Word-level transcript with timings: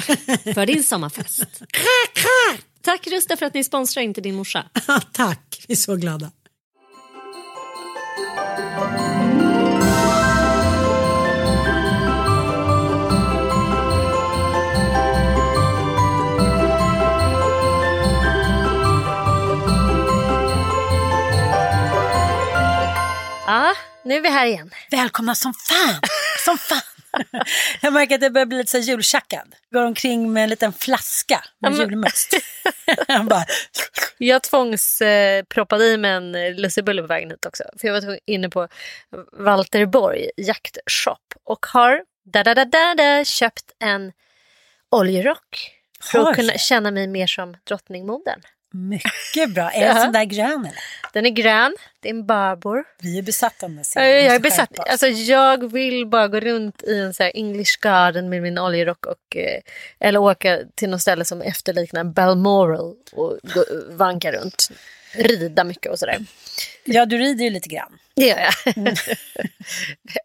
för 0.54 0.66
din 0.66 0.84
sommarfest. 0.84 1.62
Tack 2.82 3.06
Rusta 3.06 3.36
för 3.36 3.46
att 3.46 3.54
ni 3.54 3.64
sponsrar 3.64 4.02
inte 4.02 4.20
din 4.20 4.34
morsa. 4.34 4.66
Tack, 5.12 5.64
vi 5.68 5.72
är 5.72 5.76
så 5.76 5.96
glada. 5.96 6.30
Ja, 23.46 23.74
nu 24.04 24.14
är 24.14 24.20
vi 24.20 24.28
här 24.28 24.46
igen. 24.46 24.70
Välkomna 24.90 25.34
som 25.34 25.54
fan! 25.54 26.00
Som 26.44 26.58
fan! 26.58 26.99
Jag 27.80 27.92
märker 27.92 28.14
att 28.14 28.22
jag 28.22 28.32
börjar 28.32 28.46
bli 28.46 28.58
lite 28.58 28.70
så 28.70 28.78
jultjackad. 28.78 29.54
Går 29.74 29.84
omkring 29.84 30.32
med 30.32 30.42
en 30.42 30.50
liten 30.50 30.72
flaska 30.72 31.44
med 31.58 31.72
men- 31.72 31.80
julmust. 31.80 32.34
Jag 33.08 33.24
bara, 33.24 33.44
Jag 34.18 34.42
tvångsproppade 34.42 35.84
i 35.84 35.96
mig 35.96 36.10
en 36.10 36.34
eh, 36.34 36.54
lussebulle 36.54 37.02
på 37.02 37.08
vägen 37.08 37.30
hit 37.30 37.46
också. 37.46 37.64
För 37.80 37.88
jag 37.88 38.00
var 38.00 38.18
inne 38.26 38.48
på 38.48 38.68
Walterborg 39.32 40.30
jaktshop 40.36 41.34
och 41.44 41.66
har 41.66 42.04
da, 42.24 42.42
da, 42.44 42.54
da, 42.54 42.64
da, 42.64 42.94
da, 42.94 43.24
köpt 43.24 43.72
en 43.78 44.12
oljerock. 44.90 45.76
För 46.00 46.18
att 46.18 46.36
kunna 46.36 46.52
känna 46.52 46.90
mig 46.90 47.06
mer 47.06 47.26
som 47.26 47.56
drottningmodern. 47.64 48.40
Mycket 48.70 49.54
bra. 49.54 49.70
Är 49.70 49.86
den 49.94 50.02
sån 50.02 50.12
där 50.12 50.24
grön 50.24 50.60
eller? 50.60 50.82
Den 51.12 51.26
är 51.26 51.30
grön, 51.30 51.76
det 52.00 52.08
är 52.08 52.14
en 52.14 52.26
barbor. 52.26 52.84
Vi 52.98 53.18
är 53.18 53.22
besatta 53.22 53.66
av 53.66 53.72
den 53.72 53.84
Jag, 53.94 54.34
är 54.34 54.38
besatt. 54.38 54.78
Alltså, 54.78 55.06
jag 55.06 55.72
vill 55.72 56.06
bara 56.06 56.28
gå 56.28 56.40
runt 56.40 56.82
i 56.82 56.98
en 56.98 57.14
så 57.14 57.22
här 57.22 57.32
English 57.34 57.80
garden 57.80 58.28
med 58.28 58.42
min 58.42 58.58
oljerock 58.58 59.06
och, 59.06 59.36
eh, 59.36 59.60
eller 60.00 60.20
åka 60.20 60.58
till 60.74 60.90
något 60.90 61.00
ställe 61.00 61.24
som 61.24 61.42
efterliknar 61.42 62.04
Balmoral 62.04 62.94
och 63.12 63.38
gå, 63.42 63.64
vanka 63.90 64.32
runt. 64.32 64.68
Rida 65.12 65.64
mycket 65.64 65.92
och 65.92 65.98
sådär. 65.98 66.18
Ja, 66.84 67.06
du 67.06 67.18
rider 67.18 67.44
ju 67.44 67.50
lite 67.50 67.68
grann. 67.68 67.98
Det 68.14 68.26
gör 68.26 68.38
jag. 68.38 68.86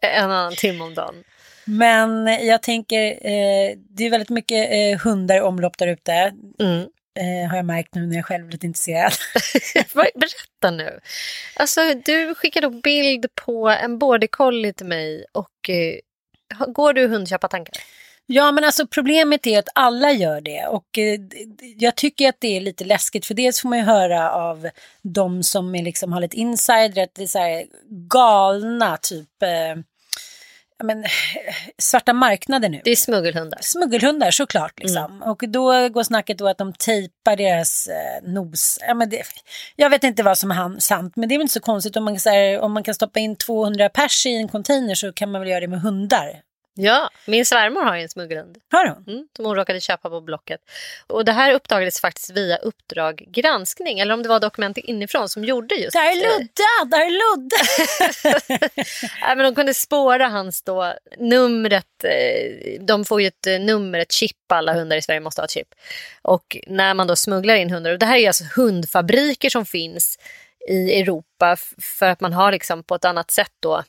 en 0.00 0.30
annan 0.30 0.54
timme 0.54 0.84
om 0.84 0.94
dagen. 0.94 1.24
Men 1.64 2.26
jag 2.26 2.62
tänker, 2.62 3.06
eh, 3.06 3.76
det 3.88 4.04
är 4.06 4.10
väldigt 4.10 4.30
mycket 4.30 4.68
eh, 4.72 5.00
hundar 5.00 5.36
i 5.36 5.40
omlopp 5.40 5.78
där 5.78 5.86
ute. 5.86 6.32
Mm. 6.58 6.86
Eh, 7.16 7.50
har 7.50 7.56
jag 7.56 7.66
märkt 7.66 7.94
nu 7.94 8.06
när 8.06 8.16
jag 8.16 8.24
själv 8.24 8.46
är 8.46 8.52
lite 8.52 8.66
intresserad. 8.66 9.12
Berätta 9.94 10.70
nu. 10.70 11.00
Alltså, 11.56 11.80
du 12.04 12.34
skickade 12.34 12.66
upp 12.66 12.82
bild 12.82 13.26
på 13.34 13.68
en 13.68 13.98
border 13.98 14.26
collie 14.26 14.72
till 14.72 14.86
mig 14.86 15.24
och 15.32 15.70
eh, 15.70 15.98
går 16.72 16.92
du 16.92 17.06
hundköpartankar? 17.06 17.74
Ja, 18.26 18.52
men 18.52 18.64
alltså 18.64 18.86
problemet 18.86 19.46
är 19.46 19.58
att 19.58 19.68
alla 19.74 20.12
gör 20.12 20.40
det 20.40 20.66
och 20.66 20.98
eh, 20.98 21.20
jag 21.76 21.96
tycker 21.96 22.28
att 22.28 22.40
det 22.40 22.56
är 22.56 22.60
lite 22.60 22.84
läskigt 22.84 23.26
för 23.26 23.34
dels 23.34 23.60
får 23.60 23.68
man 23.68 23.78
ju 23.78 23.84
höra 23.84 24.30
av 24.30 24.68
de 25.02 25.42
som 25.42 25.74
är 25.74 25.82
liksom 25.82 26.12
har 26.12 26.20
lite 26.20 26.36
insider 26.36 27.02
att 27.02 27.14
det 27.14 27.22
är 27.22 27.26
så 27.26 27.38
här 27.38 27.64
galna 28.08 28.96
typ 28.96 29.42
eh, 29.42 29.82
men, 30.84 31.04
svarta 31.78 32.12
marknader 32.12 32.68
nu. 32.68 32.80
Det 32.84 32.90
är 32.90 32.96
smuggelhundar. 32.96 33.58
Smuggelhundar 33.62 34.30
såklart 34.30 34.78
liksom. 34.78 35.22
Och 35.22 35.44
då 35.48 35.88
går 35.88 36.02
snacket 36.02 36.38
då 36.38 36.48
att 36.48 36.58
de 36.58 36.72
tejpar 36.72 37.36
deras 37.36 37.86
eh, 37.86 38.28
nos. 38.30 38.78
Ja, 38.80 38.94
men 38.94 39.10
det, 39.10 39.22
jag 39.76 39.90
vet 39.90 40.04
inte 40.04 40.22
vad 40.22 40.38
som 40.38 40.50
är 40.50 40.80
sant 40.80 41.16
men 41.16 41.28
det 41.28 41.34
är 41.34 41.38
väl 41.38 41.42
inte 41.42 41.54
så 41.54 41.60
konstigt 41.60 41.96
om 41.96 42.04
man, 42.04 42.18
här, 42.24 42.60
om 42.60 42.72
man 42.72 42.82
kan 42.82 42.94
stoppa 42.94 43.20
in 43.20 43.36
200 43.36 43.88
pers 43.88 44.26
i 44.26 44.36
en 44.36 44.48
container 44.48 44.94
så 44.94 45.12
kan 45.12 45.30
man 45.30 45.40
väl 45.40 45.50
göra 45.50 45.60
det 45.60 45.68
med 45.68 45.80
hundar. 45.80 46.40
Ja, 46.78 47.10
min 47.26 47.46
svärmor 47.46 47.82
har 47.82 47.96
ju 47.96 48.02
en 48.02 48.08
smuggelhund. 48.08 48.58
Har 48.70 48.86
hon? 48.86 49.04
Mm, 49.14 49.28
som 49.36 49.44
hon 49.44 49.56
råkade 49.56 49.80
köpa 49.80 50.10
på 50.10 50.20
Blocket. 50.20 50.60
Och 51.06 51.24
det 51.24 51.32
här 51.32 51.54
uppdagades 51.54 52.00
faktiskt 52.00 52.30
via 52.30 52.56
Uppdrag 52.56 53.24
granskning, 53.28 53.98
eller 53.98 54.14
om 54.14 54.22
det 54.22 54.28
var 54.28 54.40
Dokument 54.40 54.78
inifrån 54.78 55.28
som 55.28 55.44
gjorde 55.44 55.74
just 55.74 55.92
Där 55.92 56.00
är 56.00 56.16
det. 56.16 56.38
Ludde! 56.38 56.96
Där 56.96 57.00
är 57.00 57.10
Ludde! 57.10 57.56
Nej, 59.20 59.36
men 59.36 59.38
de 59.38 59.54
kunde 59.54 59.74
spåra 59.74 60.28
hans 60.28 60.62
då, 60.62 60.94
numret. 61.18 62.04
Eh, 62.04 62.80
de 62.80 63.04
får 63.04 63.20
ju 63.20 63.26
ett 63.26 63.46
eh, 63.46 63.60
nummer, 63.60 63.98
ett 63.98 64.12
chip. 64.12 64.36
Alla 64.48 64.72
hundar 64.72 64.96
i 64.96 65.02
Sverige 65.02 65.20
måste 65.20 65.40
ha 65.40 65.44
ett 65.44 65.50
chip. 65.50 65.68
Och 66.22 66.56
när 66.66 66.94
man 66.94 67.06
då 67.06 67.16
smugglar 67.16 67.54
in 67.54 67.70
hundar, 67.70 67.92
och 67.92 67.98
det 67.98 68.06
här 68.06 68.16
är 68.16 68.26
alltså 68.26 68.44
hundfabriker 68.56 69.50
som 69.50 69.66
finns 69.66 70.18
i 70.68 71.00
Europa 71.00 71.56
för 71.78 72.06
att 72.06 72.20
man 72.20 72.32
har 72.32 72.52
liksom 72.52 72.82
på 72.82 72.94
ett 72.94 73.04
annat 73.04 73.30
sätt 73.30 73.52
då, 73.60 73.82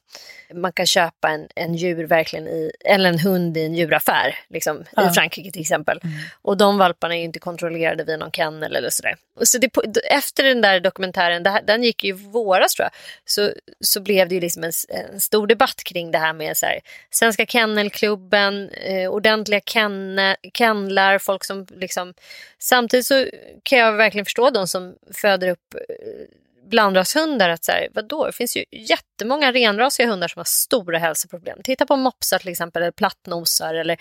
man 0.53 0.73
kan 0.73 0.85
köpa 0.85 1.29
en, 1.29 1.47
en 1.55 1.75
djur 1.75 2.03
verkligen 2.03 2.47
i, 2.47 2.71
eller 2.85 3.09
en 3.09 3.19
hund 3.19 3.57
i 3.57 3.65
en 3.65 3.75
djuraffär, 3.75 4.35
liksom, 4.49 4.83
ja. 4.95 5.11
i 5.11 5.13
Frankrike 5.13 5.51
till 5.51 5.61
exempel. 5.61 5.99
Mm. 6.03 6.15
Och 6.41 6.57
de 6.57 6.77
valparna 6.77 7.15
är 7.15 7.19
ju 7.19 7.25
inte 7.25 7.39
kontrollerade 7.39 8.03
via 8.03 8.17
någon 8.17 8.31
kennel 8.31 8.75
eller 8.75 8.89
sådär. 8.89 9.15
Och 9.39 9.47
så 9.47 9.57
det, 9.57 9.69
efter 10.09 10.43
den 10.43 10.61
där 10.61 10.79
dokumentären, 10.79 11.43
det, 11.43 11.63
den 11.67 11.83
gick 11.83 12.03
ju 12.03 12.13
våras 12.13 12.73
tror 12.73 12.83
jag, 12.83 12.91
så, 13.25 13.51
så 13.81 14.01
blev 14.01 14.29
det 14.29 14.35
ju 14.35 14.41
liksom 14.41 14.63
en, 14.63 14.71
en 14.89 15.21
stor 15.21 15.47
debatt 15.47 15.83
kring 15.83 16.11
det 16.11 16.17
här 16.17 16.33
med 16.33 16.57
så 16.57 16.65
här, 16.65 16.79
Svenska 17.09 17.45
Kennelklubben, 17.45 18.69
eh, 18.69 19.09
ordentliga 19.09 19.61
kenne, 19.65 20.35
kennlar, 20.53 21.19
folk 21.19 21.43
som 21.43 21.67
liksom... 21.69 22.13
Samtidigt 22.59 23.05
så 23.05 23.27
kan 23.63 23.79
jag 23.79 23.93
verkligen 23.93 24.25
förstå 24.25 24.49
de 24.49 24.67
som 24.67 24.95
föder 25.13 25.49
upp 25.49 25.75
eh, 25.75 26.25
blandrashundar 26.69 27.49
att 27.49 27.63
så 27.63 27.71
här, 27.71 27.87
vadå, 27.93 28.25
det 28.25 28.31
finns 28.31 28.57
ju 28.57 28.65
jättemånga 28.71 29.51
renrasiga 29.51 30.07
hundar 30.07 30.27
som 30.27 30.39
har 30.39 30.45
stora 30.45 30.97
hälsoproblem. 30.97 31.59
Titta 31.63 31.85
på 31.85 31.95
mopsar 31.95 32.39
till 32.39 32.49
exempel, 32.49 32.81
eller 32.81 32.91
plattnosar 32.91 33.73
eller 33.73 33.97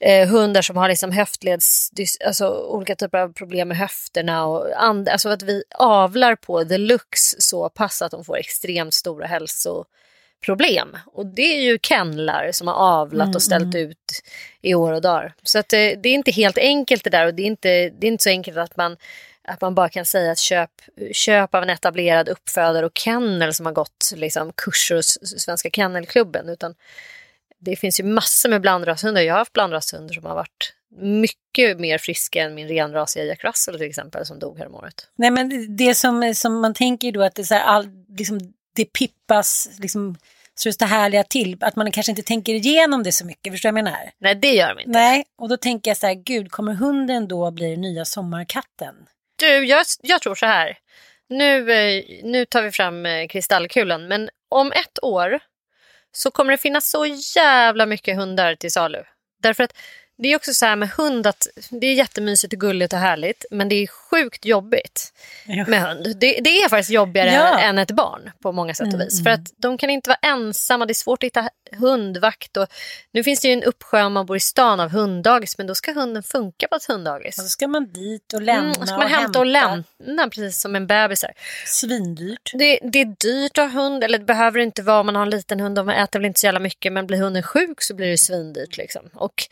eh, 0.00 0.28
hundar 0.28 0.62
som 0.62 0.76
har 0.76 0.88
liksom 0.88 1.12
höftleds, 1.12 1.90
alltså 2.26 2.48
olika 2.48 2.96
typer 2.96 3.18
av 3.18 3.32
problem 3.32 3.68
med 3.68 3.76
höfterna. 3.76 4.46
Och 4.46 4.82
and, 4.82 5.08
alltså 5.08 5.28
att 5.28 5.42
vi 5.42 5.62
avlar 5.74 6.36
på 6.36 6.64
the 6.64 6.78
looks 6.78 7.34
så 7.38 7.68
pass 7.68 8.02
att 8.02 8.10
de 8.10 8.24
får 8.24 8.36
extremt 8.36 8.94
stora 8.94 9.26
hälsoproblem. 9.26 10.96
Och 11.06 11.26
det 11.26 11.56
är 11.56 11.62
ju 11.62 11.78
kennlar 11.82 12.52
som 12.52 12.68
har 12.68 12.74
avlat 12.74 13.26
mm, 13.26 13.34
och 13.34 13.42
ställt 13.42 13.74
mm. 13.74 13.90
ut 13.90 14.22
i 14.62 14.74
år 14.74 14.92
och 14.92 15.02
dagar. 15.02 15.34
Så 15.42 15.58
att, 15.58 15.72
eh, 15.72 15.78
det 15.78 16.08
är 16.08 16.14
inte 16.14 16.30
helt 16.30 16.58
enkelt 16.58 17.04
det 17.04 17.10
där 17.10 17.26
och 17.26 17.34
det 17.34 17.42
är 17.42 17.46
inte, 17.46 17.68
det 17.68 18.06
är 18.06 18.08
inte 18.08 18.22
så 18.22 18.30
enkelt 18.30 18.56
att 18.56 18.76
man 18.76 18.96
att 19.44 19.60
man 19.60 19.74
bara 19.74 19.88
kan 19.88 20.04
säga 20.04 20.32
att 20.32 20.38
köp, 20.38 20.70
köp 21.12 21.54
av 21.54 21.62
en 21.62 21.70
etablerad 21.70 22.28
uppfödare 22.28 22.86
och 22.86 22.98
kennel 22.98 23.54
som 23.54 23.66
har 23.66 23.72
gått 23.72 24.12
liksom, 24.14 24.52
kurser 24.56 24.94
hos 24.94 25.18
Svenska 25.42 25.70
Kennelklubben. 25.70 26.48
Utan 26.48 26.74
det 27.58 27.76
finns 27.76 28.00
ju 28.00 28.04
massor 28.04 28.48
med 28.48 28.60
blandrashundar. 28.60 29.20
Jag 29.20 29.34
har 29.34 29.38
haft 29.38 29.52
blandrashundar 29.52 30.14
som 30.14 30.24
har 30.24 30.34
varit 30.34 30.74
mycket 30.96 31.80
mer 31.80 31.98
friska 31.98 32.42
än 32.42 32.54
min 32.54 32.68
renrasiga 32.68 33.24
Jack 33.24 33.44
Russell 33.44 33.78
till 33.78 33.88
exempel 33.88 34.26
som 34.26 34.38
dog 34.38 34.58
häromåret. 34.58 35.08
Nej 35.16 35.30
men 35.30 35.76
det 35.76 35.94
som, 35.94 36.34
som 36.34 36.60
man 36.60 36.74
tänker 36.74 37.12
då 37.12 37.22
att 37.22 37.34
det, 37.34 37.44
så 37.44 37.54
här, 37.54 37.62
all, 37.62 37.88
liksom, 38.18 38.40
det 38.76 38.84
pippas 38.84 39.70
liksom, 39.78 40.16
så 40.54 40.70
det 40.78 40.84
härliga 40.84 41.24
till. 41.24 41.56
Att 41.60 41.76
man 41.76 41.90
kanske 41.90 42.12
inte 42.12 42.22
tänker 42.22 42.54
igenom 42.54 43.02
det 43.02 43.12
så 43.12 43.26
mycket. 43.26 43.52
Förstår 43.52 43.68
du 43.68 43.72
vad 43.72 43.78
jag 43.78 43.84
menar? 43.84 44.10
Nej 44.18 44.34
det 44.34 44.52
gör 44.52 44.68
man 44.68 44.78
inte. 44.78 44.90
Nej 44.90 45.24
och 45.38 45.48
då 45.48 45.56
tänker 45.56 45.90
jag 45.90 45.98
så 45.98 46.06
här, 46.06 46.14
gud 46.14 46.50
kommer 46.50 46.74
hunden 46.74 47.28
då 47.28 47.50
bli 47.50 47.70
den 47.70 47.80
nya 47.80 48.04
sommarkatten? 48.04 48.94
Du, 49.36 49.64
jag, 49.64 49.86
jag 50.02 50.22
tror 50.22 50.34
så 50.34 50.46
här. 50.46 50.78
Nu, 51.28 51.72
eh, 51.72 52.04
nu 52.22 52.44
tar 52.44 52.62
vi 52.62 52.70
fram 52.70 53.06
eh, 53.06 53.26
kristallkulan, 53.26 54.08
men 54.08 54.30
om 54.48 54.72
ett 54.72 55.02
år 55.02 55.40
så 56.12 56.30
kommer 56.30 56.50
det 56.52 56.58
finnas 56.58 56.90
så 56.90 57.06
jävla 57.36 57.86
mycket 57.86 58.16
hundar 58.16 58.54
till 58.54 58.72
salu. 58.72 59.04
Därför 59.42 59.64
att 59.64 59.76
det 60.16 60.32
är 60.32 60.36
också 60.36 60.54
så 60.54 60.66
här 60.66 60.76
med 60.76 60.88
hund 60.88 61.26
att 61.26 61.46
det 61.70 61.86
är 61.86 61.94
jättemysigt 61.94 62.52
och 62.52 62.60
gulligt 62.60 62.92
och 62.92 62.98
härligt 62.98 63.44
men 63.50 63.68
det 63.68 63.74
är 63.74 63.86
sjukt 63.86 64.44
jobbigt 64.44 65.12
ja. 65.46 65.64
med 65.68 65.82
hund. 65.82 66.04
Det, 66.04 66.40
det, 66.40 66.62
är 66.62 66.68
faktiskt 66.68 66.90
jobbigare 66.90 67.30
ja. 67.30 67.58
än 67.58 67.78
ett 67.78 67.90
barn 67.90 68.30
på 68.42 68.52
många 68.52 68.74
sätt 68.74 68.94
och 68.94 69.00
vis. 69.00 69.20
Mm. 69.20 69.24
För 69.24 69.30
att 69.30 69.52
de 69.56 69.78
kan 69.78 69.90
inte 69.90 70.10
vara 70.10 70.18
ensamma, 70.22 70.86
det 70.86 70.92
är 70.92 70.94
svårt 70.94 71.22
att 71.22 71.26
hitta 71.26 71.48
hundvakt. 71.72 72.56
Och, 72.56 72.66
nu 73.12 73.24
finns 73.24 73.40
det 73.40 73.48
ju 73.48 73.54
en 73.54 73.62
uppsjö 73.62 74.02
om 74.02 74.12
man 74.12 74.26
bor 74.26 74.36
i 74.36 74.40
stan 74.40 74.80
av 74.80 74.90
hunddagis 74.90 75.58
men 75.58 75.66
då 75.66 75.74
ska 75.74 75.92
hunden 75.92 76.22
funka 76.22 76.68
på 76.68 76.76
ett 76.76 76.84
hunddagis. 76.84 77.38
Och 77.38 77.44
så 77.44 77.48
ska 77.50 77.68
man 77.68 77.92
dit 77.92 78.32
och 78.32 78.42
lämna 78.42 78.70
mm, 78.70 78.80
och 78.80 78.88
ska 78.88 78.96
man 78.96 79.04
och 79.04 79.10
hämta 79.10 79.38
och 79.38 79.46
lämna 79.46 80.28
precis 80.30 80.60
som 80.60 80.76
en 80.76 80.86
bebis. 80.86 81.24
Svindyrt. 81.66 82.52
Det, 82.54 82.78
det 82.82 83.00
är 83.00 83.16
dyrt 83.20 83.58
att 83.58 83.72
ha 83.72 83.82
hund, 83.82 84.04
eller 84.04 84.18
det 84.18 84.24
behöver 84.24 84.58
inte 84.58 84.82
vara 84.82 85.00
om 85.00 85.06
man 85.06 85.16
har 85.16 85.22
en 85.22 85.30
liten 85.30 85.60
hund 85.60 85.84
man 85.84 85.94
äter 85.94 86.18
väl 86.18 86.26
inte 86.26 86.40
så 86.40 86.46
jävla 86.46 86.60
mycket 86.60 86.92
men 86.92 87.06
blir 87.06 87.18
hunden 87.18 87.42
sjuk 87.42 87.82
så 87.82 87.94
blir 87.94 88.06
det 88.06 88.18
svindyrt. 88.18 88.76
Liksom. 88.76 89.02
Och 89.14 89.48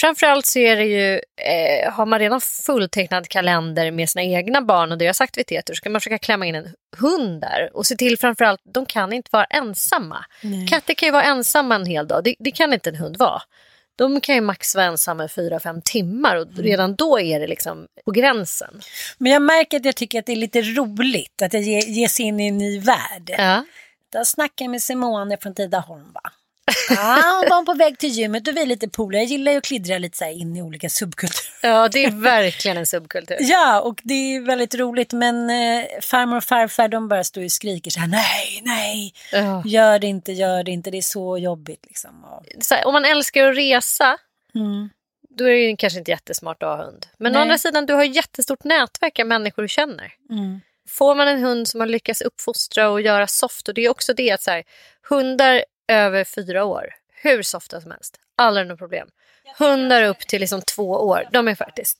Framförallt 0.00 0.46
så 0.46 0.58
är 0.58 0.76
det 0.76 0.84
ju, 0.84 1.14
eh, 1.36 1.92
har 1.92 2.06
man 2.06 2.18
redan 2.18 2.40
fulltecknad 2.40 3.28
kalender 3.28 3.90
med 3.90 4.10
sina 4.10 4.22
egna 4.22 4.62
barn 4.62 4.92
och 4.92 4.98
deras 4.98 5.20
aktiviteter 5.20 5.74
så 5.74 5.76
ska 5.76 5.90
man 5.90 6.00
försöka 6.00 6.18
klämma 6.18 6.46
in 6.46 6.54
en 6.54 6.74
hund 6.96 7.40
där 7.40 7.70
och 7.74 7.86
se 7.86 7.96
till 7.96 8.18
framförallt, 8.18 8.60
de 8.74 8.86
kan 8.86 9.12
inte 9.12 9.28
vara 9.32 9.44
ensamma. 9.44 10.24
Nej. 10.42 10.66
Katter 10.66 10.94
kan 10.94 11.06
ju 11.06 11.12
vara 11.12 11.22
ensamma 11.22 11.74
en 11.74 11.86
hel 11.86 12.08
dag, 12.08 12.24
det, 12.24 12.34
det 12.38 12.50
kan 12.50 12.72
inte 12.72 12.90
en 12.90 12.96
hund 12.96 13.16
vara. 13.16 13.42
De 13.96 14.20
kan 14.20 14.34
ju 14.34 14.40
max 14.40 14.74
vara 14.74 14.86
ensamma 14.86 15.24
i 15.24 15.28
fyra, 15.28 15.60
fem 15.60 15.82
timmar 15.84 16.36
och 16.36 16.46
mm. 16.46 16.62
redan 16.62 16.94
då 16.94 17.20
är 17.20 17.40
det 17.40 17.46
liksom 17.46 17.86
på 18.04 18.10
gränsen. 18.10 18.80
Men 19.18 19.32
jag 19.32 19.42
märker 19.42 19.76
att 19.76 19.84
jag 19.84 19.96
tycker 19.96 20.18
att 20.18 20.26
det 20.26 20.32
är 20.32 20.36
lite 20.36 20.62
roligt 20.62 21.42
att 21.42 21.52
jag 21.52 21.62
ger, 21.62 22.08
sig 22.08 22.24
in 22.26 22.40
i 22.40 22.48
en 22.48 22.58
ny 22.58 22.80
värld. 22.80 23.30
Ja. 23.38 23.64
Jag 24.12 24.70
med 24.70 24.82
Simone 24.82 25.36
från 25.40 25.54
Tidaholm. 25.54 26.12
Va? 26.12 26.20
Ja, 26.90 27.40
hon 27.40 27.48
var 27.50 27.64
på 27.64 27.74
väg 27.74 27.98
till 27.98 28.10
gymmet 28.10 28.48
och 28.48 28.56
vi 28.56 28.62
är 28.62 28.66
lite 28.66 28.88
polare. 28.88 29.22
Jag 29.22 29.30
gillar 29.30 29.52
ju 29.52 29.58
att 29.58 29.64
klidra 29.64 29.98
lite 29.98 30.16
så 30.16 30.24
in 30.24 30.56
i 30.56 30.62
olika 30.62 30.88
subkulturer. 30.88 31.58
Ja, 31.62 31.88
det 31.88 32.04
är 32.04 32.10
verkligen 32.10 32.76
en 32.76 32.86
subkultur. 32.86 33.36
ja, 33.40 33.80
och 33.80 34.00
det 34.02 34.14
är 34.14 34.40
väldigt 34.40 34.74
roligt. 34.74 35.12
Men 35.12 35.50
eh, 35.50 35.84
farmor 36.02 36.36
och 36.36 36.44
farfar 36.44 36.88
de 36.88 37.08
bara 37.08 37.24
står 37.24 37.44
och 37.44 37.52
skriker 37.52 37.90
så 37.90 38.00
här, 38.00 38.06
nej, 38.06 38.60
nej, 38.62 39.14
ja. 39.32 39.62
gör 39.64 39.98
det 39.98 40.06
inte, 40.06 40.32
gör 40.32 40.62
det 40.64 40.70
inte, 40.70 40.90
det 40.90 40.98
är 40.98 41.02
så 41.02 41.38
jobbigt. 41.38 41.84
Liksom. 41.86 42.24
Och... 42.24 42.44
Här, 42.70 42.86
om 42.86 42.92
man 42.92 43.04
älskar 43.04 43.44
att 43.44 43.56
resa, 43.56 44.18
mm. 44.54 44.90
då 45.28 45.44
är 45.44 45.68
det 45.68 45.76
kanske 45.76 45.98
inte 45.98 46.10
jättesmart 46.10 46.62
att 46.62 46.68
ha 46.68 46.84
hund. 46.84 47.06
Men 47.18 47.32
nej. 47.32 47.38
å 47.38 47.42
andra 47.42 47.58
sidan, 47.58 47.86
du 47.86 47.94
har 47.94 48.04
ett 48.04 48.16
jättestort 48.16 48.64
nätverk 48.64 49.18
av 49.18 49.26
människor 49.26 49.62
du 49.62 49.68
känner. 49.68 50.12
Mm. 50.30 50.60
Får 50.88 51.14
man 51.14 51.28
en 51.28 51.42
hund 51.42 51.68
som 51.68 51.80
har 51.80 51.86
lyckats 51.86 52.20
uppfostra 52.20 52.90
och 52.90 53.00
göra 53.00 53.26
soft, 53.26 53.68
och 53.68 53.74
det 53.74 53.84
är 53.84 53.88
också 53.88 54.14
det 54.14 54.30
att 54.30 54.42
så 54.42 54.50
här, 54.50 54.64
hundar 55.08 55.64
över 55.88 56.24
fyra 56.24 56.64
år, 56.64 56.94
hur 57.22 57.42
softa 57.42 57.80
som 57.80 57.90
helst, 57.90 58.16
aldrig 58.36 58.66
några 58.66 58.76
problem. 58.76 59.08
Hundar 59.58 60.02
upp 60.02 60.18
till 60.18 60.40
liksom 60.40 60.62
två 60.62 60.90
år, 60.90 61.28
de 61.32 61.48
är 61.48 61.54
faktiskt 61.54 61.98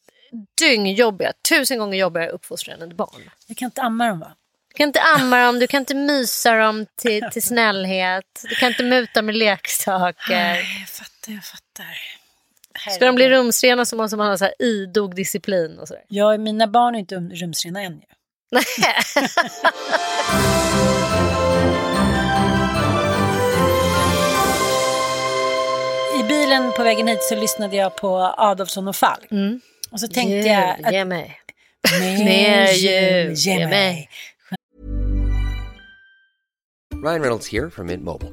dyngjobbiga, 0.58 1.32
tusen 1.48 1.78
gånger 1.78 1.98
jobbigare 1.98 2.28
att 2.28 2.34
uppfostra 2.34 2.74
än 2.74 2.82
ett 2.82 2.92
barn. 2.92 3.30
Du 3.46 3.54
kan 3.54 3.66
inte 3.66 3.82
amma 3.82 4.06
dem 4.08 4.20
va? 4.20 4.32
Du 4.68 4.74
kan 4.74 4.88
inte 4.88 5.00
amma 5.00 5.46
dem, 5.46 5.58
du 5.58 5.66
kan 5.66 5.80
inte 5.80 5.94
mysa 5.94 6.54
dem 6.54 6.86
till, 6.96 7.22
till 7.32 7.42
snällhet, 7.46 8.44
du 8.48 8.54
kan 8.54 8.68
inte 8.68 8.82
muta 8.82 9.22
med 9.22 9.34
leksaker. 9.34 10.30
Nej, 10.30 10.64
jag 10.80 10.88
fattar, 10.88 11.32
jag 11.32 11.44
fattar. 11.44 12.18
Ska 12.94 13.06
de 13.06 13.14
bli 13.14 13.28
rumsrena 13.28 13.84
så 13.84 13.96
måste 13.96 14.16
man 14.16 14.28
ha 14.28 14.38
så 14.38 14.44
här 14.44 14.54
idog 14.58 15.14
disciplin 15.14 15.78
och 15.78 15.88
sådär. 15.88 16.04
Ja, 16.08 16.38
mina 16.38 16.66
barn 16.66 16.94
är 16.94 16.98
inte 16.98 17.14
rumsrena 17.14 17.82
än 17.82 17.94
ju. 17.94 18.06
Nej. 18.50 18.64
bilen 26.28 26.72
på 26.76 26.82
vägen 26.82 27.08
hit 27.08 27.22
så 27.22 27.34
lyssnade 27.36 27.76
jag 27.76 27.96
på 27.96 28.34
Adolfsson 28.36 28.88
och 28.88 28.96
Falk. 28.96 29.30
Mm. 29.30 29.60
Och 29.90 30.00
så 30.00 30.08
tänkte 30.08 30.36
ge, 30.36 30.52
jag... 30.52 30.84
Att, 30.84 30.92
ge 30.92 31.04
mig. 31.04 31.40
Mer 32.00 32.72
jul, 32.72 33.32
ge 33.32 33.66
mig. 33.68 34.08
Ryan 37.04 37.20
Reynolds 37.20 37.52
här 37.52 37.70
från 37.70 37.86
Mint 37.86 38.04
Mobile. 38.04 38.32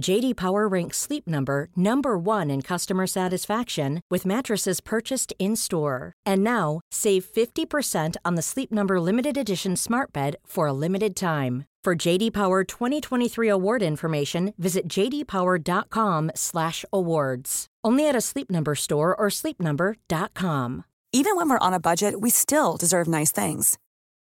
JD 0.00 0.36
Power 0.36 0.66
ranks 0.66 0.96
Sleep 0.98 1.28
Number 1.28 1.68
number 1.76 2.18
1 2.18 2.50
in 2.50 2.62
customer 2.62 3.06
satisfaction 3.06 4.00
with 4.10 4.26
mattresses 4.26 4.80
purchased 4.80 5.32
in-store. 5.38 6.12
And 6.26 6.42
now, 6.42 6.80
save 6.90 7.24
50% 7.24 8.16
on 8.24 8.34
the 8.34 8.42
Sleep 8.42 8.72
Number 8.72 9.00
limited 9.00 9.38
edition 9.38 9.76
smart 9.76 10.12
bed 10.12 10.34
for 10.44 10.66
a 10.66 10.72
limited 10.72 11.14
time. 11.14 11.66
For 11.84 11.94
JD 11.94 12.32
Power 12.32 12.64
2023 12.64 13.48
award 13.48 13.82
information, 13.82 14.52
visit 14.58 14.88
jdpower.com/awards. 14.88 17.66
Only 17.84 18.08
at 18.08 18.16
a 18.16 18.20
Sleep 18.22 18.50
Number 18.50 18.74
store 18.74 19.14
or 19.14 19.28
sleepnumber.com. 19.28 20.84
Even 21.12 21.36
when 21.36 21.50
we're 21.50 21.58
on 21.58 21.74
a 21.74 21.78
budget, 21.78 22.22
we 22.22 22.30
still 22.30 22.78
deserve 22.78 23.06
nice 23.06 23.30
things. 23.30 23.76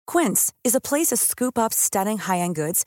Quince 0.06 0.52
is 0.64 0.76
a 0.76 0.80
place 0.80 1.08
to 1.08 1.16
scoop 1.16 1.58
up 1.58 1.74
stunning 1.74 2.18
high-end 2.18 2.54
goods 2.54 2.86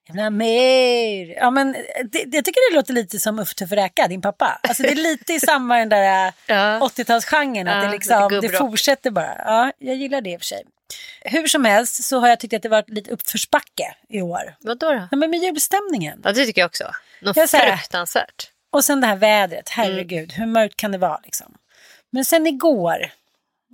jävla 0.17 0.29
mer. 0.29 1.35
Ja, 1.37 1.49
men 1.51 1.71
det, 2.11 2.19
jag 2.35 2.45
tycker 2.45 2.71
det 2.71 2.75
låter 2.75 2.93
lite 2.93 3.19
som 3.19 3.45
Tuffe 3.57 3.75
Räka, 3.75 4.07
din 4.07 4.21
pappa. 4.21 4.59
Alltså 4.63 4.83
det 4.83 4.89
är 4.91 4.95
lite 4.95 5.33
i 5.33 5.39
samma 5.39 5.77
den 5.77 5.89
där 5.89 6.33
Ja. 6.47 6.55
80-talsgenren, 6.79 7.69
att 7.69 7.75
Ja, 7.83 7.85
det, 7.85 7.91
liksom, 7.91 8.29
det 8.29 8.39
gubbrock. 8.41 8.57
fortsätter 8.57 9.11
bara. 9.11 9.35
Ja, 9.45 9.71
jag 9.77 9.95
gillar 9.95 10.21
det 10.21 10.29
i 10.29 10.35
och 10.37 10.41
för 10.41 10.45
sig. 10.45 10.63
Hur 11.21 11.47
som 11.47 11.65
helst 11.65 12.03
så 12.03 12.19
har 12.19 12.27
jag 12.29 12.39
tyckt 12.39 12.53
att 12.53 12.61
det 12.61 12.69
varit 12.69 12.89
lite 12.89 13.11
uppförsbacke 13.11 13.95
i 14.09 14.21
år. 14.21 14.55
Vadå 14.59 14.89
då? 14.93 15.07
Ja, 15.11 15.17
men 15.17 15.29
med 15.29 15.39
julstämningen. 15.39 16.21
Ja, 16.23 16.31
det 16.31 16.45
tycker 16.45 16.61
jag 16.61 16.67
också. 16.67 16.91
Något 17.21 17.37
Jag 17.37 17.49
säger- 17.49 17.75
fruktansvärt. 17.77 18.47
Och 18.71 18.83
sen 18.85 19.01
det 19.01 19.07
här 19.07 19.15
vädret, 19.15 19.69
herregud, 19.69 20.33
hur 20.33 20.45
mörkt 20.45 20.75
kan 20.75 20.91
det 20.91 20.97
vara 20.97 21.19
liksom? 21.23 21.53
Men 22.11 22.25
sen 22.25 22.47
igår, 22.47 23.11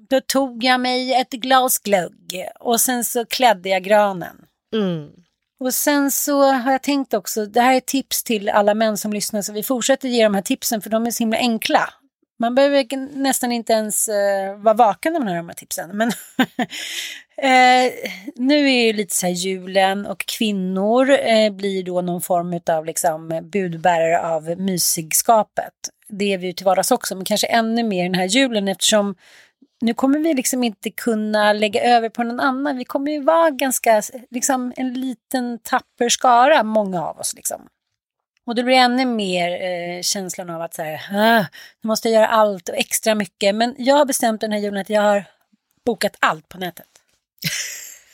då 0.10 0.22
tog 0.22 0.64
jag 0.64 0.80
mig 0.80 1.14
ett 1.14 1.30
glas 1.30 1.80
glögg 1.80 2.46
och 2.60 2.82
sen 2.82 3.04
så 3.06 3.26
klädde 3.26 3.70
jag 3.70 3.84
granen. 3.84 4.46
Mm. 4.74 5.10
Och 5.60 5.74
sen 5.74 6.12
så 6.12 6.52
har 6.52 6.72
jag 6.72 6.84
tänkt 6.84 7.14
också, 7.14 7.46
det 7.46 7.62
här 7.62 7.74
är 7.74 7.80
tips 7.80 8.24
till 8.24 8.50
alla 8.50 8.74
män 8.74 8.98
som 8.98 9.14
lyssnar, 9.14 9.42
så 9.42 9.54
vi 9.54 9.64
fortsätter 9.64 10.08
ge 10.08 10.24
de 10.24 10.36
här 10.36 10.42
tipsen 10.42 10.82
för 10.82 10.90
de 10.90 11.06
är 11.06 11.12
så 11.12 11.24
himla 11.24 11.38
enkla. 11.38 11.90
Man 12.40 12.56
behöver 12.56 12.98
nästan 13.18 13.52
inte 13.52 13.74
ens 13.74 14.10
uh, 14.10 14.64
vara 14.64 14.74
vaken 14.74 15.14
när 15.14 15.20
man 15.20 15.28
hör 15.28 15.36
de 15.36 15.48
här 15.48 15.56
tipsen. 15.56 15.98
Men 15.98 16.08
uh, 16.08 17.94
nu 18.36 18.70
är 18.70 18.86
ju 18.86 18.94
lite 18.94 19.16
så 19.16 19.26
här 19.26 19.34
julen 19.34 20.06
och 20.06 20.26
kvinnor 20.26 21.10
uh, 21.10 21.50
blir 21.50 21.84
då 21.84 22.02
någon 22.02 22.22
form 22.22 22.60
av 22.70 22.86
liksom 22.86 23.50
budbärare 23.52 24.22
av 24.22 24.60
mysigskapet. 24.60 25.74
Det 26.10 26.34
är 26.34 26.38
vi 26.38 26.48
ju 26.48 26.54
till 26.54 26.66
vardags 26.66 26.92
också, 26.92 27.16
men 27.16 27.26
kanske 27.26 27.48
ännu 27.48 27.84
mer 27.84 28.04
den 28.04 28.16
här 28.16 28.26
julen 28.28 28.68
eftersom 28.68 29.16
nu 29.82 29.94
kommer 29.94 30.20
vi 30.20 30.34
liksom 30.34 30.64
inte 30.64 30.92
kunna 30.92 31.54
lägga 31.54 31.84
över 31.84 32.10
på 32.10 32.24
någon 32.24 32.40
annan. 32.40 32.78
Vi 32.78 32.86
kommer 32.86 33.12
ju 33.12 33.24
vara 33.24 33.50
ganska, 33.50 34.02
liksom 34.30 34.74
en 34.76 34.94
liten 34.94 35.60
tapper 35.60 36.10
skara, 36.10 36.64
många 36.64 37.06
av 37.06 37.20
oss 37.20 37.34
liksom. 37.34 37.68
Och 38.46 38.56
det 38.56 38.64
blir 38.64 38.76
ännu 38.76 39.06
mer 39.06 39.52
eh, 39.52 40.02
känslan 40.02 40.50
av 40.50 40.62
att 40.62 40.74
så 40.74 40.82
här, 40.84 41.02
ah, 41.12 41.46
nu 41.82 41.88
måste 41.88 42.10
jag 42.10 42.16
göra 42.16 42.28
allt 42.28 42.70
och 42.70 42.76
extra 42.76 43.16
mycket. 43.16 43.56
Men 43.56 43.76
jag 43.78 43.96
har 43.96 44.06
bestämt 44.06 44.42
den 44.42 44.52
här 44.52 44.60
julen 44.60 44.82
att 44.82 44.90
jag 44.90 45.02
har 45.02 45.26
bokat 45.86 46.16
allt 46.20 46.50
på 46.50 46.58
nätet. 46.58 46.88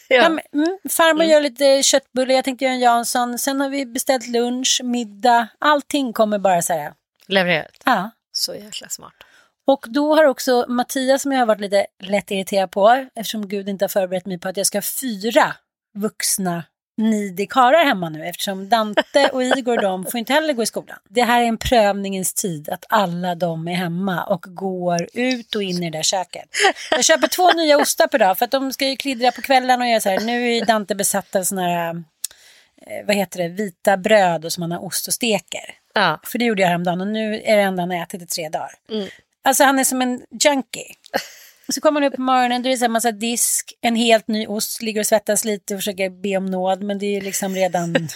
Ja. 0.08 0.26
mm, 0.26 0.78
farmor 0.90 1.24
gör 1.24 1.42
lite 1.42 1.84
köttbullar, 1.84 2.36
jag 2.36 2.46
tänkte 2.46 2.66
göra 2.66 2.74
en 2.74 2.80
Jansson. 2.80 3.40
Sen 3.40 3.62
har 3.62 3.70
vi 3.70 3.86
beställt 3.86 4.28
lunch, 4.28 4.82
middag, 4.84 5.48
allting 5.60 6.14
kommer 6.14 6.40
bara 6.40 6.62
så 6.62 6.74
här. 6.74 6.94
Levererat. 7.28 7.82
Ja. 7.86 8.12
Så 8.32 8.56
jäkla 8.56 8.90
smart. 8.90 9.14
Och 9.68 9.86
då 9.90 10.16
har 10.16 10.26
också 10.26 10.66
Mattias, 10.68 11.22
som 11.22 11.32
jag 11.32 11.40
har 11.40 11.46
varit 11.46 11.62
lite 11.62 11.86
lätt 12.04 12.32
irriterad 12.32 12.72
på, 12.72 13.08
eftersom 13.16 13.48
Gud 13.48 13.70
inte 13.70 13.86
har 13.86 13.90
förberett 13.90 14.26
mig 14.26 14.40
på 14.40 14.48
att 14.48 14.58
jag 14.58 14.68
ska 14.68 14.78
ha 14.78 14.84
fyra 15.02 15.56
vuxna 15.96 16.64
nidikarar 16.98 17.86
hemma 17.86 18.10
nu, 18.10 18.26
eftersom 18.26 18.70
Dante 18.70 19.30
och 19.34 19.44
Igor 19.44 19.82
de 19.82 20.06
får 20.06 20.18
inte 20.18 20.34
heller 20.34 20.54
gå 20.54 20.64
i 20.64 20.66
skolan. 20.66 20.98
Det 21.10 21.22
här 21.22 21.42
är 21.42 21.46
en 21.46 21.58
prövningens 21.58 22.34
tid, 22.34 22.70
att 22.70 22.86
alla 22.90 23.36
de 23.36 23.68
är 23.68 23.74
hemma 23.74 24.24
och 24.24 24.46
går 24.48 25.08
ut 25.14 25.56
och 25.56 25.64
in 25.64 25.84
i 25.84 25.90
det 25.90 25.98
där 25.98 26.04
köket. 26.04 26.50
Jag 26.92 27.04
köper 27.06 27.28
två 27.28 27.52
nya 27.52 27.78
ostar 27.78 28.08
per 28.08 28.20
dag, 28.20 28.38
för 28.38 28.46
att 28.46 28.52
de 28.52 28.74
ska 28.74 28.88
ju 28.88 28.96
klidra 28.96 29.32
på 29.32 29.42
kvällen 29.42 29.82
och 29.82 29.88
göra 29.88 30.00
så 30.00 30.10
här, 30.10 30.20
nu 30.20 30.52
är 30.52 30.66
Dante 30.66 30.96
besatt 30.96 31.36
av 31.36 31.44
såna 31.44 31.62
här, 31.62 31.90
eh, 32.88 33.06
vad 33.08 33.16
heter 33.16 33.40
det, 33.40 33.50
vita 33.50 33.98
bröd 33.98 34.46
och 34.46 34.54
som 34.54 34.62
man 34.62 34.72
har 34.72 34.86
ost 34.86 35.08
och 35.08 35.14
steker. 35.14 35.76
Ja. 35.94 36.20
För 36.24 36.40
det 36.40 36.46
gjorde 36.46 36.62
jag 36.62 36.70
häromdagen 36.70 37.02
och 37.02 37.08
nu 37.08 37.42
är 37.44 37.58
det 37.58 37.64
enda 37.64 37.82
han 37.82 37.92
har 37.92 38.04
ätit 38.04 38.22
i 38.22 38.26
tre 38.26 38.50
dagar. 38.50 38.72
Alltså 39.44 39.64
han 39.64 39.80
är 39.80 39.84
som 39.84 40.02
en 40.02 40.22
junkie. 40.44 40.96
Och 41.68 41.74
så 41.74 41.82
kommer 41.82 42.02
han 42.02 42.08
upp 42.08 42.16
på 42.16 42.22
morgonen, 42.22 42.64
då 42.64 42.70
är 42.70 42.72
det 42.72 42.78
så 42.78 42.84
här 42.84 42.90
massa 42.90 43.12
disk, 43.12 43.74
en 43.82 43.96
helt 43.96 44.28
ny 44.28 44.48
ost, 44.48 44.82
ligger 44.82 45.00
och 45.00 45.06
svettas 45.06 45.46
lite 45.46 45.74
och 45.74 45.80
försöker 45.80 46.10
be 46.10 46.38
om 46.38 46.46
nåd, 46.46 46.84
men 46.84 47.00
det 47.00 47.06
är 47.06 47.12
ju 47.12 47.22
liksom 47.22 47.56
redan 47.56 47.94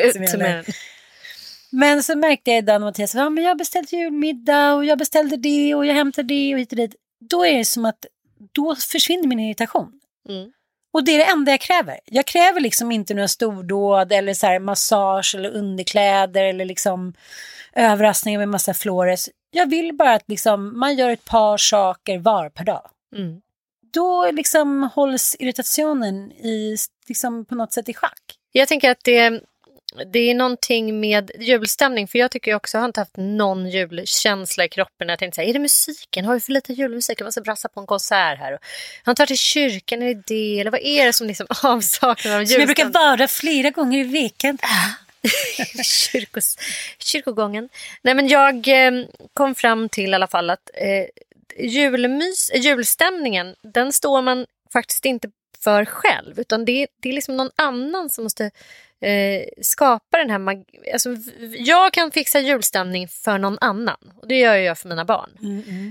är 0.00 0.12
som 0.12 0.22
gäller. 0.22 0.58
en... 0.58 0.64
Men 1.70 2.02
så 2.02 2.16
märkte 2.16 2.50
jag 2.50 2.58
idag 2.58 2.80
när 2.80 2.86
Mattias 2.86 3.14
ja, 3.14 3.30
men 3.30 3.44
jag 3.44 3.50
har 3.50 3.56
beställt 3.56 3.92
julmiddag 3.92 4.74
och 4.74 4.84
jag 4.84 4.98
beställde 4.98 5.36
det 5.36 5.74
och 5.74 5.86
jag 5.86 5.94
hämtade 5.94 6.28
det 6.28 6.54
och 6.54 6.60
hit 6.60 6.72
och 6.72 6.76
dit. 6.76 6.94
Då 7.30 7.46
är 7.46 7.58
det 7.58 7.64
som 7.64 7.84
att, 7.84 8.06
då 8.52 8.76
försvinner 8.76 9.28
min 9.28 9.40
irritation. 9.40 9.92
Mm. 10.28 10.52
Och 10.92 11.04
det 11.04 11.12
är 11.12 11.18
det 11.18 11.24
enda 11.24 11.50
jag 11.50 11.60
kräver. 11.60 12.00
Jag 12.04 12.26
kräver 12.26 12.60
liksom 12.60 12.92
inte 12.92 13.14
några 13.14 13.28
stordåd 13.28 14.12
eller 14.12 14.34
så 14.34 14.60
massage 14.60 15.34
eller 15.34 15.50
underkläder 15.50 16.44
eller 16.44 16.64
liksom 16.64 17.14
överraskningar 17.72 18.38
med 18.38 18.48
massa 18.48 18.74
flores. 18.74 19.28
Jag 19.50 19.70
vill 19.70 19.94
bara 19.94 20.14
att 20.14 20.24
liksom 20.28 20.78
man 20.78 20.96
gör 20.96 21.10
ett 21.10 21.24
par 21.24 21.56
saker 21.56 22.18
var 22.18 22.48
per 22.48 22.64
dag. 22.64 22.90
Mm. 23.16 23.40
Då 23.92 24.30
liksom 24.30 24.90
hålls 24.94 25.36
irritationen 25.38 26.32
i, 26.32 26.76
liksom 27.08 27.44
på 27.44 27.54
något 27.54 27.72
sätt 27.72 27.88
i 27.88 27.94
schack. 27.94 28.22
Jag 28.52 28.68
tänker 28.68 28.90
att 28.90 29.04
det, 29.04 29.42
det 30.12 30.18
är 30.18 30.34
någonting 30.34 31.00
med 31.00 31.30
julstämning. 31.38 32.08
För 32.08 32.18
jag 32.18 32.30
tycker 32.30 32.50
jag 32.50 32.56
också 32.56 32.76
jag 32.76 32.82
har 32.82 32.88
inte 32.88 33.00
haft 33.00 33.16
någon 33.16 33.70
julkänsla 33.70 34.64
i 34.64 34.68
kroppen. 34.68 35.08
Jag 35.08 35.18
tänkte 35.18 35.34
så 35.36 35.40
här, 35.42 35.48
är 35.48 35.52
det 35.52 35.58
musiken? 35.58 36.24
Har 36.24 36.34
vi 36.34 36.40
för 36.40 36.52
lite 36.52 36.72
julmusik? 36.72 37.20
Jag 37.20 37.24
måste 37.24 37.40
brassa 37.40 37.68
på 37.68 37.80
en 37.80 37.86
konsert 37.86 38.38
här. 38.38 38.52
Och 38.52 38.60
har 39.04 39.12
inte 39.12 39.22
varit 39.22 39.30
i 39.30 39.36
kyrkan, 39.36 40.02
är 40.02 40.14
det 40.14 40.22
det? 40.26 40.60
Eller 40.60 40.70
vad 40.70 40.80
är 40.80 41.06
det 41.06 41.12
som 41.12 41.26
liksom 41.26 41.46
avsaknar 41.62 42.40
av 42.40 42.44
Som 42.44 42.58
jag 42.58 42.66
brukar 42.66 42.84
julstämning? 42.84 42.92
vara 42.92 43.28
flera 43.28 43.70
gånger 43.70 43.98
i 43.98 44.02
veckan. 44.02 44.58
Kyrkos, 45.84 46.56
kyrkogången. 46.98 47.68
Nej, 48.02 48.14
men 48.14 48.28
jag 48.28 48.68
eh, 48.68 49.04
kom 49.34 49.54
fram 49.54 49.88
till 49.88 50.10
i 50.10 50.14
alla 50.14 50.26
fall 50.26 50.50
att 50.50 50.70
eh, 50.74 51.06
julmys, 51.66 52.50
julstämningen, 52.54 53.54
den 53.62 53.92
står 53.92 54.22
man 54.22 54.46
faktiskt 54.72 55.04
inte 55.04 55.30
för 55.64 55.84
själv. 55.84 56.40
Utan 56.40 56.64
det, 56.64 56.86
det 57.00 57.08
är 57.08 57.12
liksom 57.12 57.36
någon 57.36 57.50
annan 57.56 58.10
som 58.10 58.24
måste 58.24 58.50
eh, 59.00 59.44
skapa 59.62 60.18
den 60.18 60.30
här 60.30 60.38
mag- 60.38 60.64
alltså, 60.92 61.08
Jag 61.58 61.92
kan 61.92 62.10
fixa 62.10 62.40
julstämning 62.40 63.08
för 63.08 63.38
någon 63.38 63.58
annan. 63.60 64.12
Och 64.22 64.28
det 64.28 64.38
gör 64.38 64.54
jag 64.54 64.78
för 64.78 64.88
mina 64.88 65.04
barn. 65.04 65.30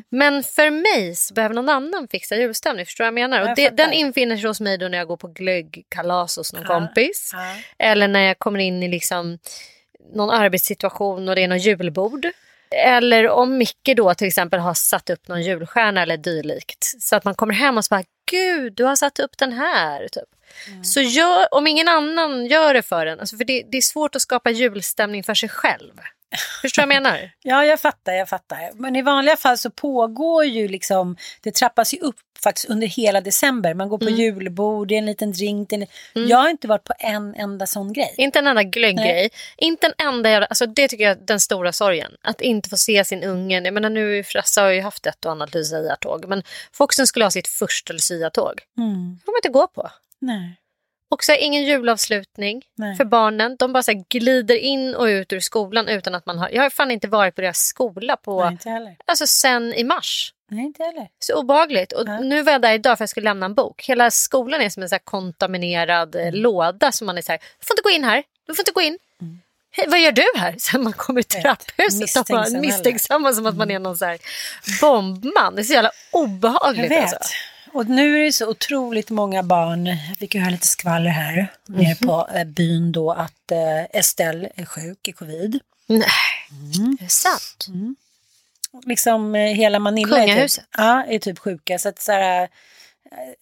Men 0.09 0.43
för 0.43 0.69
mig 0.69 1.15
så 1.15 1.33
behöver 1.33 1.55
någon 1.55 1.69
annan 1.69 2.07
fixa 2.07 2.35
julstämning. 2.35 2.85
Förstår 2.85 3.03
du 3.03 3.11
vad 3.11 3.19
jag 3.19 3.29
menar? 3.29 3.39
Jag 3.39 3.49
Och 3.49 3.55
det, 3.55 3.69
den 3.69 3.93
infinner 3.93 4.37
sig 4.37 4.47
hos 4.47 4.59
mig 4.61 4.77
då 4.77 4.87
när 4.87 4.97
jag 4.97 5.07
går 5.07 5.17
på 5.17 5.27
glöggkalas 5.27 6.37
hos 6.37 6.53
någon 6.53 6.65
kompis. 6.65 7.31
Ja. 7.33 7.55
Eller 7.77 8.07
när 8.07 8.21
jag 8.27 8.39
kommer 8.39 8.59
in 8.59 8.83
i 8.83 8.87
liksom 8.87 9.39
någon 10.13 10.29
arbetssituation 10.29 11.29
och 11.29 11.35
det 11.35 11.43
är 11.43 11.47
någon 11.47 11.57
julbord. 11.57 12.27
Eller 12.85 13.29
om 13.29 13.57
Micke 13.57 13.93
då 13.97 14.13
till 14.13 14.27
exempel 14.27 14.59
har 14.59 14.73
satt 14.73 15.09
upp 15.09 15.27
någon 15.27 15.41
julstjärna 15.41 16.01
eller 16.01 16.17
dylikt. 16.17 16.95
Så 17.01 17.15
att 17.15 17.23
man 17.23 17.35
kommer 17.35 17.53
hem 17.53 17.77
och 17.77 17.85
så 17.85 17.89
bara, 17.95 18.03
gud 18.31 18.73
du 18.73 18.83
har 18.83 18.95
satt 18.95 19.19
upp 19.19 19.37
den 19.37 19.51
här. 19.51 20.07
Typ. 20.07 20.23
Så 20.83 21.01
gör, 21.01 21.53
om 21.53 21.67
ingen 21.67 21.87
annan 21.87 22.45
gör 22.45 22.73
det 22.73 22.81
för 22.81 23.05
en, 23.05 23.19
alltså 23.19 23.37
för 23.37 23.43
det, 23.45 23.63
det 23.71 23.77
är 23.77 23.81
svårt 23.81 24.15
att 24.15 24.21
skapa 24.21 24.49
julstämning 24.49 25.23
för 25.23 25.33
sig 25.33 25.49
själv. 25.49 25.93
Förstår 26.61 26.81
du 26.81 26.87
vad 26.87 26.95
jag 26.95 27.03
menar? 27.03 27.31
Ja, 27.43 27.65
jag 27.65 27.79
fattar, 27.79 28.13
jag 28.13 28.29
fattar. 28.29 28.69
Men 28.73 28.95
i 28.95 29.01
vanliga 29.01 29.37
fall 29.37 29.57
så 29.57 29.69
pågår 29.69 30.45
ju 30.45 30.67
liksom, 30.67 31.17
det 31.41 31.55
trappas 31.55 31.93
ju 31.93 31.97
upp 31.97 32.15
faktiskt 32.43 32.69
under 32.69 32.87
hela 32.87 33.21
december. 33.21 33.73
Man 33.73 33.89
går 33.89 33.97
på 33.97 34.05
Mm. 34.05 34.19
julbord, 34.19 34.87
det 34.87 34.93
är 34.93 34.97
en 34.97 35.05
liten 35.05 35.31
drink. 35.31 35.71
En... 35.73 35.85
Jag 36.13 36.37
har 36.37 36.49
inte 36.49 36.67
varit 36.67 36.83
på 36.83 36.93
en 36.99 37.35
enda 37.35 37.65
sån 37.67 37.93
grej. 37.93 38.15
Inte 38.17 38.39
en 38.39 38.47
enda 38.47 38.63
glögggrej. 38.63 39.29
Inte 39.57 39.87
en 39.87 40.07
enda 40.07 40.29
jävla, 40.29 40.45
alltså 40.47 40.65
det 40.65 40.87
tycker 40.87 41.03
jag 41.03 41.11
är 41.11 41.25
den 41.25 41.39
stora 41.39 41.73
sorgen. 41.73 42.11
Att 42.21 42.41
inte 42.41 42.69
få 42.69 42.77
se 42.77 43.05
sin 43.05 43.23
unge. 43.23 43.61
Jag 43.61 43.73
menar 43.73 43.89
nu 43.89 44.23
Frassa 44.23 44.61
har 44.61 44.69
ju 44.69 44.81
haft 44.81 45.05
ett 45.05 45.25
och 45.25 45.31
annat 45.31 45.53
luciatåg. 45.53 46.25
Men 46.27 46.43
Foxen 46.73 47.07
skulle 47.07 47.25
ha 47.25 47.31
sitt 47.31 47.47
första 47.47 47.93
luciatåg. 47.93 48.61
Mm. 48.77 49.17
Det 49.19 49.25
får 49.25 49.31
man 49.31 49.37
inte 49.39 49.49
gå 49.49 49.67
på. 49.67 49.89
Nej. 50.21 50.55
Och 51.11 51.23
så 51.23 51.33
ingen 51.35 51.63
julavslutning 51.63 52.61
Nej. 52.75 52.95
för 52.97 53.05
barnen. 53.05 53.55
De 53.59 53.73
bara 53.73 53.83
så 53.83 54.03
glider 54.09 54.55
in 54.55 54.95
och 54.95 55.03
ut 55.05 55.33
ur 55.33 55.39
skolan 55.39 55.87
utan 55.87 56.15
att 56.15 56.25
man 56.25 56.37
har... 56.39 56.49
Jag 56.49 56.63
har 56.63 56.69
fan 56.69 56.91
inte 56.91 57.07
varit 57.07 57.35
på 57.35 57.41
deras 57.41 57.57
skola 57.59 58.17
på... 58.17 58.43
Nej, 58.43 58.51
inte 58.51 58.69
heller. 58.69 58.95
Alltså 59.05 59.27
sen 59.27 59.73
i 59.73 59.83
mars. 59.83 60.33
Nej, 60.51 60.63
inte 60.65 60.83
heller. 60.83 61.07
Så 61.19 61.33
obehagligt. 61.39 61.91
Och 61.91 62.03
Ja. 62.07 62.19
nu 62.19 62.41
var 62.41 62.51
jag 62.51 62.61
där 62.61 62.73
idag 62.73 62.97
för 62.97 63.03
jag 63.03 63.09
skulle 63.09 63.23
lämna 63.23 63.45
en 63.45 63.53
bok. 63.55 63.85
Hela 63.85 64.11
skolan 64.11 64.61
är 64.61 64.69
som 64.69 64.83
en 64.83 64.89
så 64.89 64.99
kontaminerad 65.03 66.15
Mm. 66.15 66.27
eh, 66.27 66.33
låda 66.33 66.91
som 66.91 67.07
man 67.07 67.17
är 67.17 67.21
så 67.21 67.31
här, 67.31 67.39
du 67.59 67.65
får 67.65 67.73
inte 67.73 67.81
gå 67.83 67.89
in 67.89 68.03
här, 68.03 68.23
du 68.47 68.55
får 68.55 68.61
inte 68.61 68.71
gå 68.71 68.81
in. 68.81 68.97
Mm. 69.21 69.39
Hej, 69.71 69.85
vad 69.89 69.99
gör 69.99 70.11
du 70.11 70.25
här? 70.35 70.55
Så 70.59 70.79
man 70.79 70.93
kommer 70.93 71.19
i 71.19 71.23
trapphuset 71.23 72.17
och 72.17 72.25
bara 72.29 72.39
misstänksam 72.41 72.61
misstänksamma 72.61 73.33
som 73.33 73.45
att 73.45 73.57
man 73.57 73.71
är 73.71 73.79
någon 73.79 73.97
så 73.97 74.17
bombman. 74.81 75.55
Det 75.55 75.61
är 75.61 75.63
så 75.63 75.73
jävla 75.73 75.91
Jag 76.11 76.21
obehagligt. 76.21 76.91
vet. 76.91 77.03
Alltså. 77.13 77.33
Och 77.73 77.85
nu 77.89 78.19
är 78.19 78.23
det 78.25 78.33
så 78.33 78.49
otroligt 78.49 79.09
många 79.09 79.43
barn, 79.43 79.85
jag 79.85 80.17
fick 80.19 80.35
ju 80.35 80.41
höra 80.41 80.51
lite 80.51 80.67
skvaller 80.67 81.09
här 81.09 81.47
Mhm. 81.67 81.77
nere 81.83 81.95
på 81.95 82.27
eh, 82.35 82.43
byn 82.43 82.91
då 82.91 83.11
att 83.11 83.51
eh, 83.51 83.83
Estelle 83.99 84.49
är 84.55 84.65
sjuk 84.65 85.07
i 85.07 85.11
covid. 85.11 85.59
Nej, 85.87 86.05
Mm. 86.75 86.97
är 86.99 87.03
det 87.03 87.09
sant? 87.09 87.67
Liksom 88.85 89.35
eh, 89.35 89.41
hela 89.53 89.79
Manila 89.79 90.17
är 90.23 90.47
typ, 90.47 90.65
ja, 90.77 91.03
är 91.07 91.19
typ 91.19 91.39
sjuka. 91.39 91.79
Så 91.79 91.89
att 91.89 91.99
så 92.01 92.11
här, 92.11 92.47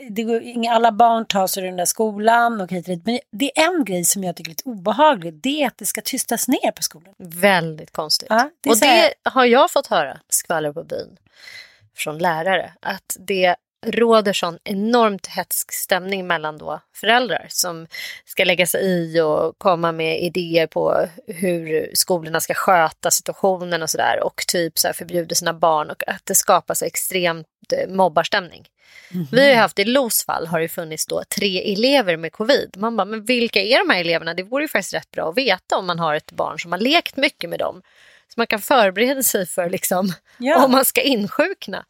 det 0.10 0.24
går, 0.24 0.41
alla 0.69 0.91
barn 0.91 1.25
tar 1.25 1.48
sig 1.48 1.72
där 1.72 1.86
skolan 1.86 2.62
och 2.62 2.72
hit 2.72 2.88
och 2.88 2.93
dit. 2.96 3.05
Men 3.05 3.19
det 3.31 3.57
är 3.60 3.63
en 3.77 3.86
grej 3.86 4.03
som 4.03 4.24
jag 4.24 4.36
tycker 4.36 4.50
är 4.50 4.51
lite 4.51 4.69
obehaglig. 4.69 5.34
Det 5.34 5.63
är 5.63 5.67
att 5.67 5.77
det 5.77 5.86
ska 5.86 6.01
tystas 6.01 6.48
ner 6.48 6.72
på 6.72 6.84
skolan. 6.84 7.13
Väldigt 7.17 7.91
konstigt. 7.91 8.27
Ja, 8.29 8.50
det 8.62 8.69
är 8.69 8.74
och 8.74 8.79
här- 8.79 9.13
det 9.24 9.29
har 9.29 9.46
jag 9.46 9.72
fått 9.72 9.88
höra, 9.88 10.19
skvaller 10.29 10.72
på 10.74 10.84
byn, 10.84 11.17
från 11.96 12.17
lärare. 12.17 12.74
Att 12.81 13.17
det 13.19 13.55
råder 13.86 14.34
sån 14.34 14.57
enormt 14.63 15.27
hetsk 15.27 15.72
stämning 15.72 16.27
mellan 16.27 16.57
då 16.57 16.79
föräldrar 16.96 17.46
som 17.50 17.88
ska 18.25 18.43
lägga 18.43 18.67
sig 18.67 18.86
i 18.86 19.22
och 19.22 19.55
komma 19.57 19.91
med 19.91 20.22
idéer 20.22 20.67
på 20.67 21.07
hur 21.27 21.89
skolorna 21.93 22.39
ska 22.39 22.53
sköta 22.53 23.12
situationen 23.12 23.84
och 23.84 23.89
sådär 23.89 24.19
och 24.24 24.43
typ 24.48 24.79
så 24.79 24.88
här 24.88 24.93
förbjuder 24.93 25.36
sina 25.36 25.53
barn 25.53 25.89
och 25.89 26.03
att 26.07 26.25
det 26.25 26.36
skapas 26.36 26.81
extremt 26.81 27.48
eh, 27.74 27.89
mobbarstämning. 27.89 28.67
Vi 29.31 29.41
har 29.41 29.50
ju 29.50 29.55
haft 29.55 29.79
i 29.79 29.84
Los 29.86 30.25
fall 30.25 30.48
har 30.48 30.60
det 30.60 30.67
funnits 30.67 31.05
då 31.05 31.24
tre 31.36 31.74
elever 31.74 32.17
med 32.17 32.31
covid. 32.31 32.74
Man 32.77 32.98
bara, 32.98 33.05
men 33.05 33.25
vilka 33.25 33.62
är 33.62 33.77
de 33.88 33.93
här 33.93 34.01
eleverna? 34.01 34.34
Det 34.34 34.43
vore 34.43 34.63
ju 34.63 34.67
faktiskt 34.67 34.93
rätt 34.93 35.12
bra 35.12 35.29
att 35.29 35.38
veta 35.38 35.77
om 35.77 35.88
man 35.88 36.00
har 36.00 36.15
ett 36.15 36.31
barn 36.31 36.60
som 36.60 36.72
har 36.72 36.79
lekt 36.79 37.17
mycket 37.17 37.50
med 37.50 37.60
dem. 37.60 37.81
Så 38.27 38.34
man 38.38 38.48
kan 38.48 38.62
förbereda 38.62 39.24
sig 39.24 39.46
för 39.46 39.69
liksom, 39.69 40.13
Ja. 40.38 40.65
om 40.65 40.72
man 40.72 40.86
ska 40.86 41.01
insjukna. 41.01 41.86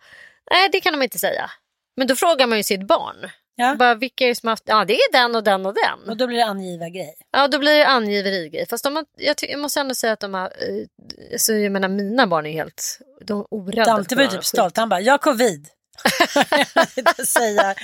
Nej, 0.51 0.69
det 0.71 0.81
kan 0.81 0.93
de 0.93 1.01
inte 1.03 1.19
säga. 1.19 1.51
Men 1.97 2.07
då 2.07 2.15
frågar 2.15 2.47
man 2.47 2.57
ju 2.57 2.63
sitt 2.63 2.87
barn. 2.87 3.29
Ja. 3.55 3.75
Bara, 3.75 3.95
vilka 3.95 4.23
är 4.23 4.27
det 4.29 4.35
som 4.35 4.47
har 4.47 4.51
haft, 4.51 4.63
ja 4.67 4.85
det 4.85 4.93
är 4.93 5.11
den 5.11 5.35
och 5.35 5.43
den 5.43 5.65
och 5.65 5.73
den. 5.73 6.09
Och 6.09 6.17
då 6.17 6.27
blir 6.27 6.37
det 6.37 6.45
angiva 6.45 6.89
grej. 6.89 7.15
Ja, 7.31 7.47
då 7.47 7.59
blir 7.59 7.77
det 7.77 7.87
angiverigrej. 7.87 8.65
Fast 8.69 8.83
de 8.83 8.95
har, 8.95 9.05
jag, 9.17 9.37
ty- 9.37 9.47
jag 9.47 9.59
måste 9.59 9.79
ändå 9.79 9.95
säga 9.95 10.13
att 10.13 10.19
de 10.19 10.33
har, 10.33 10.45
eh, 10.45 10.85
alltså, 11.33 11.53
jag 11.53 11.71
menar 11.71 11.87
mina 11.89 12.27
barn 12.27 12.45
är 12.45 12.51
helt, 12.51 12.99
de 13.25 13.39
är 13.39 13.45
orädda. 13.53 13.85
Dante 13.85 14.15
var 14.15 14.23
ju 14.23 14.29
typ 14.29 14.45
stolt. 14.45 14.77
Han 14.77 14.89
bara, 14.89 15.01
jag 15.01 15.13
har 15.13 15.17
covid. 15.17 15.67
Säga. 17.25 17.75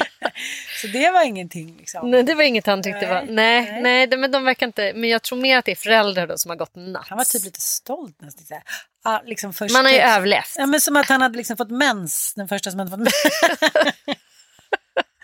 Så 0.81 0.87
det 0.87 1.09
var 1.11 1.23
ingenting 1.23 1.77
liksom. 1.77 2.11
Nej, 2.11 2.23
det 2.23 2.33
var 2.35 2.43
inget 2.43 2.65
han 2.65 2.83
tyckte 2.83 2.99
Nej, 2.99 3.09
var... 3.09 3.21
Nej, 3.21 3.61
nej. 3.71 3.81
nej. 3.81 4.07
det- 4.07 4.17
men 4.17 4.31
de 4.31 4.43
verkar 4.45 4.65
inte... 4.67 4.91
Men 4.95 5.09
jag 5.09 5.21
tror 5.21 5.37
mer 5.37 5.57
att 5.57 5.65
det 5.65 5.71
är 5.71 5.75
föräldrar 5.75 6.27
då 6.27 6.37
som 6.37 6.49
har 6.49 6.55
gått 6.55 6.75
nuts. 6.75 7.09
Han 7.09 7.17
var 7.17 7.25
typ 7.25 7.43
lite 7.45 7.61
stolt 7.61 8.21
nästan. 8.21 8.45
Så 8.45 8.53
här. 8.53 8.63
Ja, 9.03 9.21
liksom 9.25 9.53
först 9.53 9.73
Man 9.73 9.85
har 9.85 9.91
ju 9.91 9.97
text- 9.97 10.15
överlevt. 10.17 10.55
Ja, 10.57 10.65
men 10.65 10.81
som 10.81 10.95
att 10.95 11.09
han 11.09 11.21
hade 11.21 11.37
liksom 11.37 11.57
fått 11.57 11.71
mens, 11.71 12.33
den 12.35 12.47
första 12.47 12.71
som 12.71 12.79
hade 12.79 12.91
fått 12.91 12.99
mens. 12.99 13.13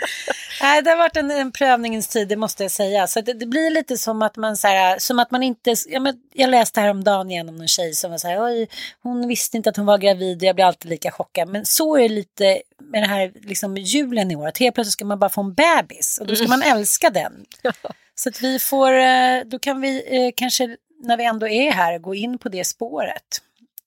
Nej, 0.61 0.81
det 0.81 0.89
har 0.89 0.97
varit 0.97 1.17
en, 1.17 1.31
en 1.31 1.51
prövningens 1.51 2.07
tid, 2.07 2.27
det 2.27 2.35
måste 2.35 2.63
jag 2.63 2.71
säga. 2.71 3.07
Så 3.07 3.21
det, 3.21 3.33
det 3.33 3.45
blir 3.45 3.69
lite 3.69 3.97
som 3.97 4.21
att 4.21 4.35
man, 4.35 4.57
så 4.57 4.67
här, 4.67 4.99
som 4.99 5.19
att 5.19 5.31
man 5.31 5.43
inte... 5.43 5.75
Ja, 5.87 5.99
men 5.99 6.15
jag 6.33 6.49
läste 6.49 6.81
häromdagen 6.81 7.31
igen 7.31 7.49
om 7.49 7.55
någon 7.55 7.67
tjej 7.67 7.93
som 7.93 8.11
var 8.11 8.17
så 8.17 8.27
här, 8.27 8.45
oj, 8.45 8.67
hon 9.03 9.27
visste 9.27 9.57
inte 9.57 9.69
att 9.69 9.77
hon 9.77 9.85
var 9.85 9.97
gravid 9.97 10.37
och 10.37 10.43
jag 10.43 10.55
blir 10.55 10.65
alltid 10.65 10.89
lika 10.89 11.11
chockad. 11.11 11.49
Men 11.49 11.65
så 11.65 11.97
är 11.97 12.01
det 12.01 12.09
lite 12.09 12.61
med 12.79 13.03
den 13.03 13.09
här 13.09 13.31
liksom, 13.41 13.77
julen 13.77 14.31
i 14.31 14.35
år, 14.35 14.47
att 14.47 14.57
helt 14.57 14.75
plötsligt 14.75 14.93
ska 14.93 15.05
man 15.05 15.19
bara 15.19 15.29
få 15.29 15.41
en 15.41 15.53
bebis 15.53 16.17
och 16.21 16.27
då 16.27 16.35
ska 16.35 16.47
man 16.47 16.63
älska 16.63 17.09
den. 17.09 17.45
Så 18.15 18.29
att 18.29 18.41
vi 18.41 18.59
får, 18.59 18.93
eh, 18.93 19.41
då 19.45 19.59
kan 19.59 19.81
vi 19.81 20.03
eh, 20.07 20.31
kanske 20.35 20.77
när 21.03 21.17
vi 21.17 21.25
ändå 21.25 21.47
är 21.47 21.71
här 21.71 21.97
gå 21.97 22.15
in 22.15 22.37
på 22.37 22.49
det 22.49 22.65
spåret. 22.65 23.41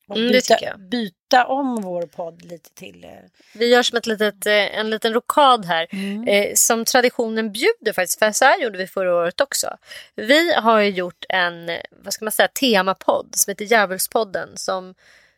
Och 0.09 0.16
Mm, 0.16 0.33
det 0.33 0.79
byta, 0.79 1.14
byta 1.33 1.47
om 1.47 1.81
vår 1.83 2.03
podd 2.03 2.45
lite 2.45 2.71
till... 2.71 3.05
eh, 3.05 3.11
Vi 3.53 3.66
gör 3.66 3.83
som 3.83 3.99
ett 3.99 4.07
litet, 4.07 4.47
eh, 4.47 4.79
en 4.79 4.90
liten 4.90 5.12
rokad 5.12 5.64
här. 5.64 5.87
Mm. 5.92 6.29
Eh, 6.29 6.55
som 6.55 6.85
traditionen 6.85 7.53
bjuder 7.53 7.92
faktiskt. 7.92 8.18
För 8.18 8.33
så 8.33 8.45
här 8.45 8.61
gjorde 8.62 8.79
vi 8.79 8.87
förra 8.87 9.14
året 9.14 9.40
också. 9.40 9.77
Vi 10.14 10.53
har 10.55 10.81
ju 10.81 10.90
gjort 10.90 11.25
en, 11.29 11.71
vad 11.90 12.12
ska 12.12 12.25
man 12.25 12.33
säga, 12.33 12.49
temapodd 12.49 13.29
som 13.33 13.51
heter 13.51 13.64
Djävulspodden. 13.64 14.49
Som 14.57 14.95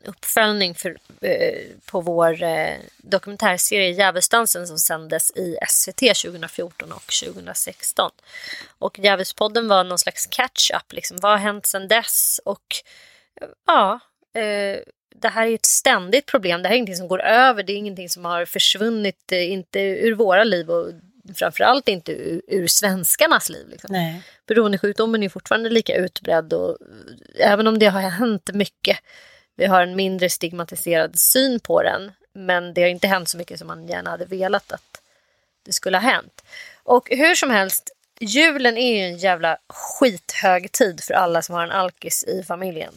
uppföljning 0.07 0.75
för, 0.75 0.97
eh, 1.21 1.63
på 1.87 2.01
vår 2.01 2.43
eh, 2.43 2.75
dokumentärserie 2.97 3.91
Djävulsdansen 3.91 4.67
som 4.67 4.79
sändes 4.79 5.31
i 5.31 5.57
SVT 5.69 6.15
2014 6.15 6.93
och 6.93 7.13
2016. 7.25 8.11
Och 8.79 8.99
Djävulspodden 8.99 9.69
var 9.69 9.85
någon 9.85 9.99
slags 9.99 10.27
catch-up. 10.27 10.93
Liksom. 10.93 11.17
Vad 11.21 11.33
har 11.33 11.39
hänt 11.39 11.67
sedan 11.67 11.89
dess? 11.89 12.41
Och 12.45 12.77
ja, 13.67 14.01
eh, 14.35 14.79
det 15.20 15.29
här 15.29 15.46
är 15.46 15.55
ett 15.55 15.66
ständigt 15.66 16.27
problem. 16.27 16.62
Det 16.62 16.68
här 16.68 16.74
är 16.74 16.77
ingenting 16.77 16.96
som 16.96 17.09
går 17.09 17.22
över. 17.22 17.62
Det 17.62 17.72
är 17.72 17.77
ingenting 17.77 18.09
som 18.09 18.24
har 18.24 18.44
försvunnit, 18.44 19.33
eh, 19.33 19.53
inte 19.53 19.81
ur 19.81 20.14
våra 20.14 20.44
liv 20.44 20.70
och 20.70 20.92
framförallt 21.35 21.88
inte 21.88 22.12
ur, 22.12 22.42
ur 22.48 22.66
svenskarnas 22.66 23.48
liv. 23.48 23.68
Liksom. 23.68 23.88
Nej. 23.92 24.22
Beroendesjukdomen 24.46 25.22
är 25.22 25.29
fortfarande 25.29 25.70
lika 25.70 25.96
utbredd 25.96 26.53
och 26.53 26.70
eh, 27.38 27.53
även 27.53 27.66
om 27.66 27.79
det 27.79 27.87
har 27.87 28.00
hänt 28.00 28.50
mycket, 28.55 28.98
vi 29.57 29.66
har 29.66 29.83
en 29.83 29.96
mindre 29.96 30.31
stigmatiserad 30.31 31.18
syn 31.18 31.61
på 31.61 31.83
den, 31.83 32.12
men 32.33 32.74
det 32.74 32.83
har 32.83 32.88
inte 32.88 33.09
hänt 33.09 33.29
så 33.29 33.38
mycket 33.38 33.59
som 33.59 33.66
man 33.66 33.88
gärna 33.88 34.11
hade 34.11 34.24
velat 34.24 34.72
att 34.72 35.00
det 35.62 35.72
skulle 35.72 35.96
ha 35.96 36.03
hänt. 36.03 36.44
Och 36.83 37.09
hur 37.11 37.35
som 37.35 37.50
helst, 37.50 37.90
julen 38.20 38.77
är 38.79 38.96
ju 38.96 39.03
en 39.03 39.18
jävla 39.18 39.59
skithög 39.68 40.72
tid 40.72 41.00
för 41.00 41.14
alla 41.14 41.42
som 41.42 41.55
har 41.55 41.62
en 41.62 41.70
alkis 41.70 42.24
i 42.24 42.42
familjen. 42.42 42.94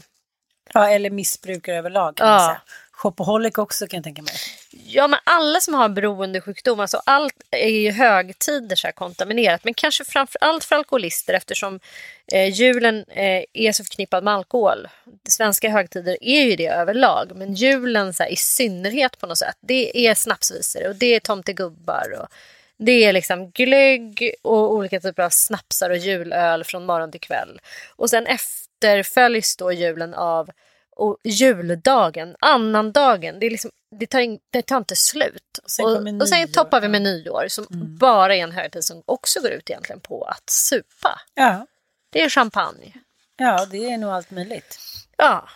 Ja, 0.73 0.89
eller 0.89 1.10
missbrukare 1.10 1.77
överlag 1.77 2.15
kan 2.15 2.27
Ja. 2.27 2.34
man 2.34 2.47
säga. 2.47 2.62
Shopaholic 2.91 3.58
också 3.58 3.88
kan 3.88 3.97
jag 3.97 4.03
tänka 4.03 4.21
mig. 4.21 4.34
Ja, 4.71 5.08
men 5.08 5.19
alla 5.23 5.60
som 5.60 5.73
har 5.73 5.89
beroendesjukdom, 5.89 6.80
alltså 6.80 7.01
allt 7.06 7.34
är 7.51 7.69
ju 7.69 7.91
högtider 7.91 8.75
så 8.75 8.88
här 8.88 8.91
kontaminerat. 8.91 9.63
Men 9.63 9.73
kanske 9.73 10.06
framför 10.06 10.38
allt 10.43 10.63
för 10.63 10.75
alkoholister 10.75 11.34
eftersom 11.34 11.80
eh, 12.32 12.53
julen 12.53 13.06
eh, 13.08 13.43
är 13.53 13.71
så 13.71 13.84
förknippad 13.84 14.23
med 14.23 14.34
alkohol. 14.34 14.88
Svenska 15.30 15.69
högtider 15.69 16.17
är 16.21 16.41
ju 16.43 16.56
det 16.56 16.67
överlag, 16.67 17.32
men 17.36 17.53
julen 17.53 18.13
så 18.13 18.23
här, 18.23 18.30
i 18.30 18.36
synnerhet 18.36 19.17
på 19.19 19.27
något 19.27 19.38
sätt. 19.38 19.58
Det 19.62 20.08
är 20.08 20.15
snapsvisor 20.15 20.88
och 20.88 20.95
det 20.95 21.15
är 21.15 21.19
tomtegubbar 21.19 22.15
och 22.21 22.27
det 22.77 23.03
är 23.03 23.13
liksom 23.13 23.49
glögg 23.51 24.34
och 24.41 24.73
olika 24.73 24.99
typer 24.99 25.23
av 25.23 25.30
snapsar 25.30 25.89
och 25.89 25.97
julöl 25.97 26.63
från 26.63 26.86
morgon 26.86 27.12
till 27.12 27.21
kväll. 27.21 27.60
Och 27.95 28.10
sen 28.10 28.27
efterföljs 28.78 29.58
då 29.58 29.72
julen 29.72 30.13
av 30.13 30.50
och 30.96 31.18
juldagen, 31.24 32.36
annandagen, 32.40 33.40
det, 33.40 33.46
är 33.46 33.50
liksom, 33.50 33.72
det, 34.00 34.08
tar 34.08 34.20
in, 34.20 34.40
det 34.50 34.62
tar 34.62 34.78
inte 34.78 34.96
slut. 34.96 35.60
sen 35.66 35.86
och, 35.86 36.22
och 36.22 36.30
sen 36.30 36.52
toppar 36.52 36.82
vi 36.82 36.88
med 36.88 37.02
nyår 37.02 37.46
som 37.48 37.66
bara 38.00 38.36
är 38.36 38.40
en 38.44 38.52
högtid 38.52 38.84
som 38.84 39.04
också 39.06 39.42
går 39.42 39.52
ut 39.52 39.70
egentligen 39.70 40.00
på 40.00 40.24
att 40.24 40.50
supa. 40.50 41.22
Ja, 41.34 41.68
Det 42.12 42.22
är 42.22 42.30
champagne. 42.30 42.94
ja 43.38 43.66
det 43.72 43.90
är 43.90 43.98
nog 43.98 44.10
allt 44.10 44.32
möjligt. 44.32 44.80
Ja, 45.18 45.50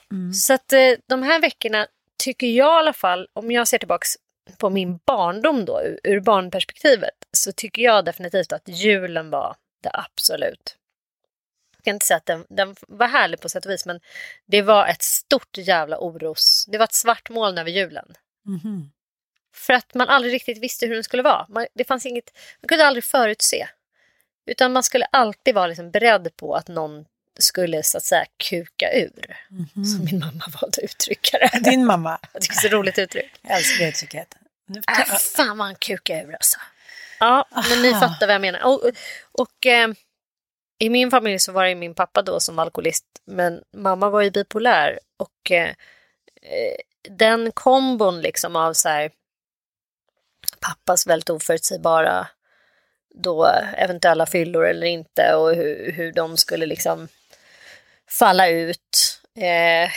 så 0.48 0.54
att 0.54 0.74
eh, 0.74 0.80
de 1.08 1.24
här 1.24 1.42
veckorna 1.42 1.88
tycker 2.24 2.48
jag 2.48 2.76
i 2.76 2.80
alla 2.80 2.94
fall, 2.94 3.28
om 3.34 3.52
jag 3.52 3.68
ser 3.68 3.78
tillbaks 3.78 4.10
på 4.58 4.70
min 4.70 5.00
barndom 5.06 5.66
då, 5.66 5.82
ur 6.04 6.20
barnperspektivet, 6.20 7.16
så 7.32 7.52
tycker 7.52 7.82
jag 7.82 8.06
definitivt 8.06 8.52
att 8.52 8.68
julen 8.68 9.30
var 9.30 9.56
det 9.84 9.92
absolut. 9.94 10.78
Kan 11.84 11.94
inte 11.94 12.06
säga 12.06 12.18
att 12.18 12.26
den, 12.26 12.46
den 12.50 12.76
var 12.88 13.08
härlig 13.08 13.40
på 13.42 13.50
sätt 13.50 13.66
och 13.66 13.72
vis, 13.72 13.86
men 13.86 14.00
det 14.46 14.62
var 14.62 14.88
ett 14.88 15.02
stort 15.02 15.58
jävla 15.58 15.98
oros. 16.00 16.66
Det 16.68 16.78
var 16.78 16.84
ett 16.86 16.94
svart 16.94 17.30
moln 17.30 17.58
över 17.58 17.72
julen. 17.72 18.06
Mhm. 18.46 18.92
För 19.54 19.74
att 19.74 19.94
man 19.94 20.10
aldrig 20.10 20.34
riktigt 20.34 20.58
visste 20.60 20.86
hur 20.88 20.94
den 20.94 21.04
skulle 21.04 21.24
vara. 21.24 21.46
Man, 21.50 21.68
det 21.74 21.84
fanns 21.84 22.06
inget, 22.06 22.38
man 22.62 22.68
kunde 22.68 22.86
aldrig 22.86 23.04
förutse. 23.04 23.68
Utan 24.46 24.74
man 24.74 24.84
skulle 24.84 25.06
alltid 25.06 25.56
vara 25.56 25.68
liksom 25.68 25.92
beredd 25.92 26.36
på 26.36 26.56
att 26.56 26.68
någon 26.68 27.06
skulle 27.40 27.84
så 27.84 27.98
att 27.98 28.04
säga 28.04 28.26
kuka 28.38 28.94
ur. 28.94 29.38
Som 29.74 30.06
min 30.06 30.20
mamma 30.20 30.46
valde 30.62 30.68
att 30.68 30.78
uttrycka 30.78 31.38
det. 31.38 31.60
Din 31.70 31.86
mamma. 31.86 32.20
Jag 32.34 32.42
tycker 32.42 32.56
det 32.62 32.68
är 32.68 32.70
så 32.70 32.76
roligt 32.78 33.00
uttryck. 33.00 33.32
Jag 33.42 33.58
älskar 33.58 33.84
det 33.86 33.90
uttrycket. 33.90 34.28
Nu- 34.68 34.82
Äh, 35.00 35.06
fan 35.36 35.58
vad 35.58 35.68
han 35.68 35.76
kukar 35.76 36.24
ur 36.26 36.34
alltså. 36.34 36.60
Ja, 37.20 37.48
men 37.70 37.82
ni 37.82 37.92
fattar 37.94 38.28
vad 38.28 38.34
jag 38.34 38.42
menar. 38.42 38.64
Och, 38.66 38.92
och 39.32 39.66
eh, 39.66 39.88
i 40.82 40.90
min 40.90 41.12
familj 41.12 41.40
så 41.40 41.52
var 41.52 41.66
det 41.66 41.76
min 41.76 41.96
pappa 41.96 42.22
då 42.22 42.40
som 42.40 42.56
var 42.56 42.64
alkoholist, 42.64 43.06
men 43.26 43.64
mamma 43.78 44.10
var 44.10 44.22
ju 44.22 44.32
bipolär. 44.32 45.00
Och 45.18 45.52
eh, 45.52 45.70
eh, 46.42 46.76
den 47.10 47.52
kombon 47.52 48.22
liksom 48.22 48.56
av 48.56 48.74
så 48.74 48.90
här, 48.90 49.12
pappas 50.60 51.08
väldigt 51.08 51.30
oförutsägbara 51.30 52.28
då 53.16 53.46
eventuella 53.78 54.26
fyllor 54.26 54.68
eller 54.68 54.88
inte 54.88 55.36
och 55.36 55.56
hur, 55.56 55.92
hur 55.92 56.12
de 56.12 56.38
skulle 56.38 56.66
liksom 56.66 57.08
falla 58.10 58.48
ut. 58.48 59.22
Eh, 59.36 59.90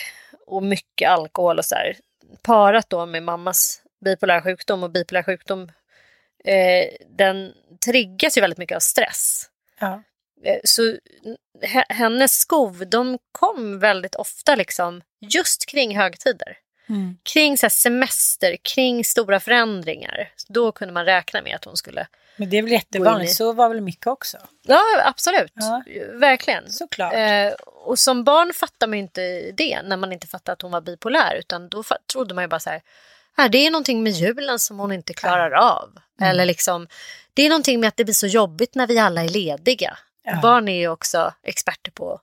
och 0.47 0.62
mycket 0.62 1.11
alkohol 1.11 1.59
och 1.59 1.64
så 1.64 1.75
här. 1.75 1.97
Parat 2.42 2.90
då 2.90 3.07
med 3.07 3.23
mammas 3.23 3.83
bipolär 4.05 4.40
sjukdom 4.40 4.83
och 4.83 4.90
bipolär 4.90 5.23
sjukdom 5.23 5.73
eh, 6.44 6.88
den 7.09 7.53
triggas 7.85 8.37
ju 8.37 8.40
väldigt 8.40 8.59
mycket 8.59 8.77
av 8.77 8.81
stress. 8.81 9.51
Ja. 9.81 10.03
Eh, 10.44 10.59
Så 10.64 10.83
he- 11.62 11.85
hennes 11.88 12.38
skov, 12.38 12.87
de 12.90 13.18
kom 13.33 13.79
väldigt 13.79 14.14
ofta 14.14 14.55
liksom 14.55 15.03
just 15.20 15.66
kring 15.66 15.97
högtider. 15.99 16.57
Mm. 16.88 17.16
Kring 17.23 17.59
så 17.59 17.66
här 17.66 17.70
semester, 17.70 18.57
kring 18.62 19.05
stora 19.05 19.40
förändringar. 19.40 20.33
Då 20.49 20.73
kunde 20.73 20.94
man 20.94 21.05
räkna 21.05 21.42
med 21.42 21.55
att 21.57 21.64
hon 21.64 21.77
skulle... 21.77 22.07
Men 22.37 22.51
det 22.51 22.59
är 22.59 22.62
väl 22.62 22.73
jättevanligt, 22.73 23.31
i- 23.31 23.35
så 23.35 23.53
var 23.53 23.68
väl 23.68 23.81
Micke 23.81 24.07
också. 24.07 24.38
Ja, 24.62 24.81
absolut. 25.05 25.53
Ja. 25.55 25.83
Verkligen. 26.12 26.70
Såklart. 26.73 27.14
Eh, 27.14 27.53
och 27.64 27.99
som 27.99 28.25
barn 28.25 28.53
fattar 28.55 28.87
man 28.87 28.99
ju 28.99 29.03
inte 29.03 29.51
det 29.53 29.83
när 29.85 29.97
man 29.97 30.12
inte 30.12 30.27
fattar 30.27 30.53
att 30.53 30.62
hon 30.62 30.70
var 30.70 30.81
bipolär. 30.81 31.35
Utan 31.38 31.68
då 31.68 31.83
trodde 32.12 32.35
man 32.35 32.44
ju 32.44 32.49
bara 32.49 32.61
så 32.61 32.70
här, 32.70 32.83
"Ah, 33.35 33.49
det 33.49 33.59
är 33.66 33.70
någonting 33.70 34.03
med 34.03 34.12
julen 34.12 34.59
som 34.59 34.79
hon 34.79 34.92
inte 34.92 35.14
klarar 35.14 35.51
av. 35.51 35.90
Mm. 36.20 36.31
Eller 36.31 36.44
liksom, 36.47 36.88
det 37.35 37.42
är 37.42 37.49
någonting 37.49 37.81
med 37.81 37.88
att 37.88 37.97
det 37.97 38.05
blir 38.05 38.14
så 38.14 38.27
jobbigt 38.27 38.75
när 38.75 38.87
vi 38.87 38.99
alla 38.99 39.25
är 39.25 39.29
lediga. 39.29 39.99
Ja. 40.25 40.41
Barn 40.43 40.69
är 40.69 40.79
ju 40.79 40.89
också 40.89 41.35
experter 41.43 41.91
på 41.91 42.21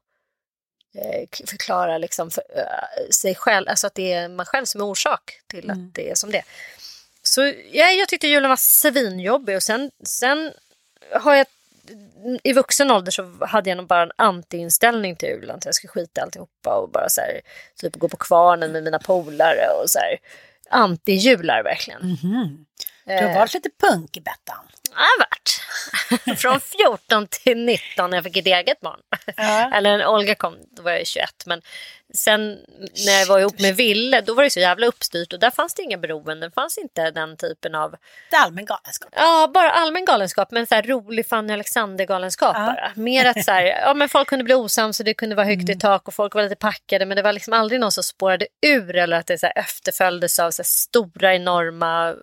eh, 0.95 1.45
förklara 1.47 1.97
liksom 1.97 2.31
för, 2.31 2.43
eh, 2.55 3.09
sig 3.11 3.35
själv, 3.35 3.69
alltså 3.69 3.87
att 3.87 3.95
det 3.95 4.13
är 4.13 4.29
man 4.29 4.45
själv 4.45 4.65
som 4.65 4.81
är 4.81 4.85
orsak 4.85 5.39
till 5.47 5.63
Mm. 5.69 5.87
att 5.87 5.93
det 5.95 6.09
är 6.11 6.15
som 6.15 6.31
det. 6.31 6.43
Så 7.23 7.41
ja, 7.71 7.85
jag 7.89 8.07
tyckte 8.07 8.27
julen 8.27 8.49
var 8.49 8.57
svinjobbig 8.57 9.55
och 9.55 9.63
sen, 9.63 9.91
sen 10.05 10.53
har 11.13 11.35
jag 11.35 11.45
i 12.43 12.53
vuxen 12.53 12.91
ålder 12.91 13.11
så 13.11 13.45
hade 13.45 13.69
jag 13.69 13.77
nog 13.77 13.87
bara 13.87 14.03
en 14.03 14.11
anti-inställning 14.17 15.15
till 15.15 15.29
julen. 15.29 15.55
Att 15.55 15.65
jag 15.65 15.75
skulle 15.75 15.91
skita 15.91 16.21
i 16.21 16.23
alltihopa 16.23 16.75
och 16.75 16.89
bara 16.89 17.09
så 17.09 17.21
här, 17.21 17.41
typ 17.75 17.95
gå 17.95 18.09
på 18.09 18.17
kvarnen 18.17 18.71
med 18.71 18.83
mina 18.83 18.99
polare 18.99 19.67
och 19.83 19.89
så 19.89 19.99
här. 19.99 20.17
Anti-jular 20.69 21.63
verkligen. 21.63 22.01
Mhm. 22.01 22.65
Du 23.05 23.11
Eh. 23.13 23.27
har 23.27 23.35
varit 23.39 23.53
lite 23.53 23.69
punkig, 23.79 24.23
Bettan. 24.23 24.65
Har 24.93 25.19
varit. 25.19 25.61
Från 26.41 26.59
14 26.61 27.27
till 27.27 27.65
19 27.65 28.09
när 28.09 28.17
jag 28.17 28.23
fick 28.23 28.37
ett 28.37 28.45
eget 28.45 28.79
barn. 28.81 28.99
Ja. 29.37 29.71
Eller 29.73 29.97
när 29.97 30.07
Olga 30.07 30.35
kom, 30.35 30.57
då 30.75 30.83
var 30.83 30.91
jag 30.91 31.07
21. 31.07 31.29
Men 31.45 31.61
sen 32.13 32.59
när 33.05 33.19
jag 33.19 33.25
var 33.25 33.39
ihop 33.39 33.59
med 33.59 33.75
Ville, 33.75 34.21
då 34.21 34.33
var 34.33 34.43
det 34.43 34.49
så 34.49 34.59
jävla 34.59 34.87
uppstyrt 34.87 35.33
och 35.33 35.39
där 35.39 35.51
fanns 35.51 35.73
det 35.73 35.81
inga 35.83 35.97
beroenden. 35.97 36.39
Det 36.39 36.51
fanns 36.51 36.77
inte 36.77 37.11
den 37.11 37.37
typen 37.37 37.75
av 37.75 37.95
Det 38.31 38.35
allmän 38.37 38.65
galenskap. 38.65 39.09
Ja, 39.15 39.51
bara 39.53 39.71
allmän 39.71 40.05
galenskap, 40.05 40.51
men 40.51 40.67
så 40.67 40.75
här 40.75 40.83
rolig 40.83 41.27
Fanny 41.27 41.53
Alexander-galenskap 41.53 42.55
Ja. 42.57 42.65
bara. 42.65 42.91
Mer 42.95 43.25
att 43.25 43.45
så 43.45 43.51
här, 43.51 43.63
ja, 43.85 43.93
men 43.93 44.09
folk 44.09 44.27
kunde 44.27 44.43
bli 44.45 44.53
osams 44.53 44.99
och 44.99 45.05
det 45.05 45.13
kunde 45.13 45.35
vara 45.35 45.45
högt 45.45 45.69
i 45.69 45.79
tak 45.79 46.07
och 46.07 46.13
folk 46.13 46.35
var 46.35 46.43
lite 46.43 46.55
packade, 46.55 47.05
men 47.05 47.15
det 47.15 47.21
var 47.21 47.33
liksom 47.33 47.53
aldrig 47.53 47.79
någon 47.81 47.91
som 47.91 48.03
spårade 48.03 48.47
ur 48.65 48.95
eller 48.95 49.17
att 49.17 49.27
det 49.27 49.37
så 49.37 49.45
här 49.45 49.57
efterföljdes 49.57 50.39
av 50.39 50.51
så 50.51 50.61
här 50.61 50.67
stora, 50.67 51.35
enorma 51.35 52.15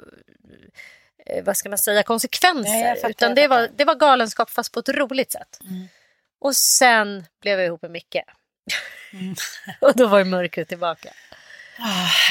vad 1.45 1.57
ska 1.57 1.69
man 1.69 1.79
säga, 1.79 2.03
konsekvenser. 2.03 2.71
Nej, 2.71 2.97
fattar, 2.97 3.11
Utan 3.11 3.35
det. 3.35 3.45
Mm. 3.45 3.59
var, 3.59 3.69
det 3.77 3.85
var 3.85 3.95
galenskap 3.95 4.51
fast 4.51 4.73
på 4.73 4.81
ett 4.81 4.89
roligt 4.89 5.33
sätt. 5.33 5.59
Och 6.41 6.57
sen 6.57 7.27
blev 7.41 7.59
jag 7.59 7.67
ihop 7.67 7.83
med 7.83 7.91
Micke. 7.91 8.17
Mm. 9.13 9.35
och 9.81 9.97
då 9.97 10.07
var 10.07 10.25
mörkret 10.25 10.69
tillbaka. 10.69 11.09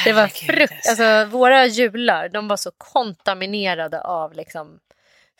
Det 0.04 0.12
var 0.12 0.26
frukt, 0.26 0.88
alltså 0.88 1.24
våra 1.24 1.66
jular, 1.66 2.28
de 2.28 2.48
var 2.48 2.56
så 2.56 2.70
kontaminerade 2.70 4.00
av 4.00 4.34
liksom 4.34 4.80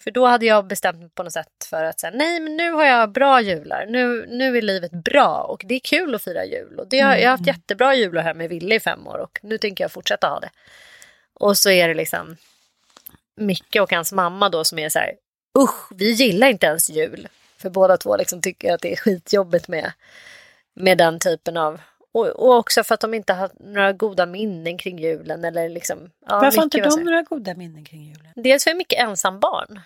för 0.01 0.11
då 0.11 0.27
hade 0.27 0.47
jag 0.47 0.67
bestämt 0.67 0.99
mig 0.99 1.09
på 1.09 1.23
något 1.23 1.33
sätt 1.33 1.67
för 1.71 1.85
att 1.85 2.01
säga 2.01 2.13
nej 2.15 2.41
men 2.41 2.57
nu 2.57 2.73
har 2.73 2.85
jag 2.85 3.13
bra 3.13 3.41
jular, 3.41 3.87
nu, 3.89 4.27
nu 4.29 4.59
är 4.59 4.63
livet 4.63 4.93
bra 4.93 5.43
och 5.43 5.63
det 5.67 5.75
är 5.75 5.81
kul 5.81 6.15
att 6.15 6.25
fira 6.25 6.45
jul. 6.45 6.79
Och 6.79 6.89
det 6.89 7.01
har, 7.01 7.17
jag 7.17 7.25
har 7.25 7.31
haft 7.31 7.47
jättebra 7.47 7.95
jular 7.95 8.23
här 8.23 8.35
med 8.35 8.49
Ville 8.49 8.75
i 8.75 8.81
fem 8.81 9.07
år 9.07 9.19
och 9.19 9.39
nu 9.43 9.59
tänker 9.59 9.85
jag 9.85 9.93
fortsätta 9.93 10.29
ha 10.29 10.41
det. 10.41 10.51
Och 11.35 11.59
så 11.59 11.71
är 11.71 11.89
det 11.89 11.95
liksom 11.95 12.37
Micke 13.39 13.77
och 13.81 13.93
hans 13.93 14.13
mamma 14.13 14.49
då 14.49 14.65
som 14.65 14.79
är 14.79 14.89
så 14.89 14.99
här, 14.99 15.13
usch 15.59 15.93
vi 15.95 16.11
gillar 16.11 16.49
inte 16.49 16.67
ens 16.67 16.91
jul. 16.91 17.29
För 17.59 17.71
båda 17.71 17.97
två 17.97 18.17
liksom 18.17 18.43
tycker 18.43 18.75
att 18.75 18.81
det 18.81 18.93
är 18.93 18.97
skitjobbigt 18.97 19.69
med, 19.69 19.93
med 20.75 20.99
den 20.99 21.19
typen 21.19 21.57
av 21.57 21.81
och, 22.13 22.27
och 22.27 22.57
också 22.57 22.85
för 22.85 22.95
att 22.95 23.01
de 23.01 23.15
inte 23.15 23.33
har 23.33 23.51
några 23.61 23.93
goda 23.93 24.27
minnen 24.27 24.79
kring 24.79 24.99
julen. 24.99 25.45
Eller 25.45 25.69
liksom, 25.69 26.11
ja, 26.27 26.41
Varför 26.41 26.57
har 26.57 26.65
inte 26.65 26.81
de 26.81 27.05
några 27.05 27.23
goda 27.23 27.55
minnen 27.55 27.85
kring 27.85 28.05
julen? 28.05 28.33
Dels 28.37 28.65
för 28.65 28.75
mycket 28.75 28.99
ensam 28.99 29.41
barn. 29.41 29.81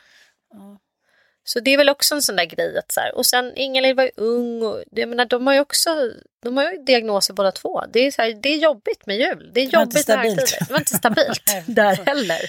Så 1.44 1.60
det 1.60 1.70
är 1.70 1.76
väl 1.76 1.88
också 1.88 2.14
en 2.14 2.22
sån 2.22 2.36
där 2.36 2.44
grej 2.44 2.78
att 2.78 2.92
så 2.92 3.00
här, 3.00 3.14
och 3.14 3.26
sen 3.26 3.52
Ingalill 3.56 3.96
var 3.96 4.04
ju 4.04 4.10
ung 4.16 4.62
och 4.62 4.82
jag 4.90 5.08
menar, 5.08 5.24
de 5.24 5.46
har 5.46 5.54
ju 5.54 5.60
också 5.60 6.12
de 6.42 6.56
har 6.56 6.72
ju 6.72 6.78
diagnoser 6.78 7.34
båda 7.34 7.52
två. 7.52 7.82
Det 7.92 8.00
är, 8.06 8.10
så 8.10 8.22
här, 8.22 8.32
det 8.42 8.48
är 8.48 8.56
jobbigt 8.56 9.06
med 9.06 9.16
jul. 9.16 9.50
Det 9.54 9.60
är 9.60 9.66
Det 9.66 9.78
jobbigt 9.78 10.08
med 10.08 10.18
högtider. 10.18 10.66
Det 10.66 10.72
var 10.72 10.78
inte 10.78 10.96
stabilt 10.96 11.42
där 11.66 12.06
heller. 12.06 12.40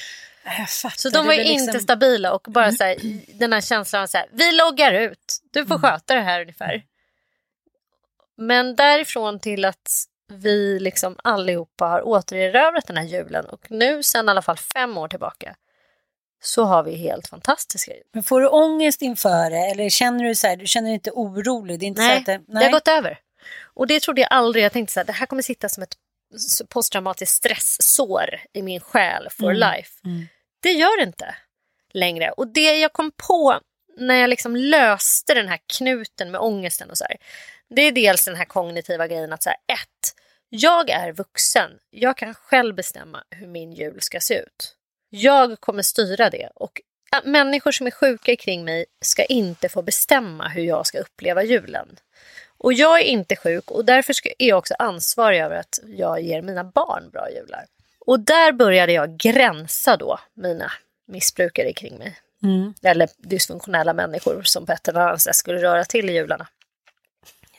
Så 0.96 1.10
de 1.10 1.18
var 1.18 1.36
väl 1.36 1.40
inte 1.40 1.64
liksom- 1.64 1.82
stabila 1.82 2.34
och 2.34 2.48
bara 2.50 2.72
så 2.72 2.84
här, 2.84 2.98
den 3.40 3.54
här 3.54 3.62
känslan 3.62 4.04
av 4.04 4.08
så 4.08 4.18
här, 4.18 4.28
vi 4.32 4.52
loggar 4.52 4.94
ut, 4.94 5.42
du 5.52 5.66
får 5.66 5.80
sköta 5.80 6.16
det 6.16 6.22
här 6.22 6.42
ungefär. 6.42 6.84
Men 8.38 8.76
därifrån 8.76 9.40
till 9.40 9.66
att 9.66 9.92
vi 10.34 10.80
liksom 10.80 11.16
allihopa 11.24 11.86
har 11.86 12.08
återerövrat 12.08 12.88
den 12.88 12.98
här 12.98 13.04
julen 13.04 13.46
och 13.46 13.72
nu 13.72 14.04
sedan 14.04 14.28
i 14.28 14.32
alla 14.32 14.42
fall 14.42 14.58
fem 14.58 14.98
år 14.98 15.08
tillbaka 15.08 15.56
så 16.44 16.64
har 16.64 16.84
vi 16.84 16.96
helt 16.96 17.28
fantastiska 17.28 17.94
jul. 17.94 18.04
Men 18.14 18.24
får 18.24 18.42
du 18.42 18.48
ångest 18.48 19.02
inför 19.02 19.50
det 19.50 19.58
eller 19.72 19.90
känner 19.90 20.24
du 20.24 20.36
så 20.36 20.48
här, 20.48 20.56
du 20.56 20.68
känner 20.68 20.88
dig 20.88 20.94
inte 20.94 21.12
orolig? 21.12 21.80
Det 21.80 21.86
är 21.86 21.88
inte 21.88 22.02
så 22.02 22.08
Nej, 22.08 22.18
att 22.18 22.26
det, 22.26 22.42
det 22.48 22.66
har 22.66 22.72
gått 22.72 22.88
över. 22.88 23.20
Och 23.64 23.88
det 23.88 24.00
trodde 24.00 24.22
jag 24.22 24.28
aldrig. 24.32 24.66
Jag 24.66 24.72
tänkte 24.72 24.94
så 24.94 25.00
här, 25.00 25.06
det 25.06 25.14
här 25.14 25.26
kommer 25.26 25.42
sitta 25.42 25.70
som 25.70 25.84
ett 25.84 25.96
posttraumatiskt 26.70 27.36
stresssår 27.36 28.40
i 28.54 28.62
min 28.62 28.80
själ 28.80 29.28
for 29.30 29.54
life. 29.54 29.92
Det 30.62 30.72
gör 30.72 30.98
det 30.98 31.04
inte 31.04 31.36
längre. 31.94 32.32
Och 32.32 32.48
det 32.48 32.78
jag 32.78 32.94
kom 32.94 33.12
på 33.28 33.60
när 33.98 34.16
jag 34.16 34.30
liksom 34.30 34.56
löste 34.56 35.34
den 35.34 35.48
här 35.48 35.60
knuten 35.78 36.32
med 36.32 36.42
ångesten 36.42 36.90
och 36.90 36.98
så 36.98 37.04
här. 37.04 37.18
Det 37.70 37.82
är 37.82 37.92
dels 37.92 38.26
den 38.26 38.36
här 38.36 38.46
kognitiva 38.46 39.08
grejen 39.08 39.34
att 39.34 39.44
så 39.44 39.50
här, 39.50 39.58
ett, 39.74 40.16
jag 40.50 40.90
är 40.90 41.12
vuxen. 41.12 41.72
Jag 41.90 42.18
kan 42.18 42.34
själv 42.34 42.76
bestämma 42.76 43.24
hur 43.30 43.48
min 43.48 43.74
jul 43.74 44.02
ska 44.02 44.20
se 44.20 44.40
ut. 44.40 44.76
Jag 45.10 45.60
kommer 45.60 45.82
styra 45.82 46.30
det 46.30 46.50
och 46.56 46.82
människor 47.24 47.72
som 47.72 47.88
är 47.88 47.92
sjuka 47.92 48.36
kring 48.36 48.66
mig 48.66 48.86
ska 49.02 49.26
inte 49.26 49.70
få 49.70 49.82
bestämma 49.82 50.48
hur 50.48 50.64
jag 50.64 50.88
ska 50.88 51.00
uppleva 51.00 51.44
julen. 51.44 52.00
Och 52.64 52.74
jag 52.74 53.00
är 53.00 53.04
inte 53.04 53.36
sjuk 53.36 53.72
och 53.72 53.86
därför 53.86 54.16
är 54.40 54.48
jag 54.48 54.58
också 54.58 54.74
ansvarig 54.80 55.42
över 55.42 55.56
att 55.56 55.80
jag 55.86 56.22
ger 56.22 56.42
mina 56.42 56.64
barn 56.64 57.10
bra 57.10 57.30
jular. 57.32 57.66
Och 58.00 58.20
där 58.20 58.52
började 58.52 58.94
jag 58.94 59.18
gränsa 59.18 59.98
då 59.98 60.20
mina 60.34 60.72
missbrukare 61.08 61.74
kring 61.74 61.98
mig. 61.98 62.20
Eller 62.84 63.10
dysfunktionella 63.18 63.94
människor 63.94 64.42
som 64.44 64.66
på 64.66 64.72
ett 64.72 64.88
eller 64.88 65.00
annat 65.00 65.22
sätt 65.22 65.36
skulle 65.36 65.62
röra 65.62 65.84
till 65.86 66.10
i 66.10 66.14
jularna. 66.14 66.48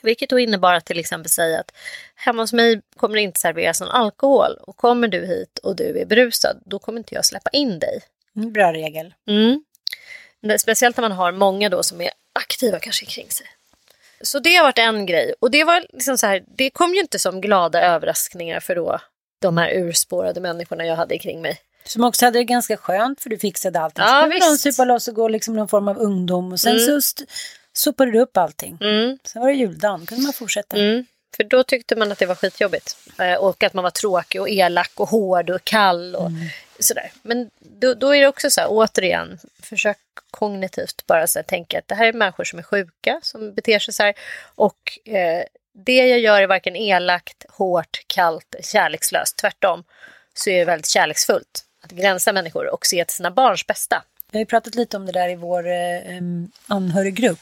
Vilket 0.01 0.29
då 0.29 0.39
innebar 0.39 0.73
att 0.73 0.85
till 0.85 0.99
exempel 0.99 1.29
säga 1.29 1.59
att 1.59 1.71
hemma 2.15 2.43
hos 2.43 2.53
mig 2.53 2.81
kommer 2.95 3.15
det 3.15 3.21
inte 3.21 3.39
serveras 3.39 3.81
någon 3.81 3.89
alkohol. 3.89 4.57
Och 4.61 4.77
kommer 4.77 5.07
du 5.07 5.25
hit 5.25 5.59
och 5.63 5.75
du 5.75 5.99
är 5.99 6.05
berusad, 6.05 6.61
då 6.65 6.79
kommer 6.79 6.99
inte 6.99 7.15
jag 7.15 7.25
släppa 7.25 7.49
in 7.49 7.79
dig. 7.79 8.01
Mm, 8.35 8.53
Bra 8.53 8.73
regel. 8.73 9.13
Mm. 9.27 9.63
Speciellt 10.59 10.97
när 10.97 11.01
man 11.01 11.11
har 11.11 11.31
många 11.31 11.69
då 11.69 11.83
som 11.83 12.01
är 12.01 12.11
aktiva 12.33 12.79
kanske 12.79 13.05
kring 13.05 13.29
sig. 13.29 13.47
Så 14.25 14.39
det 14.39 14.55
har 14.55 14.63
varit 14.63 14.79
en 14.79 15.05
grej. 15.05 15.33
Och 15.39 15.51
det 15.51 15.63
var 15.63 15.85
liksom 15.93 16.17
så 16.17 16.27
här, 16.27 16.43
det 16.57 16.69
kom 16.69 16.93
ju 16.93 16.99
inte 16.99 17.19
som 17.19 17.41
glada 17.41 17.81
överraskningar 17.81 18.59
för 18.59 18.75
då 18.75 18.99
de 19.41 19.57
här 19.57 19.69
urspårade 19.73 20.39
människorna 20.41 20.85
jag 20.85 20.95
hade 20.95 21.17
kring 21.19 21.41
mig. 21.41 21.59
Som 21.85 22.03
också 22.03 22.25
hade 22.25 22.39
det 22.39 22.43
ganska 22.43 22.77
skönt 22.77 23.21
för 23.21 23.29
du 23.29 23.37
fixade 23.37 23.79
allting. 23.79 24.03
Ja, 24.03 24.15
så 24.17 24.21
kunde 24.21 24.45
de 24.45 24.51
visst. 24.51 24.61
supa 24.63 24.85
loss 24.85 25.07
och 25.07 25.15
gå 25.15 25.27
liksom 25.27 25.55
någon 25.55 25.67
form 25.67 25.87
av 25.87 25.97
ungdom 25.97 26.51
och 26.53 26.59
sen 26.59 26.77
Mm. 26.79 27.01
så 27.01 27.23
sopade 27.73 28.11
du 28.11 28.19
upp 28.19 28.37
allting. 28.37 28.77
Mm. 28.81 29.17
Sen 29.23 29.41
var 29.41 29.49
det 29.49 29.55
juldagen, 29.55 30.05
kunde 30.05 30.23
man 30.23 30.33
fortsätta. 30.33 30.77
Mm. 30.77 31.05
För 31.37 31.43
då 31.43 31.63
tyckte 31.63 31.95
man 31.95 32.11
att 32.11 32.17
det 32.19 32.25
var 32.25 32.35
skitjobbigt. 32.35 32.97
Eh, 33.19 33.33
och 33.33 33.63
att 33.63 33.73
man 33.73 33.83
var 33.83 33.91
tråkig 33.91 34.41
och 34.41 34.49
elak 34.49 34.91
och 34.95 35.09
hård 35.09 35.49
och 35.49 35.63
kall 35.63 36.15
och 36.15 36.31
sådär. 36.79 37.11
Men 37.21 37.49
då, 37.59 37.93
då 37.93 38.15
är 38.15 38.21
det 38.21 38.27
också 38.27 38.49
så 38.49 38.61
här, 38.61 38.67
återigen, 38.71 39.39
försök 39.61 39.97
kognitivt 40.31 41.07
bara 41.07 41.27
så 41.27 41.39
här, 41.39 41.43
tänka 41.43 41.79
att 41.79 41.87
det 41.87 41.95
här 41.95 42.05
är 42.05 42.13
människor 42.13 42.43
som 42.43 42.59
är 42.59 42.63
sjuka, 42.63 43.19
som 43.23 43.53
beter 43.53 43.79
sig 43.79 43.93
så 43.93 44.03
här. 44.03 44.13
Och 44.55 44.99
eh, 45.05 45.43
det 45.73 46.07
jag 46.07 46.19
gör 46.19 46.41
är 46.41 46.47
varken 46.47 46.75
elakt, 46.75 47.45
hårt, 47.49 48.03
kallt, 48.07 48.55
kärlekslöst. 48.63 49.37
Tvärtom 49.37 49.83
så 50.33 50.49
är 50.49 50.59
det 50.59 50.65
väldigt 50.65 50.87
kärleksfullt 50.87 51.65
att 51.81 51.91
gränsa 51.91 52.33
människor 52.33 52.73
och 52.73 52.85
se 52.85 53.05
till 53.05 53.15
sina 53.15 53.31
barns 53.31 53.67
bästa. 53.67 54.03
Vi 54.31 54.37
har 54.37 54.41
ju 54.41 54.45
pratat 54.45 54.75
lite 54.75 54.97
om 54.97 55.05
det 55.05 55.11
där 55.11 55.29
i 55.29 55.35
vår 55.35 55.67
eh, 55.67 56.21
anhöriggrupp. 56.67 57.39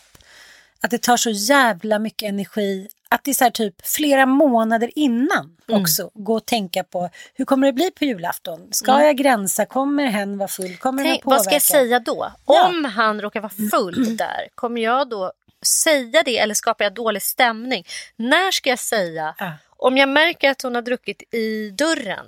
Att 0.82 0.92
det 0.92 1.02
tar 1.02 1.18
så 1.18 1.30
jävla 1.30 2.00
mycket 2.00 2.30
energi. 2.30 2.88
Att 3.14 3.24
det 3.24 3.32
är 3.32 3.36
så 3.36 3.44
här 3.44 3.52
typ 3.52 3.88
flera 3.88 4.26
månader 4.26 4.92
innan 4.96 5.58
också. 5.70 6.12
Gå 6.14 6.36
och 6.36 6.46
tänka 6.46 6.84
på 6.84 7.10
hur 7.34 7.46
kommer 7.46 7.68
det 7.68 7.74
bli 7.74 7.92
på 7.92 8.06
julafton? 8.06 8.68
Ska 8.72 9.04
jag 9.04 9.18
gränsa? 9.18 9.66
Kommer 9.66 10.06
hen 10.06 10.38
vara 10.38 10.48
full? 10.48 10.78
Kommer 10.78 11.04
den 11.04 11.12
Tänk, 11.12 11.26
vad 11.26 11.42
ska 11.42 11.54
jag 11.54 11.62
säga 11.62 12.00
då? 12.00 12.32
Ja. 12.48 12.68
Om 12.68 12.86
han 12.86 13.22
råkar 13.22 13.42
vara 13.42 13.52
full 13.72 14.18
där, 14.18 14.48
kommer 14.56 14.82
jag 14.82 15.10
då 15.10 15.32
säga 15.66 16.24
det 16.26 16.40
eller 16.40 16.54
skapar 16.54 16.86
jag 16.86 16.94
dålig 16.94 17.22
stämning? 17.22 17.86
När 18.16 18.52
ska 18.52 18.70
jag 18.70 18.80
säga? 18.80 19.36
Ja. 19.38 19.52
Om 19.70 19.98
jag 19.98 20.10
märker 20.10 20.50
att 20.50 20.62
hon 20.62 20.76
har 20.76 20.82
druckit 20.82 21.34
i 21.34 21.70
dörren 21.70 22.26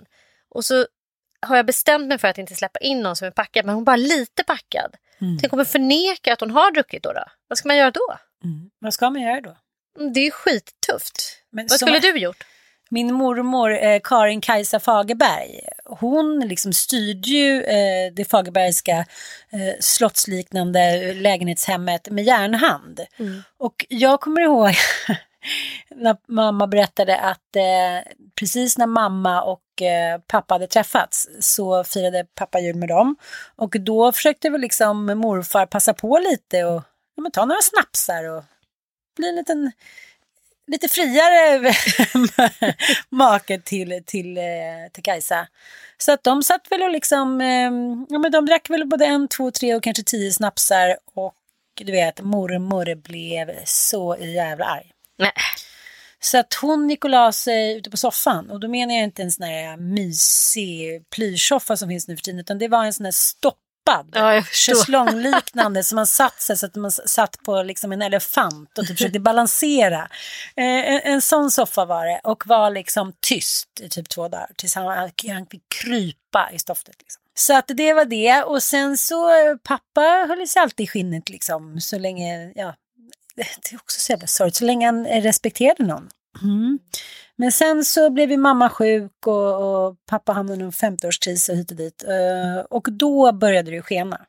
och 0.49 0.65
så 0.65 0.85
har 1.41 1.55
jag 1.55 1.65
bestämt 1.65 2.07
mig 2.07 2.17
för 2.17 2.27
att 2.27 2.37
inte 2.37 2.55
släppa 2.55 2.79
in 2.79 3.01
någon 3.01 3.15
som 3.15 3.27
är 3.27 3.31
packad, 3.31 3.65
men 3.65 3.75
hon 3.75 3.83
är 3.83 3.85
bara 3.85 3.95
lite 3.95 4.43
packad. 4.43 4.95
Tänk 5.41 5.53
om 5.53 5.59
jag 5.59 5.67
förnekar 5.67 6.33
att 6.33 6.39
hon 6.39 6.51
har 6.51 6.71
druckit 6.71 7.03
då? 7.03 7.13
då? 7.13 7.23
Vad 7.47 7.57
ska 7.57 7.67
man 7.67 7.77
göra 7.77 7.91
då? 7.91 8.17
Mm. 8.43 8.69
Vad 8.79 8.93
ska 8.93 9.09
man 9.09 9.21
göra 9.21 9.41
då? 9.41 9.57
Mm, 9.99 10.13
Det 10.13 10.19
är 10.19 10.31
skittufft. 10.31 11.37
Men 11.49 11.67
Vad 11.69 11.79
skulle 11.79 11.99
du 11.99 12.17
gjort? 12.19 12.43
Min 12.89 13.13
mormor 13.13 13.83
eh, 13.83 13.99
Karin 14.03 14.41
Kajsa 14.41 14.79
Fagerberg, 14.79 15.59
hon 15.85 16.39
liksom 16.39 16.73
styrde 16.73 17.29
ju 17.29 17.63
eh, 17.63 18.13
det 18.13 18.25
Fagerbergska 18.25 18.97
eh, 19.49 19.75
slottsliknande 19.79 21.13
lägenhetshemmet 21.13 22.09
med 22.09 22.23
järnhand. 22.23 22.99
Och 23.57 23.85
jag 23.89 24.21
kommer 24.21 24.41
ihåg 24.41 24.69
när 25.95 26.17
mamma 26.27 26.67
berättade 26.67 27.19
att 27.19 27.55
eh, 27.55 28.11
precis 28.39 28.77
när 28.77 28.87
mamma 28.87 29.41
och 29.41 29.81
eh, 29.81 30.19
pappa 30.27 30.53
hade 30.53 30.67
träffats 30.67 31.27
så 31.39 31.83
firade 31.83 32.25
pappa 32.35 32.59
jul 32.59 32.75
med 32.75 32.89
dem. 32.89 33.15
Och 33.55 33.75
då 33.79 34.11
försökte 34.11 34.49
väl 34.49 34.61
liksom 34.61 35.05
morfar 35.05 35.65
passa 35.65 35.93
på 35.93 36.17
lite 36.31 36.63
och 36.63 36.83
ja, 37.15 37.29
ta 37.33 37.45
några 37.45 37.61
snapsar 37.61 38.23
och 38.29 38.43
bli 39.15 39.29
en 39.29 39.35
liten 39.35 39.71
lite 40.67 40.87
friare 40.87 41.73
make 43.09 43.59
till, 43.59 44.03
till, 44.05 44.37
eh, 44.37 44.43
till 44.93 45.03
Kajsa. 45.03 45.47
Så 45.97 46.11
att 46.11 46.23
de 46.23 46.43
satt 46.43 46.71
väl 46.71 46.81
och 46.81 46.91
liksom, 46.91 47.41
eh, 47.41 47.71
ja 48.09 48.19
men 48.19 48.31
de 48.31 48.45
drack 48.45 48.69
väl 48.69 48.87
både 48.87 49.05
en, 49.05 49.27
två, 49.27 49.51
tre 49.51 49.75
och 49.75 49.83
kanske 49.83 50.03
tio 50.03 50.33
snapsar 50.33 50.97
och 51.13 51.35
du 51.81 51.91
vet 51.91 52.21
mormor 52.21 52.95
blev 52.95 53.51
så 53.65 54.17
jävla 54.19 54.65
arg. 54.65 54.91
Nej. 55.17 55.31
Så 56.19 56.37
att 56.37 56.53
hon 56.53 56.89
gick 56.89 57.03
och 57.03 57.09
la 57.09 57.31
sig 57.31 57.77
ute 57.77 57.89
på 57.89 57.97
soffan 57.97 58.49
och 58.49 58.59
då 58.59 58.67
menar 58.67 58.95
jag 58.95 59.03
inte 59.03 59.21
en 59.21 59.31
sån 59.31 59.45
här 59.45 59.77
mysig 59.77 61.09
plyschsoffa 61.09 61.77
som 61.77 61.89
finns 61.89 62.07
nu 62.07 62.15
för 62.15 62.23
tiden 62.23 62.39
utan 62.39 62.59
det 62.59 62.67
var 62.67 62.85
en 62.85 62.93
sån 62.93 63.05
här 63.05 63.11
stoppad 63.85 64.09
Ja, 64.13 64.43
schäslongliknande 64.43 65.83
som 65.83 65.95
man 65.95 66.07
satt 66.07 66.41
sig 66.41 66.57
så 66.57 66.65
att 66.65 66.75
man 66.75 66.91
satt 66.91 67.43
på 67.43 67.63
liksom 67.63 67.91
en 67.91 68.01
elefant 68.01 68.77
och 68.77 68.87
typ 68.87 68.97
försökte 68.97 69.19
balansera. 69.19 70.09
Eh, 70.55 70.65
en, 70.65 71.01
en 71.03 71.21
sån 71.21 71.51
soffa 71.51 71.85
var 71.85 72.05
det 72.05 72.21
och 72.23 72.47
var 72.47 72.71
liksom 72.71 73.13
tyst 73.21 73.79
i 73.81 73.89
typ 73.89 74.09
två 74.09 74.27
dagar 74.27 74.49
tills 74.55 74.75
han, 74.75 75.11
han 75.27 75.45
fick 75.51 75.63
krypa 75.81 76.49
i 76.53 76.59
stoftet. 76.59 76.95
Liksom. 76.99 77.21
Så 77.37 77.57
att 77.57 77.67
det 77.67 77.93
var 77.93 78.05
det 78.05 78.43
och 78.43 78.63
sen 78.63 78.97
så 78.97 79.29
eh, 79.29 79.57
pappa 79.63 80.01
höll 80.27 80.47
sig 80.47 80.61
alltid 80.61 80.83
i 80.83 80.87
skinnet 80.87 81.29
liksom 81.29 81.81
så 81.81 81.99
länge, 81.99 82.51
ja 82.55 82.75
det 83.35 83.71
är 83.71 83.75
också 83.75 83.99
så 83.99 84.11
jävla 84.11 84.27
sorgligt, 84.27 84.55
så 84.55 84.65
länge 84.65 84.85
han 84.85 85.05
respekterade 85.05 85.85
någon. 85.85 86.09
Mm. 86.43 86.79
Men 87.37 87.51
sen 87.51 87.85
så 87.85 88.09
blev 88.09 88.31
ju 88.31 88.37
mamma 88.37 88.69
sjuk 88.69 89.27
och, 89.27 89.85
och 89.85 89.95
pappa 90.09 90.33
hamnade 90.33 90.61
i 90.61 90.63
en 90.63 90.71
50-årskris 90.71 91.49
och 91.49 91.57
hit 91.57 91.71
och 91.71 91.77
dit. 91.77 92.03
Eh, 92.03 92.65
och 92.69 92.87
då 92.91 93.31
började 93.31 93.71
det 93.71 93.75
ju 93.75 93.81
skena. 93.81 94.25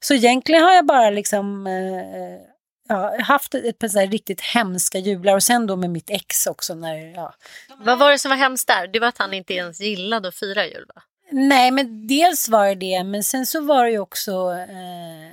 Så 0.00 0.14
egentligen 0.14 0.62
har 0.62 0.72
jag 0.72 0.86
bara 0.86 1.10
liksom 1.10 1.66
eh, 1.66 2.52
ja, 2.88 3.22
haft 3.22 3.54
ett 3.54 3.78
par 3.78 3.88
så 3.88 4.00
riktigt 4.00 4.40
hemska 4.40 4.98
jular 4.98 5.34
och 5.34 5.42
sen 5.42 5.66
då 5.66 5.76
med 5.76 5.90
mitt 5.90 6.10
ex 6.10 6.46
också 6.46 6.74
när, 6.74 6.96
ja. 6.96 7.34
Vad 7.78 7.98
var 7.98 8.10
det 8.10 8.18
som 8.18 8.28
var 8.28 8.36
hemskt 8.36 8.68
där? 8.68 8.86
Det 8.86 8.98
var 8.98 9.08
att 9.08 9.18
han 9.18 9.34
inte 9.34 9.54
ens 9.54 9.80
gillade 9.80 10.28
att 10.28 10.34
fira 10.34 10.66
jul 10.66 10.86
va? 10.94 11.02
Nej, 11.30 11.70
men 11.70 12.06
dels 12.06 12.48
var 12.48 12.68
det 12.68 12.74
det, 12.74 13.04
men 13.04 13.22
sen 13.22 13.46
så 13.46 13.60
var 13.60 13.84
det 13.84 13.90
ju 13.90 13.98
också 13.98 14.52
eh, 14.52 15.32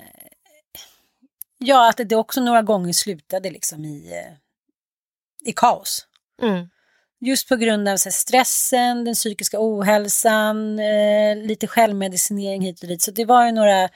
ja, 1.58 1.90
att 1.90 2.10
det 2.10 2.16
också 2.16 2.42
några 2.42 2.62
gånger 2.62 2.94
slutade 2.94 3.50
liksom 3.50 3.86
i, 3.86 4.12
eh, 4.12 4.34
i 5.50 5.54
kaos. 5.54 6.08
Mm. 6.42 6.70
Just 7.22 7.50
på 7.50 7.56
grund 7.56 7.88
av 7.88 7.92
här, 7.92 8.12
stressen, 8.12 9.04
den 9.06 9.14
psykiska 9.14 9.58
ohälsan, 9.60 10.80
eh, 10.80 11.36
lite 11.36 11.68
självmedicinering 11.68 12.62
hit 12.62 12.82
och 12.82 12.88
dit. 12.88 13.02
Så 13.02 13.12
det 13.12 13.26
var 13.26 13.46
ju 13.46 13.52
några 13.52 13.90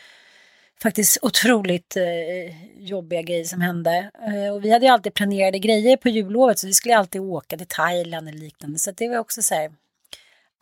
faktiskt 0.81 1.17
otroligt 1.21 1.97
eh, 1.97 2.83
jobbiga 2.83 3.21
grejer 3.21 3.43
som 3.45 3.61
hände. 3.61 4.11
Eh, 4.27 4.53
och 4.53 4.65
vi 4.65 4.71
hade 4.71 4.85
ju 4.85 4.91
alltid 4.91 5.13
planerade 5.13 5.59
grejer 5.59 5.97
på 5.97 6.09
jullovet 6.09 6.59
så 6.59 6.67
vi 6.67 6.73
skulle 6.73 6.97
alltid 6.97 7.21
åka 7.21 7.57
till 7.57 7.67
Thailand 7.67 8.29
eller 8.29 8.39
liknande. 8.39 8.79
Så 8.79 8.91
det 8.91 9.09
var 9.09 9.17
också 9.17 9.41
så 9.41 9.55
här, 9.55 9.71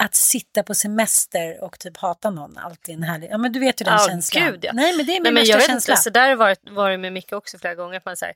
att 0.03 0.15
sitta 0.15 0.63
på 0.63 0.73
semester 0.75 1.63
och 1.63 1.79
typ 1.79 1.97
hata 1.97 2.29
någon, 2.29 2.57
alltid 2.57 2.95
en 2.95 3.03
härlig, 3.03 3.27
ja 3.31 3.37
men 3.37 3.51
du 3.51 3.59
vet 3.59 3.81
ju 3.81 3.83
den 3.83 3.93
Ja, 3.93 4.07
känslan. 4.09 4.43
gud, 4.45 4.59
ja. 4.65 4.71
Nej 4.73 4.97
men 4.97 5.05
det 5.05 5.11
är 5.11 5.19
min 5.19 5.23
Nej, 5.23 5.33
men 5.33 5.45
jag 5.45 5.57
vet 5.57 5.65
känsla. 5.67 5.93
inte, 5.93 6.03
så 6.03 6.09
där 6.09 6.29
har 6.29 6.35
varit, 6.35 6.69
varit 6.69 6.99
med 6.99 7.13
Micke 7.13 7.33
också 7.33 7.57
flera 7.57 7.75
gånger. 7.75 7.97
Att 7.97 8.05
man, 8.05 8.15
här, 8.21 8.33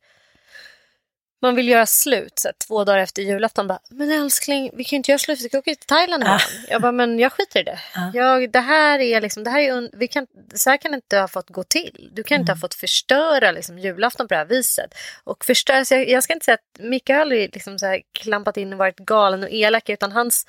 man 1.41 1.55
vill 1.55 1.67
göra 1.67 1.85
slut 1.85 2.39
så 2.39 2.47
här, 2.47 2.55
två 2.67 2.83
dagar 2.83 2.99
efter 2.99 3.21
julafton. 3.21 3.67
Bara, 3.67 3.79
men 3.89 4.11
älskling, 4.11 4.71
vi 4.73 4.83
kan 4.83 4.95
ju 4.95 4.97
inte 4.97 5.11
göra 5.11 5.19
slut, 5.19 5.39
vi 5.41 5.49
ska 5.49 5.57
åka 5.57 5.75
till 5.75 5.87
Thailand 5.87 6.23
imorgon. 6.23 6.39
Jag 6.69 6.81
bara, 6.81 6.91
men 6.91 7.19
jag 7.19 7.31
skiter 7.31 7.59
i 7.59 7.63
det. 7.63 7.79
Jag, 8.13 8.51
det 8.51 8.59
här 8.59 8.99
är 8.99 9.21
liksom, 9.21 9.43
det 9.43 9.49
här 9.49 9.59
är, 9.59 9.89
vi 9.93 10.07
kan, 10.07 10.27
så 10.53 10.69
här 10.69 10.77
kan 10.77 10.91
det 10.91 10.95
inte 10.95 11.17
ha 11.17 11.27
fått 11.27 11.49
gå 11.49 11.63
till. 11.63 12.09
Du 12.13 12.23
kan 12.23 12.39
inte 12.41 12.51
Mm. 12.51 12.57
ha 12.57 12.61
fått 12.61 12.73
förstöra 12.73 13.51
liksom, 13.51 13.79
julafton 13.79 14.27
på 14.27 14.33
det 14.33 14.37
här 14.37 14.45
viset. 14.45 14.93
Och 15.23 15.45
förstöra, 15.45 15.85
så 15.85 15.93
jag, 15.93 16.09
jag 16.09 16.23
ska 16.23 16.33
inte 16.33 16.45
säga 16.45 16.55
att 16.55 16.83
Micke 16.85 17.09
har 17.09 17.15
aldrig 17.19 17.53
liksom, 17.53 17.79
så 17.79 17.85
här, 17.85 18.01
klampat 18.11 18.57
in 18.57 18.73
och 18.73 18.79
varit 18.79 18.97
galen 18.99 19.43
och 19.43 19.49
elak, 19.51 19.89
utan 19.89 20.11
hans 20.11 20.45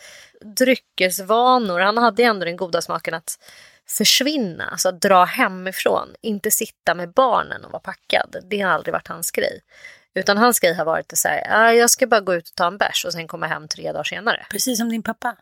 dryckesvanor, 0.56 1.80
han 1.80 1.98
hade 1.98 2.22
ändå 2.22 2.44
den 2.44 2.56
goda 2.56 2.82
smaken 2.82 3.14
att 3.14 3.38
försvinna, 3.88 4.68
alltså 4.70 4.88
att 4.88 5.00
dra 5.00 5.24
hemifrån, 5.24 6.08
inte 6.20 6.50
sitta 6.50 6.94
med 6.94 7.12
barnen 7.12 7.64
och 7.64 7.72
vara 7.72 7.80
packad. 7.80 8.36
Det 8.50 8.60
har 8.60 8.70
aldrig 8.70 8.92
varit 8.92 9.08
hans 9.08 9.30
grej. 9.30 9.60
Utan 10.16 10.38
hans 10.38 10.60
grej 10.60 10.74
har 10.74 10.84
varit 10.84 11.12
att 11.12 11.18
säga, 11.18 11.46
ah, 11.50 11.72
jag 11.72 11.90
ska 11.90 12.06
bara 12.06 12.20
gå 12.20 12.34
ut 12.34 12.48
och 12.48 12.54
ta 12.54 12.66
en 12.66 12.78
bärs 12.78 13.04
och 13.04 13.12
sen 13.12 13.28
komma 13.28 13.46
hem 13.46 13.68
tre 13.68 13.92
dagar 13.92 14.04
senare. 14.04 14.46
Precis 14.50 14.78
som 14.78 14.88
din 14.88 15.02
pappa. 15.02 15.36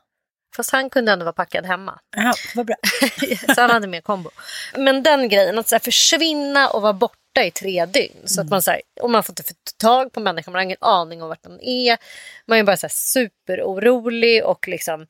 Fast 0.56 0.70
han 0.70 0.90
kunde 0.90 1.12
ändå 1.12 1.24
vara 1.24 1.32
packad 1.32 1.66
hemma. 1.66 1.98
Jaha, 2.16 2.34
vad 2.54 2.66
bra. 2.66 2.76
så 3.54 3.60
han 3.60 3.70
hade 3.70 3.87
mer 3.87 4.00
kombo. 4.00 4.30
Men 4.76 5.02
den 5.02 5.28
grejen, 5.28 5.58
att 5.58 5.68
så 5.68 5.74
här, 5.74 5.80
försvinna 5.80 6.68
och 6.68 6.82
vara 6.82 6.92
borta 6.92 7.44
i 7.44 7.50
tre 7.50 7.87
dygn. 7.87 8.22
Så 8.24 8.40
att 8.40 8.48
man, 8.48 8.62
så 8.62 8.70
här, 8.70 8.80
och 9.00 9.10
man 9.10 9.22
får 9.22 9.32
inte 9.32 9.42
få 9.42 9.54
tag 9.78 10.12
på 10.12 10.20
människan, 10.20 10.52
man 10.52 10.58
har 10.58 10.64
ingen 10.64 10.76
aning 10.80 11.22
om 11.22 11.28
vart 11.28 11.44
man 11.48 11.60
är. 11.60 11.98
Man 12.46 12.58
är 12.58 12.62
bara 12.62 12.76
så 12.76 12.87
här, 12.87 12.92
superorolig 12.94 14.44
och 14.44 14.68
liksom 14.68 15.06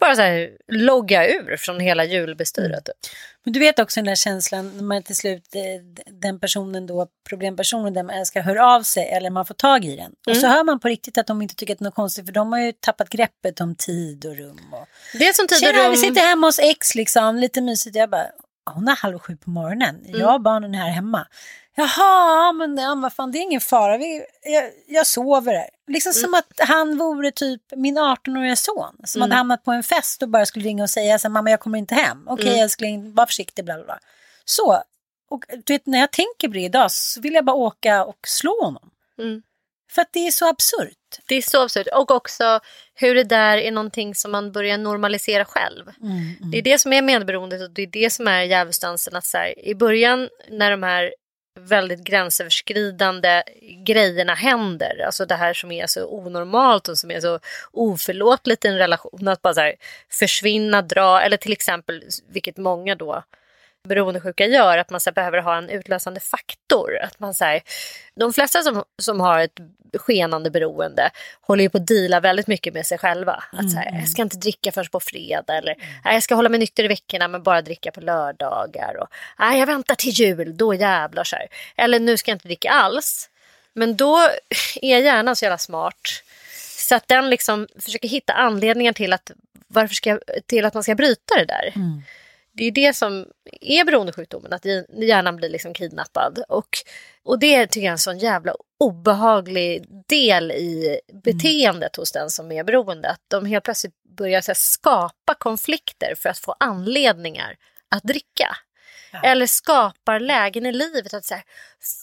bara 0.00 0.16
så 0.16 0.22
här, 0.22 0.50
logga 0.68 1.28
ur 1.28 1.56
från 1.56 1.80
hela 1.80 2.04
julbestyret. 2.04 2.84
typ. 2.84 2.96
Men 3.44 3.52
du 3.52 3.60
vet 3.60 3.78
också 3.78 4.00
den 4.00 4.04
där 4.04 4.14
känslan 4.14 4.72
när 4.76 4.82
man 4.82 5.02
till 5.02 5.16
slut, 5.16 5.54
eh, 5.54 5.62
den 6.06 6.40
personen 6.40 6.86
då, 6.86 7.06
problempersonen, 7.28 7.94
den 7.94 8.06
man 8.06 8.16
älskar, 8.16 8.40
hör 8.40 8.56
av 8.56 8.82
sig 8.82 9.08
eller 9.08 9.30
man 9.30 9.46
får 9.46 9.54
tag 9.54 9.84
i 9.84 9.96
den. 9.96 10.12
Och 10.26 10.36
så 10.36 10.46
hör 10.46 10.64
man 10.64 10.80
på 10.80 10.88
riktigt 10.88 11.18
att 11.18 11.26
de 11.26 11.42
inte 11.42 11.54
tycker 11.54 11.72
att 11.72 11.78
det 11.78 11.82
är 11.82 11.84
något 11.84 11.94
konstigt 11.94 12.26
för 12.26 12.32
de 12.32 12.52
har 12.52 12.60
ju 12.60 12.72
tappat 12.72 13.08
greppet 13.08 13.60
om 13.60 13.74
tid 13.74 14.24
och 14.24 14.36
rum. 14.36 14.60
Och... 14.72 14.88
Det 15.12 15.28
är 15.28 15.32
som 15.32 15.46
tid 15.46 15.56
och 15.56 15.60
Tjena, 15.60 15.84
rum. 15.84 15.90
vi 15.90 15.96
sitter 15.96 16.20
hemma 16.20 16.46
hos 16.46 16.58
ex 16.58 16.94
liksom, 16.94 17.36
lite 17.36 17.60
mysigt. 17.60 17.96
Jag 17.96 18.10
bara, 18.10 18.26
hon 18.64 18.88
är 18.88 18.96
halv 18.96 19.18
sju 19.18 19.36
på 19.36 19.50
morgonen, 19.50 20.00
jag 20.06 20.34
och 20.34 20.40
barnen 20.40 20.74
är 20.74 20.78
här 20.78 20.90
hemma. 20.90 21.26
Jaha, 21.76 22.52
men 22.52 22.76
ja, 22.76 22.94
vad 22.94 23.12
fan, 23.12 23.32
det 23.32 23.38
är 23.38 23.42
ingen 23.42 23.60
fara, 23.60 23.96
vi, 23.98 24.24
jag, 24.42 24.64
jag 24.86 25.06
sover 25.06 25.54
här. 25.54 25.68
Liksom 25.86 26.12
som 26.12 26.34
att 26.34 26.68
han 26.68 26.98
vore 26.98 27.30
typ 27.30 27.62
min 27.76 27.98
18-åriga 27.98 28.56
son 28.56 28.96
som 29.04 29.22
hade 29.22 29.34
hamnat 29.34 29.64
på 29.64 29.72
en 29.72 29.82
fest 29.82 30.22
och 30.22 30.28
bara 30.28 30.46
skulle 30.46 30.64
ringa 30.64 30.82
och 30.82 30.90
säga 30.90 31.18
så 31.18 31.28
mamma 31.28 31.50
jag 31.50 31.60
kommer 31.60 31.78
inte 31.78 31.94
hem. 31.94 32.28
Okej 32.28 32.46
älskling, 32.60 33.14
var 33.14 33.26
försiktig, 33.26 33.64
bla 33.64 33.74
bla 33.74 33.84
bla. 33.84 33.98
Så, 34.44 34.82
och 35.30 35.44
du 35.64 35.72
vet 35.72 35.86
när 35.86 35.98
jag 35.98 36.10
tänker 36.10 36.48
på 36.48 36.54
det 36.54 36.60
idag 36.60 36.90
så 36.90 37.20
vill 37.20 37.34
jag 37.34 37.44
bara 37.44 37.56
åka 37.56 38.04
och 38.04 38.18
slå 38.26 38.64
honom. 38.64 38.90
Mm. 39.94 39.94
För 39.94 40.02
att 40.02 40.12
det 40.12 40.26
är 40.26 40.30
så 40.30 40.48
absurt. 40.48 40.98
Det 41.28 41.34
är 41.34 41.42
så 41.42 41.62
absurt. 41.62 41.86
Och 41.94 42.10
också 42.10 42.60
hur 42.94 43.14
det 43.14 43.24
där 43.24 43.58
är 43.58 43.70
någonting 43.70 44.14
som 44.14 44.32
man 44.32 44.52
börjar 44.52 44.78
normalisera 44.78 45.44
själv. 45.44 45.84
Det 46.52 46.58
är 46.58 46.62
det 46.62 46.78
som 46.78 46.92
är 46.92 47.02
medberoendet 47.02 47.62
och 47.62 47.70
det 47.70 47.82
är 47.82 47.86
det 47.86 48.10
som 48.10 48.28
är 48.28 48.42
djävulsdansen. 48.42 49.16
Att 49.16 49.24
så 49.24 49.38
här, 49.38 49.68
I 49.68 49.74
början 49.74 50.28
när 50.48 50.70
de 50.70 50.82
här 50.82 51.14
väldigt 51.60 52.04
gränsöverskridande 52.04 53.42
grejerna 53.86 54.34
händer, 54.34 55.04
alltså 55.06 55.26
det 55.26 55.34
här 55.34 55.54
som 55.54 55.72
är 55.72 55.86
så 55.86 56.06
onormalt 56.06 56.88
och 56.88 56.98
som 56.98 57.10
är 57.10 57.20
så 57.20 57.40
oförlåtligt 57.72 58.64
i 58.64 58.68
en 58.68 58.78
relation, 58.78 59.28
att 59.28 59.42
bara 59.42 59.54
så 59.54 59.60
här, 59.60 59.74
försvinna, 60.10 60.82
dra, 60.82 61.20
eller 61.20 61.36
till 61.36 61.52
exempel, 61.52 62.02
vilket 62.28 62.56
många 62.56 62.94
då 62.94 63.24
beroendesjuka 63.88 64.46
gör, 64.46 64.78
att 64.78 64.90
man 64.90 65.00
så 65.00 65.10
här, 65.10 65.14
behöver 65.14 65.38
ha 65.38 65.56
en 65.56 65.70
utlösande 65.70 66.20
faktor. 66.20 66.98
Att 67.02 67.20
man, 67.20 67.34
så 67.34 67.44
här, 67.44 67.62
de 68.14 68.32
flesta 68.32 68.62
som, 68.62 68.84
som 68.98 69.20
har 69.20 69.40
ett 69.40 69.60
skenande 69.98 70.50
beroende 70.50 71.10
håller 71.40 71.62
ju 71.62 71.70
på 71.70 71.78
att 71.78 71.86
deala 71.86 72.20
väldigt 72.20 72.46
mycket 72.46 72.74
med 72.74 72.86
sig 72.86 72.98
själva. 72.98 73.44
Att 73.52 73.70
så 73.70 73.76
här, 73.76 73.98
jag 73.98 74.08
ska 74.08 74.22
inte 74.22 74.36
dricka 74.36 74.72
först 74.72 74.92
på 74.92 75.00
fredag 75.00 75.56
eller 75.56 75.74
nej, 76.04 76.14
jag 76.14 76.22
ska 76.22 76.34
hålla 76.34 76.48
mig 76.48 76.60
nykter 76.60 76.84
i 76.84 76.88
veckorna 76.88 77.28
men 77.28 77.42
bara 77.42 77.62
dricka 77.62 77.90
på 77.90 78.00
lördagar. 78.00 78.96
Och, 79.00 79.08
jag 79.38 79.66
väntar 79.66 79.94
till 79.94 80.10
jul, 80.10 80.56
då 80.56 80.74
jävlar 80.74 81.24
så 81.24 81.36
här. 81.36 81.46
Eller 81.76 82.00
nu 82.00 82.16
ska 82.16 82.30
jag 82.30 82.36
inte 82.36 82.48
dricka 82.48 82.70
alls. 82.70 83.30
Men 83.72 83.96
då 83.96 84.18
är 84.82 84.98
hjärnan 84.98 85.36
så 85.36 85.44
jävla 85.44 85.58
smart. 85.58 86.22
Så 86.78 86.94
att 86.94 87.08
den 87.08 87.30
liksom 87.30 87.68
försöker 87.80 88.08
hitta 88.08 88.32
anledningar 88.32 88.92
till 88.92 89.12
att, 89.12 89.30
varför 89.68 89.94
ska, 89.94 90.18
till 90.46 90.64
att 90.64 90.74
man 90.74 90.82
ska 90.82 90.94
bryta 90.94 91.34
det 91.36 91.44
där. 91.44 91.72
Det 92.56 92.64
är 92.64 92.70
det 92.70 92.96
som 92.96 93.26
är 93.60 93.84
beroendesjukdomen, 93.84 94.52
att 94.52 94.64
hjärnan 95.02 95.36
blir 95.36 95.48
liksom 95.48 95.74
kidnappad. 95.74 96.44
Och, 96.48 96.78
och 97.24 97.38
det 97.38 97.66
tycker 97.66 97.80
jag 97.84 97.88
är 97.88 97.92
en 97.92 97.98
sån 97.98 98.18
jävla 98.18 98.54
obehaglig 98.80 99.84
del 100.08 100.52
i 100.52 101.00
beteendet 101.24 101.96
hos 101.96 102.12
den 102.12 102.30
som 102.30 102.52
är 102.52 102.64
beroende. 102.64 103.10
Att 103.10 103.22
de 103.28 103.46
helt 103.46 103.64
plötsligt 103.64 103.94
börjar 104.16 104.42
här, 104.46 104.54
skapa 104.54 105.34
konflikter 105.38 106.14
för 106.16 106.28
att 106.28 106.38
få 106.38 106.56
anledningar 106.60 107.56
att 107.90 108.02
dricka. 108.02 108.56
Eller 109.22 109.46
skapar 109.46 110.20
lägen 110.20 110.66
i 110.66 110.72
livet 110.72 111.14
att 111.14 111.24
säga 111.24 111.42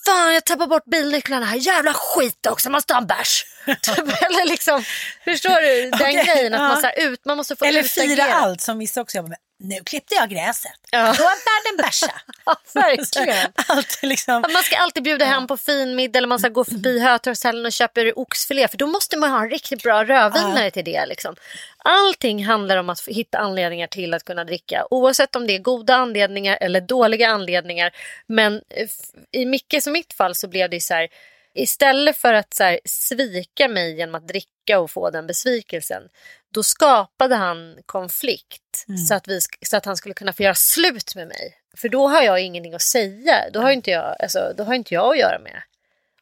Fan 0.06 0.34
jag 0.34 0.46
tappar 0.46 0.68
bort 0.68 0.86
bilnycklarna 0.86 1.46
här, 1.46 1.58
jävla 1.58 1.94
skit 1.94 2.48
också, 2.50 2.70
man 2.70 2.78
måste 2.78 2.94
ha 2.94 3.02
en 3.02 3.08
bärs. 3.08 3.46
Typ, 3.66 3.98
Eller 3.98 4.50
liksom, 4.50 4.84
förstår 5.24 5.62
du 5.62 5.82
den 5.90 5.94
Okej, 5.94 6.26
grejen 6.26 6.54
att 6.54 6.62
ja. 6.62 6.68
man, 6.68 6.82
så 6.82 6.88
här, 6.88 7.08
ut, 7.08 7.26
man 7.26 7.38
måste 7.38 7.56
få 7.56 7.66
Eller 7.66 7.84
utagera. 7.84 8.16
fira 8.16 8.34
allt 8.34 8.62
som 8.62 8.80
vissa 8.80 9.02
också 9.02 9.18
jobbar 9.18 9.30
med. 9.30 9.38
Nu 9.64 9.84
klippte 9.84 10.16
jag 10.16 10.30
gräset. 10.30 10.72
Ja. 10.92 11.00
Då 11.00 11.24
var 11.24 11.38
världen 11.46 11.86
bärsa. 11.86 12.12
Ja, 12.46 12.56
verkligen. 12.74 13.52
Allt 13.68 14.00
är 14.04 14.08
liksom. 14.08 14.42
Man 14.42 14.64
ska 14.64 14.78
alltid 14.78 15.04
bjuda 15.04 15.26
hem 15.26 15.48
på 15.48 15.58
fin 15.58 15.96
middag 15.96 16.18
eller 16.18 16.28
man 16.28 16.40
ska 16.40 16.50
gå 16.50 16.64
förbi 16.64 17.00
Hötorgshällen 17.00 17.66
och 17.66 17.72
köpa 17.72 18.02
oxfilé 18.16 18.68
för 18.68 18.78
då 18.78 18.88
måste 18.88 19.18
man 19.18 19.32
ha 19.32 19.42
en 19.42 19.50
riktigt 19.50 19.84
bra 19.84 20.04
rödvinare 20.04 20.72
till 20.72 20.86
det. 20.86 21.06
Liksom. 21.06 21.36
Allting 21.78 22.46
handlar 22.46 22.78
om 22.78 22.90
att 22.90 23.08
hitta 23.08 23.38
anledningar 23.38 23.88
till 23.88 24.14
att 24.14 24.24
kunna 24.24 24.44
dricka 24.44 24.86
oavsett 24.90 25.36
om 25.36 25.48
det 25.48 25.56
är 25.56 25.60
goda 25.60 25.96
anledningar 25.96 26.58
eller 26.62 26.82
dåliga 26.82 27.30
anledningar. 27.30 27.92
Men 28.28 28.62
eh, 28.70 28.88
i 29.32 29.46
Mickes 29.46 29.88
och 29.88 29.94
mitt 29.94 30.14
fall 30.14 30.36
så 30.36 30.48
blev 30.48 30.70
det 30.70 30.80
så 30.80 30.94
här 30.94 31.08
istället 31.54 32.18
för 32.18 32.34
att 32.34 32.54
så 32.54 32.64
här, 32.64 32.80
svika 32.86 33.68
mig 33.68 33.96
genom 33.96 34.16
att 34.16 34.28
dricka 34.28 34.80
och 34.80 34.92
få 34.92 35.10
den 35.10 35.28
besvikelsen 35.28 36.04
då 36.54 36.64
skapade 36.64 37.36
han 37.36 37.78
konflikt 37.86 38.86
så, 39.08 39.14
att 39.14 39.28
vi, 39.28 39.40
så 39.66 39.78
att 39.78 39.86
han 39.86 39.98
skulle 39.98 40.14
kunna 40.14 40.34
få 40.34 40.44
göra 40.44 40.56
slut 40.56 41.16
med 41.16 41.28
mig. 41.28 41.58
För 41.78 41.90
då 41.90 42.08
har 42.08 42.22
jag 42.22 42.42
ingenting 42.42 42.74
att 42.74 42.82
säga. 42.82 43.50
Då 43.54 43.60
har 43.60 43.72
inte 43.72 43.92
jag, 43.92 44.16
alltså, 44.20 44.54
då 44.58 44.64
har 44.64 44.74
inte 44.74 44.94
jag 44.94 45.12
att 45.12 45.20
göra 45.20 45.40
med 45.40 45.62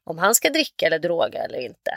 om 0.03 0.17
han 0.17 0.35
ska 0.35 0.49
dricka 0.49 0.85
eller 0.85 0.99
droga 0.99 1.43
eller 1.43 1.59
inte. 1.59 1.91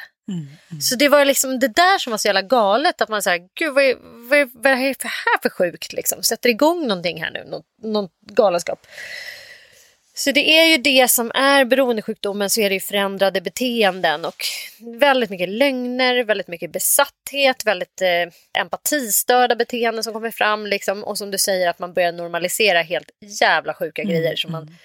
Så 0.80 0.96
det 0.96 1.08
var 1.08 1.24
liksom 1.24 1.58
det 1.58 1.68
där 1.68 1.98
som 1.98 2.10
var 2.10 2.18
så 2.18 2.28
jävla 2.28 2.42
galet. 2.42 3.00
Att 3.00 3.08
man 3.08 3.22
säger, 3.22 3.48
gud 3.54 3.74
vad 3.74 3.84
är, 3.84 3.96
vad, 4.28 4.38
är, 4.38 4.48
vad 4.54 4.72
är 4.72 4.78
det 4.78 5.08
här 5.08 5.42
för 5.42 5.48
sjukt 5.48 5.92
liksom? 5.92 6.22
Sätter 6.22 6.48
igång 6.48 6.86
någonting 6.86 7.22
här 7.22 7.30
nu, 7.30 7.44
någon, 7.44 7.62
någon 7.82 8.08
galenskap. 8.20 8.86
Så 10.14 10.32
det 10.32 10.58
är 10.58 10.66
ju 10.66 10.76
det 10.76 11.10
som 11.10 11.30
är 11.34 11.64
beroendesjukdomen 11.64 12.50
så 12.50 12.60
är 12.60 12.68
det 12.68 12.74
ju 12.74 12.80
förändrade 12.80 13.40
beteenden 13.40 14.24
och 14.24 14.44
väldigt 15.00 15.30
mycket 15.30 15.48
lögner, 15.48 16.24
väldigt 16.24 16.48
mycket 16.48 16.72
besatthet, 16.72 17.66
väldigt 17.66 18.02
eh, 18.02 18.60
empatistörda 18.62 19.54
beteenden 19.56 20.04
som 20.04 20.12
kommer 20.12 20.30
fram 20.30 20.66
liksom. 20.66 21.04
och 21.04 21.18
som 21.18 21.30
du 21.30 21.38
säger 21.38 21.68
att 21.68 21.78
man 21.78 21.92
börjar 21.92 22.12
normalisera 22.12 22.82
helt 22.82 23.10
jävla 23.40 23.74
sjuka 23.74 24.02
grejer 24.02 24.36
som 24.36 24.52
man 24.52 24.76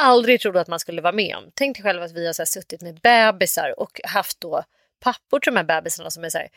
aldrig 0.00 0.40
trodde 0.40 0.60
att 0.60 0.68
man 0.68 0.80
skulle 0.80 1.02
vara 1.02 1.12
med 1.12 1.36
om. 1.36 1.50
Tänk 1.54 1.76
dig 1.76 1.82
själv 1.82 2.02
att 2.02 2.12
vi 2.12 2.26
har 2.26 2.32
så 2.32 2.42
här 2.42 2.46
suttit 2.46 2.82
med 2.82 3.00
bebisar 3.00 3.80
och 3.80 4.00
haft 4.04 4.40
då 4.40 4.64
pappor 5.00 5.40
till 5.40 5.52
de 5.54 5.56
här 5.56 5.64
bebisarna 5.64 6.10
som 6.10 6.24
är 6.24 6.28
så 6.28 6.38
här, 6.38 6.48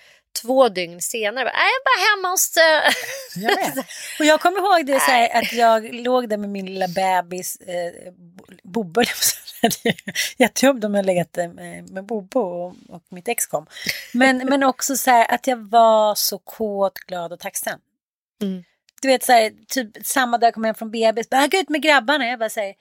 två 0.41 0.69
dygn 0.69 1.01
senare. 1.01 1.45
bara, 1.45 1.53
"Nej, 1.53 1.69
Jag 1.71 1.79
är 1.79 1.84
bara 1.86 2.15
hemma 2.15 2.29
hos... 2.29 2.58
eh." 2.58 2.93
Jag. 3.36 3.86
Och 4.19 4.25
jag 4.25 4.41
kommer 4.41 4.60
ihåg 4.60 4.86
det 4.86 4.99
så 4.99 5.12
här, 5.12 5.41
att 5.41 5.53
jag 5.53 5.93
låg 5.93 6.29
där 6.29 6.38
med 6.38 6.49
min 6.49 6.65
lilla 6.65 6.88
bebis, 6.88 7.56
eh, 7.56 8.13
jag 9.62 9.73
säga. 9.73 9.95
Jättejobbigt 10.38 10.86
om 10.86 10.95
jag 10.95 11.06
legat 11.06 11.36
med, 11.36 11.89
med 11.89 12.06
Bobbe 12.06 12.39
och, 12.39 12.67
och 12.89 13.03
mitt 13.10 13.27
ex 13.27 13.45
kom. 13.45 13.65
Men, 14.13 14.38
men 14.38 14.63
också 14.63 14.95
så 14.95 15.12
här 15.12 15.32
att 15.34 15.47
jag 15.47 15.58
var 15.58 16.15
så 16.15 16.38
kåt, 16.38 16.93
glad 16.93 17.34
och 17.34 17.39
tacksam. 17.39 17.79
Mm. 18.41 18.63
Du 19.01 19.08
vet 19.08 19.23
så 19.23 19.32
här, 19.32 19.51
typ 19.67 20.06
samma 20.06 20.38
dag 20.38 20.53
kom 20.53 20.63
jag 20.63 20.67
hem 20.67 20.75
från 20.75 20.91
bebis, 20.91 21.29
bara 21.29 21.47
gå 21.47 21.58
ut 21.58 21.69
med 21.69 21.82
grabbarna. 21.82 22.27
Jag 22.27 22.39
bara 22.39 22.49
säger 22.49 22.75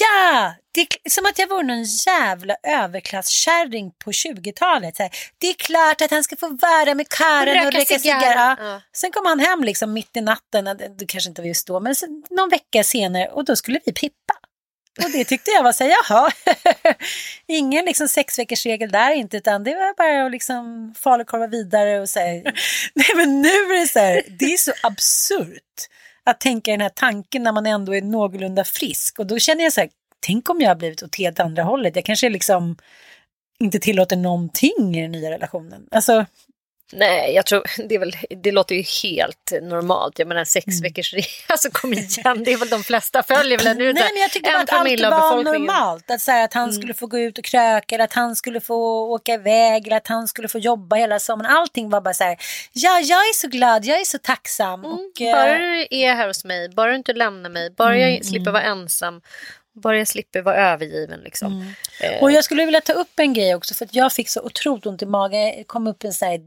Ja! 0.00 0.54
Det 0.72 0.80
är 0.80 1.10
som 1.10 1.26
att 1.26 1.38
jag 1.38 1.48
vore 1.48 1.62
någon 1.62 1.84
jävla 1.84 2.56
överklasskärring 2.62 3.90
på 4.04 4.10
20-talet. 4.10 4.96
Så 4.96 5.02
här, 5.02 5.12
Det 5.38 5.48
är 5.48 5.54
klart 5.54 6.00
att 6.02 6.10
han 6.10 6.24
ska 6.24 6.36
få 6.36 6.48
vara 6.48 6.94
med 6.94 7.08
Karen 7.08 7.66
och 7.66 7.72
Röka 7.72 7.84
cigarr. 7.84 7.98
cigarr. 7.98 8.34
Ja. 8.36 8.56
Ja. 8.60 8.80
Sen 8.92 9.10
kom 9.12 9.26
han 9.26 9.40
hem 9.40 9.64
liksom 9.64 9.92
mitt 9.92 10.16
i 10.16 10.20
natten, 10.20 10.64
det 10.98 11.06
kanske 11.06 11.28
inte 11.28 11.42
var 11.42 11.48
just 11.48 11.66
då, 11.66 11.80
men 11.80 11.94
sen, 11.94 12.24
någon 12.30 12.48
vecka 12.48 12.84
senare 12.84 13.28
och 13.28 13.44
då 13.44 13.56
skulle 13.56 13.80
vi 13.84 13.92
pippa. 13.92 14.34
Och 15.04 15.10
det 15.10 15.24
tyckte 15.24 15.50
jag 15.50 15.62
var 15.62 15.72
så 15.72 15.84
här, 15.84 15.90
jaha, 15.90 16.30
ingen 17.46 17.84
liksom 17.84 18.08
sex 18.08 18.38
veckors 18.38 18.66
regel 18.66 18.90
där 18.90 19.10
inte, 19.10 19.36
utan 19.36 19.64
det 19.64 19.74
var 19.74 19.94
bara 19.96 20.26
att 20.26 20.32
liksom 20.32 20.94
falukorva 20.98 21.46
vidare 21.46 22.00
och 22.00 22.08
säga, 22.08 22.42
nej 22.94 23.10
men 23.16 23.42
nu 23.42 23.48
är 23.48 23.80
det 23.80 23.88
så 23.88 23.98
här, 23.98 24.22
det 24.38 24.44
är 24.44 24.56
så 24.56 24.72
absurt 24.82 25.88
att 26.30 26.40
tänka 26.40 26.70
den 26.70 26.80
här 26.80 26.88
tanken 26.88 27.42
när 27.42 27.52
man 27.52 27.66
ändå 27.66 27.94
är 27.94 28.02
någorlunda 28.02 28.64
frisk. 28.64 29.18
Och 29.18 29.26
då 29.26 29.38
känner 29.38 29.64
jag 29.64 29.72
så 29.72 29.80
här, 29.80 29.90
tänk 30.20 30.50
om 30.50 30.60
jag 30.60 30.68
har 30.68 30.74
blivit 30.74 31.02
åt 31.02 31.16
helt 31.16 31.40
andra 31.40 31.62
hållet, 31.62 31.96
jag 31.96 32.04
kanske 32.04 32.28
liksom 32.28 32.76
inte 33.60 33.78
tillåter 33.78 34.16
någonting 34.16 34.96
i 34.96 35.02
den 35.02 35.12
nya 35.12 35.30
relationen. 35.30 35.88
Alltså, 35.90 36.26
Nej, 36.92 37.34
jag 37.34 37.46
tror 37.46 37.62
det, 37.88 37.94
är 37.94 37.98
väl, 37.98 38.12
det 38.42 38.52
låter 38.52 38.74
ju 38.74 38.82
helt 39.02 39.52
normalt. 39.62 40.18
Jag 40.18 40.28
menar 40.28 40.44
sex 40.44 40.66
veckors 40.82 41.14
resa, 41.14 41.28
alltså 41.46 41.70
kom 41.72 41.92
igen, 41.92 42.44
det 42.44 42.52
är 42.52 42.56
väl 42.56 42.68
de 42.68 42.82
flesta 42.82 43.22
följer 43.22 43.58
väl 43.58 43.76
nu. 43.76 43.92
Nej, 43.92 44.10
men 44.14 44.22
jag 44.22 44.30
tyckte 44.30 44.50
bara 44.50 44.62
att 44.62 44.72
allt 44.72 45.00
var 45.00 45.42
normalt. 45.42 46.10
Att, 46.10 46.20
säga 46.20 46.44
att 46.44 46.54
han 46.54 46.72
skulle 46.72 46.94
få 46.94 47.06
gå 47.06 47.18
ut 47.18 47.38
och 47.38 47.44
kröka, 47.44 47.94
eller 47.94 48.04
att 48.04 48.12
han 48.12 48.36
skulle 48.36 48.60
få 48.60 49.08
åka 49.14 49.34
iväg, 49.34 49.86
eller 49.86 49.96
att 49.96 50.08
han 50.08 50.28
skulle 50.28 50.48
få 50.48 50.58
jobba 50.58 50.96
hela 50.96 51.18
sommaren. 51.18 51.56
Allting 51.56 51.90
var 51.90 52.00
bara 52.00 52.14
så 52.14 52.24
här, 52.24 52.36
ja, 52.72 53.00
jag 53.00 53.18
är 53.18 53.34
så 53.34 53.48
glad, 53.48 53.84
jag 53.84 54.00
är 54.00 54.04
så 54.04 54.18
tacksam. 54.18 54.84
och, 54.84 55.20
eh, 55.20 55.32
Bara 55.32 55.58
du 55.58 55.86
är 55.90 56.14
här 56.14 56.26
hos 56.26 56.44
mig, 56.44 56.68
bara 56.68 56.90
du 56.90 56.96
inte 56.96 57.12
lämnar 57.12 57.50
mig, 57.50 57.70
bara 57.70 57.98
jag 57.98 58.24
slipper 58.24 58.50
vara 58.50 58.62
ensam, 58.62 59.20
bara 59.78 59.98
jag 59.98 60.08
slipper 60.08 60.42
vara 60.42 60.56
övergiven. 60.72 61.20
Liksom. 61.20 61.74
Eh, 62.00 62.22
Och 62.22 62.32
jag 62.32 62.44
skulle 62.44 62.64
vilja 62.64 62.80
ta 62.80 62.92
upp 62.92 63.18
en 63.18 63.32
grej 63.34 63.54
också 63.54 63.74
för 63.74 63.84
att 63.84 63.94
jag 63.94 64.12
fick 64.12 64.28
så 64.28 64.40
otroligt 64.42 64.86
ont 64.86 65.02
i 65.02 65.06
magen. 65.06 65.40
Det 65.58 65.64
kom 65.64 65.86
upp 65.86 66.04
en 66.04 66.12
så 66.12 66.24
här, 66.24 66.40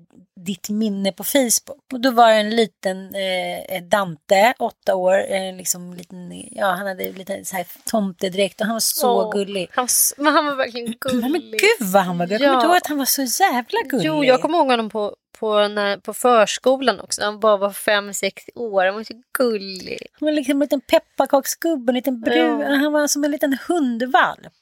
ditt 0.46 0.70
minne 0.70 1.12
på 1.12 1.24
Facebook. 1.24 1.80
Och 1.94 2.00
då 2.00 2.12
var 2.12 2.30
det 2.30 2.36
en 2.36 2.50
liten 2.56 3.16
eh, 3.16 3.84
Dante, 3.84 4.54
åtta 4.60 4.96
år, 4.96 5.34
eh, 5.34 5.56
liksom 5.56 5.94
liten, 5.94 6.44
ja 6.52 6.66
han 6.66 6.88
hade 6.88 7.12
lite 7.12 7.46
så 7.46 7.56
här 7.56 7.66
tomtedräkt 7.86 8.62
och 8.62 8.68
han 8.68 8.76
var 8.76 8.80
så 8.80 9.22
åh, 9.22 9.32
gullig. 9.32 9.70
Han, 9.72 9.88
men 10.18 10.34
han 10.34 10.46
var 10.46 10.56
verkligen 10.56 10.94
gullig. 11.02 11.32
Men 11.32 11.42
gud 11.42 11.88
vad 11.94 12.04
han 12.04 12.18
var 12.18 12.26
gullig. 12.28 12.42
Jag 12.46 12.50
kommer 12.50 12.56
inte 12.56 12.68
ihåg 12.68 12.78
att 12.78 12.88
han 12.88 12.98
var 12.98 13.06
så 13.06 13.22
jävla 13.44 13.80
gullig. 13.90 14.06
Jo, 14.06 14.24
jag 14.24 14.42
kommer 14.42 14.58
ihåg 14.58 14.68
honom 14.68 14.90
på, 14.90 15.16
på, 15.42 15.68
när, 15.68 15.98
på 15.98 16.14
förskolan 16.14 17.00
också. 17.00 17.24
Han 17.24 17.40
bara 17.40 17.58
var 17.58 17.72
fem, 17.72 18.14
sex 18.14 18.44
år. 18.56 18.86
Han 18.86 18.96
var 18.96 19.04
så 19.04 19.14
gullig. 19.38 20.08
Han 20.20 20.26
var 20.26 20.32
liksom 20.32 20.52
en 20.52 20.60
liten 20.60 20.82
pepparkaksgubbe, 20.82 21.92
en 21.92 21.96
liten 21.96 22.22
brun. 22.22 22.60
Ja. 22.60 22.76
Han 22.76 22.92
var 22.92 23.08
som 23.08 23.24
en 23.24 23.32
liten 23.32 23.58
hundvalp. 23.68 24.54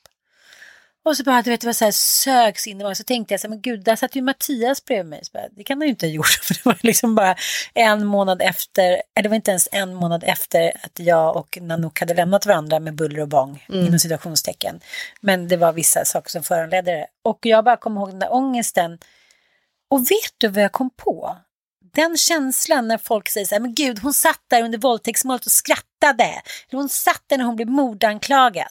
Och 1.06 1.18
så 1.18 1.24
bara, 1.24 1.42
du 1.42 1.50
vet, 1.50 1.62
det 1.62 1.68
var 1.68 1.74
så 1.74 1.86
här 1.86 1.92
sögs 1.92 2.68
in 2.68 2.82
i 2.82 2.84
magen. 2.84 2.96
Så 2.96 3.04
tänkte 3.04 3.34
jag 3.34 3.42
så 3.42 3.48
här, 3.48 3.50
men 3.50 3.62
gud, 3.62 3.84
där 3.84 3.96
satt 3.96 4.16
ju 4.16 4.22
Mattias 4.22 4.86
bredvid 4.86 5.06
mig. 5.06 5.20
Så 5.24 5.32
bara, 5.34 5.48
det 5.52 5.64
kan 5.64 5.78
han 5.78 5.88
ju 5.88 5.90
inte 5.90 6.06
ha 6.06 6.12
gjort. 6.12 6.40
För 6.44 6.54
det 6.54 6.66
var 6.66 6.78
liksom 6.82 7.16
bara 7.16 7.36
en 7.74 8.06
månad 8.06 8.42
efter, 8.42 8.84
eller 8.84 9.24
det 9.24 9.30
var 9.30 9.36
inte 9.36 9.52
ens 9.52 9.68
en 9.72 9.94
månad 9.94 10.24
efter 10.24 10.72
att 10.84 11.00
jag 11.00 11.36
och 11.36 11.58
Nanook 11.62 12.00
hade 12.00 12.14
lämnat 12.14 12.46
varandra 12.46 12.80
med 12.80 12.96
buller 12.96 13.22
och 13.22 13.28
bång, 13.28 13.66
inom 13.68 14.00
situationstecken. 14.00 14.80
Men 15.22 15.48
det 15.48 15.58
var 15.58 15.74
vissa 15.74 16.06
saker 16.06 16.30
som 16.30 16.44
föranledde 16.44 16.92
det. 16.92 17.08
Och 17.24 17.40
jag 17.42 17.64
bara 17.66 17.78
kommer 17.78 18.02
ihåg 18.02 18.10
den 18.10 18.20
där 18.20 18.34
ångesten. 18.34 18.98
Och 19.90 20.02
vet 20.02 20.34
du 20.38 20.48
vad 20.48 20.64
jag 20.64 20.72
kom 20.72 20.90
på? 20.90 21.38
Den 21.94 22.18
känslan 22.18 22.88
när 22.88 22.98
folk 22.98 23.30
säger 23.30 23.46
så 23.48 23.56
här, 23.56 23.60
men 23.60 23.74
gud, 23.74 24.00
hon 24.00 24.14
satt 24.14 24.42
där 24.48 24.64
under 24.64 24.78
våldtäktsmålet 24.78 25.46
och 25.46 25.52
skrattade. 25.52 26.24
Eller 26.24 26.78
hon 26.80 26.90
satt 26.90 27.24
där 27.28 27.38
när 27.38 27.46
hon 27.46 27.56
blev 27.56 27.68
mordanklagad. 27.68 28.68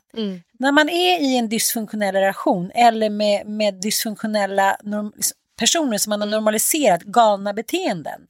När 0.58 0.72
man 0.72 0.88
är 0.88 1.20
i 1.20 1.36
en 1.36 1.48
dysfunktionell 1.48 2.14
relation 2.14 2.70
eller 2.74 3.10
med, 3.10 3.46
med 3.46 3.74
dysfunktionella 3.74 4.76
norm- 4.82 5.12
personer 5.58 5.98
som 5.98 6.10
man 6.10 6.20
har 6.20 6.28
normaliserat 6.28 7.02
galna 7.02 7.52
beteenden. 7.52 8.26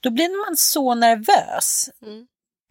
Då 0.00 0.10
blir 0.10 0.46
man 0.46 0.56
så 0.56 0.94
nervös. 0.94 1.90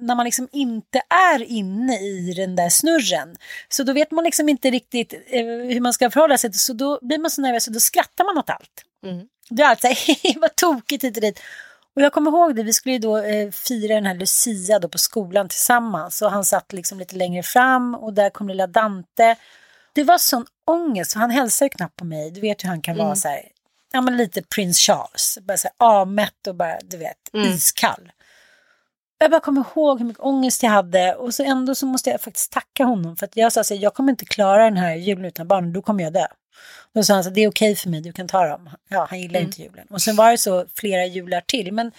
När 0.01 0.15
man 0.15 0.25
liksom 0.25 0.47
inte 0.51 1.01
är 1.09 1.43
inne 1.43 1.99
i 1.99 2.33
den 2.33 2.55
där 2.55 2.69
snurren. 2.69 3.35
Så 3.69 3.83
då 3.83 3.93
vet 3.93 4.11
man 4.11 4.23
liksom 4.23 4.49
inte 4.49 4.69
riktigt 4.71 5.13
eh, 5.13 5.45
hur 5.45 5.79
man 5.79 5.93
ska 5.93 6.11
förhålla 6.11 6.37
sig. 6.37 6.53
Så 6.53 6.73
då 6.73 6.99
blir 7.01 7.17
man 7.17 7.31
så 7.31 7.41
nervös 7.41 7.67
och 7.67 7.73
då 7.73 7.79
skrattar 7.79 8.23
man 8.25 8.37
åt 8.37 8.49
allt. 8.49 8.83
Det 9.49 9.63
är 9.63 9.67
allt 9.67 9.81
så 9.81 9.87
här, 9.87 10.39
vad 10.41 10.55
tokigt 10.55 11.03
hit 11.03 11.17
och 11.17 11.21
dit. 11.21 11.39
Och 11.95 12.01
jag 12.01 12.13
kommer 12.13 12.31
ihåg 12.31 12.55
det, 12.55 12.63
vi 12.63 12.73
skulle 12.73 12.93
ju 12.93 12.99
då 12.99 13.17
eh, 13.17 13.51
fira 13.51 13.95
den 13.95 14.05
här 14.05 14.15
Lucia 14.15 14.79
då 14.79 14.89
på 14.89 14.97
skolan 14.97 15.49
tillsammans. 15.49 16.21
Och 16.21 16.31
han 16.31 16.45
satt 16.45 16.73
liksom 16.73 16.99
lite 16.99 17.15
längre 17.15 17.43
fram 17.43 17.95
och 17.95 18.13
där 18.13 18.29
kom 18.29 18.47
lilla 18.47 18.67
Dante. 18.67 19.35
Det 19.93 20.03
var 20.03 20.17
sån 20.17 20.45
ångest, 20.67 21.13
för 21.13 21.19
han 21.19 21.31
hälsade 21.31 21.65
ju 21.65 21.69
knappt 21.69 21.95
på 21.95 22.05
mig. 22.05 22.31
Du 22.31 22.41
vet 22.41 22.63
hur 22.63 22.69
han 22.69 22.81
kan 22.81 22.93
Mm. 22.95 23.05
vara 23.05 23.15
så 23.15 23.27
här, 23.27 23.41
ja 23.93 24.01
men 24.01 24.17
lite 24.17 24.41
prins 24.55 24.79
Charles. 24.79 25.37
Bara 25.41 25.57
så 25.57 25.67
här 25.79 25.87
avmätt 25.87 26.47
och 26.47 26.55
bara, 26.55 26.77
du 26.83 26.97
vet, 26.97 27.33
Mm. 27.33 27.47
iskall. 27.47 28.11
Jag 29.19 29.31
bara 29.31 29.41
kommer 29.41 29.63
ihåg 29.75 29.99
hur 29.99 30.05
mycket 30.05 30.23
ångest 30.23 30.63
jag 30.63 30.69
hade 30.69 31.15
och 31.15 31.33
så 31.33 31.43
ändå 31.43 31.75
så 31.75 31.85
måste 31.85 32.09
jag 32.09 32.21
faktiskt 32.21 32.51
tacka 32.51 32.83
honom 32.83 33.17
för 33.17 33.25
att 33.25 33.37
jag 33.37 33.53
sa 33.53 33.63
så 33.63 33.73
här, 33.73 33.81
jag 33.81 33.93
kommer 33.93 34.11
inte 34.11 34.25
klara 34.25 34.63
den 34.63 34.77
här 34.77 34.95
julen 34.95 35.25
utan 35.25 35.47
barnen, 35.47 35.73
då 35.73 35.81
kommer 35.81 36.03
jag 36.03 36.13
dö. 36.13 36.27
Då 36.93 37.03
sa 37.03 37.13
han 37.13 37.23
så 37.23 37.29
det 37.29 37.41
är 37.41 37.49
okej 37.49 37.75
för 37.75 37.89
mig, 37.89 38.01
du 38.01 38.11
kan 38.11 38.27
ta 38.27 38.47
dem. 38.47 38.69
Ja, 38.89 39.07
han 39.09 39.19
gillar 39.19 39.39
inte 39.39 39.61
julen. 39.61 39.87
Och 39.89 40.01
sen 40.01 40.15
var 40.15 40.31
det 40.31 40.37
så 40.37 40.65
flera 40.75 41.05
jular 41.05 41.41
till. 41.41 41.71
Men 41.71 41.91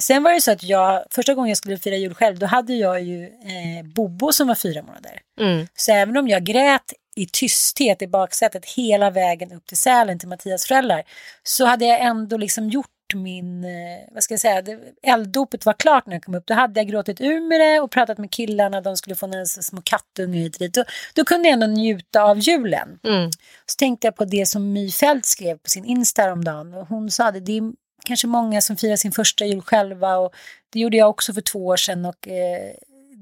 sen 0.00 0.22
var 0.22 0.32
det 0.32 0.40
så 0.40 0.50
att 0.50 0.62
jag, 0.62 1.04
första 1.10 1.34
gången 1.34 1.48
jag 1.48 1.58
skulle 1.58 1.78
fira 1.78 1.96
jul 1.96 2.14
själv, 2.14 2.38
då 2.38 2.46
hade 2.46 2.74
jag 2.74 3.02
ju 3.02 3.24
eh, 3.24 3.84
Bobo 3.94 4.32
som 4.32 4.48
var 4.48 4.54
fyra 4.54 4.82
månader. 4.82 5.20
Mm. 5.40 5.66
Så 5.74 5.92
även 5.92 6.16
om 6.16 6.28
jag 6.28 6.44
grät 6.44 6.92
i 7.16 7.26
tysthet 7.26 8.02
i 8.02 8.06
baksätet 8.06 8.64
hela 8.64 9.10
vägen 9.10 9.52
upp 9.52 9.66
till 9.66 9.76
Sälen 9.76 10.18
till 10.18 10.28
Mattias 10.28 10.66
föräldrar 10.66 11.02
så 11.42 11.66
hade 11.66 11.84
jag 11.84 12.00
ändå 12.00 12.36
liksom 12.36 12.68
gjort 12.68 12.90
min, 13.16 13.64
eh, 13.64 13.70
vad 14.12 14.22
ska 14.22 14.34
jag 14.34 14.40
säga, 14.40 14.62
det, 14.62 14.78
elddopet 15.02 15.66
var 15.66 15.72
klart 15.72 16.06
när 16.06 16.14
jag 16.14 16.22
kom 16.22 16.34
upp. 16.34 16.46
Då 16.46 16.54
hade 16.54 16.80
jag 16.80 16.88
gråtit 16.88 17.20
ur 17.20 17.40
med 17.40 17.60
det 17.60 17.80
och 17.80 17.90
pratat 17.90 18.18
med 18.18 18.30
killarna, 18.30 18.80
de 18.80 18.96
skulle 18.96 19.16
få 19.16 19.26
några 19.26 19.46
små 19.46 19.80
kattungar 19.84 20.38
hit 20.38 20.54
och 20.54 20.58
dit. 20.58 20.74
Då, 20.74 20.84
då 21.14 21.24
kunde 21.24 21.48
jag 21.48 21.52
ändå 21.52 21.66
njuta 21.66 22.22
av 22.22 22.38
julen. 22.38 22.98
Mm. 23.04 23.30
Så 23.66 23.76
tänkte 23.78 24.06
jag 24.06 24.16
på 24.16 24.24
det 24.24 24.46
som 24.46 24.72
My 24.72 24.90
Fält 24.90 25.26
skrev 25.26 25.58
på 25.58 25.68
sin 25.68 25.84
Insta 25.84 26.22
häromdagen. 26.22 26.72
Hon 26.72 27.10
sa 27.10 27.30
det, 27.30 27.40
det 27.40 27.56
är 27.56 27.72
kanske 28.04 28.26
många 28.26 28.60
som 28.60 28.76
firar 28.76 28.96
sin 28.96 29.12
första 29.12 29.44
jul 29.44 29.62
själva 29.62 30.16
och 30.16 30.34
det 30.72 30.80
gjorde 30.80 30.96
jag 30.96 31.10
också 31.10 31.32
för 31.32 31.40
två 31.40 31.66
år 31.66 31.76
sedan. 31.76 32.04
Och, 32.04 32.28
eh, 32.28 32.72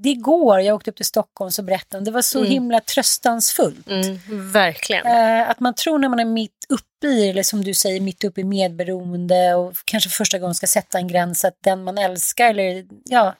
det 0.02 0.14
går, 0.14 0.60
jag 0.60 0.74
åkte 0.74 0.90
upp 0.90 0.96
till 0.96 1.06
Stockholm 1.06 1.50
så 1.50 1.62
berättade 1.62 1.96
hon, 1.98 2.04
det 2.04 2.10
var 2.10 2.22
så 2.22 2.44
himla 2.44 2.80
tröstansfullt. 2.80 3.88
Mm, 3.88 4.52
verkligen. 4.52 5.06
Eh, 5.06 5.50
att 5.50 5.60
man 5.60 5.74
tror 5.74 5.98
när 5.98 6.08
man 6.08 6.20
är 6.20 6.24
mitt 6.24 6.66
uppe 6.68 7.06
i, 7.06 7.30
eller 7.30 7.42
som 7.42 7.64
du 7.64 7.74
säger, 7.74 8.00
mitt 8.00 8.24
uppe 8.24 8.40
i 8.40 8.44
medberoende 8.44 9.54
och 9.54 9.74
kanske 9.84 10.10
första 10.10 10.38
gången 10.38 10.54
ska 10.54 10.66
sätta 10.66 10.98
en 10.98 11.08
gräns 11.08 11.44
att 11.44 11.58
den 11.60 11.84
man 11.84 11.98
älskar 11.98 12.50
eller 12.50 12.86
ja, 13.04 13.34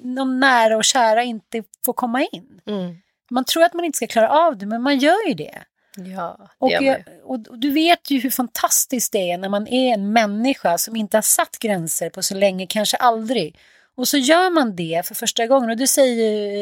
någon 0.00 0.40
nära 0.40 0.76
och 0.76 0.84
kära 0.84 1.22
inte 1.22 1.62
får 1.84 1.92
komma 1.92 2.22
in. 2.22 2.60
Mm. 2.66 2.96
Man 3.30 3.44
tror 3.44 3.62
att 3.64 3.74
man 3.74 3.84
inte 3.84 3.96
ska 3.96 4.06
klara 4.06 4.30
av 4.30 4.58
det, 4.58 4.66
men 4.66 4.82
man 4.82 4.98
gör 4.98 5.28
ju 5.28 5.34
det. 5.34 5.58
Ja, 5.96 6.48
Och, 6.58 6.70
jag, 6.70 7.04
och 7.24 7.58
du 7.58 7.70
vet 7.70 8.10
ju 8.10 8.20
hur 8.20 8.30
fantastiskt 8.30 9.12
det 9.12 9.30
är 9.30 9.38
när 9.38 9.48
man 9.48 9.66
är 9.66 9.94
en 9.94 10.12
människa 10.12 10.78
som 10.78 10.96
inte 10.96 11.16
har 11.16 11.22
satt 11.22 11.58
gränser 11.58 12.10
på 12.10 12.22
så 12.22 12.34
länge, 12.34 12.66
kanske 12.66 12.96
aldrig. 12.96 13.58
Och 13.94 14.08
så 14.08 14.18
gör 14.18 14.50
man 14.50 14.76
det 14.76 15.06
för 15.06 15.14
första 15.14 15.46
gången. 15.46 15.70
Och 15.70 15.76
det 15.76 15.86
säger 15.86 16.14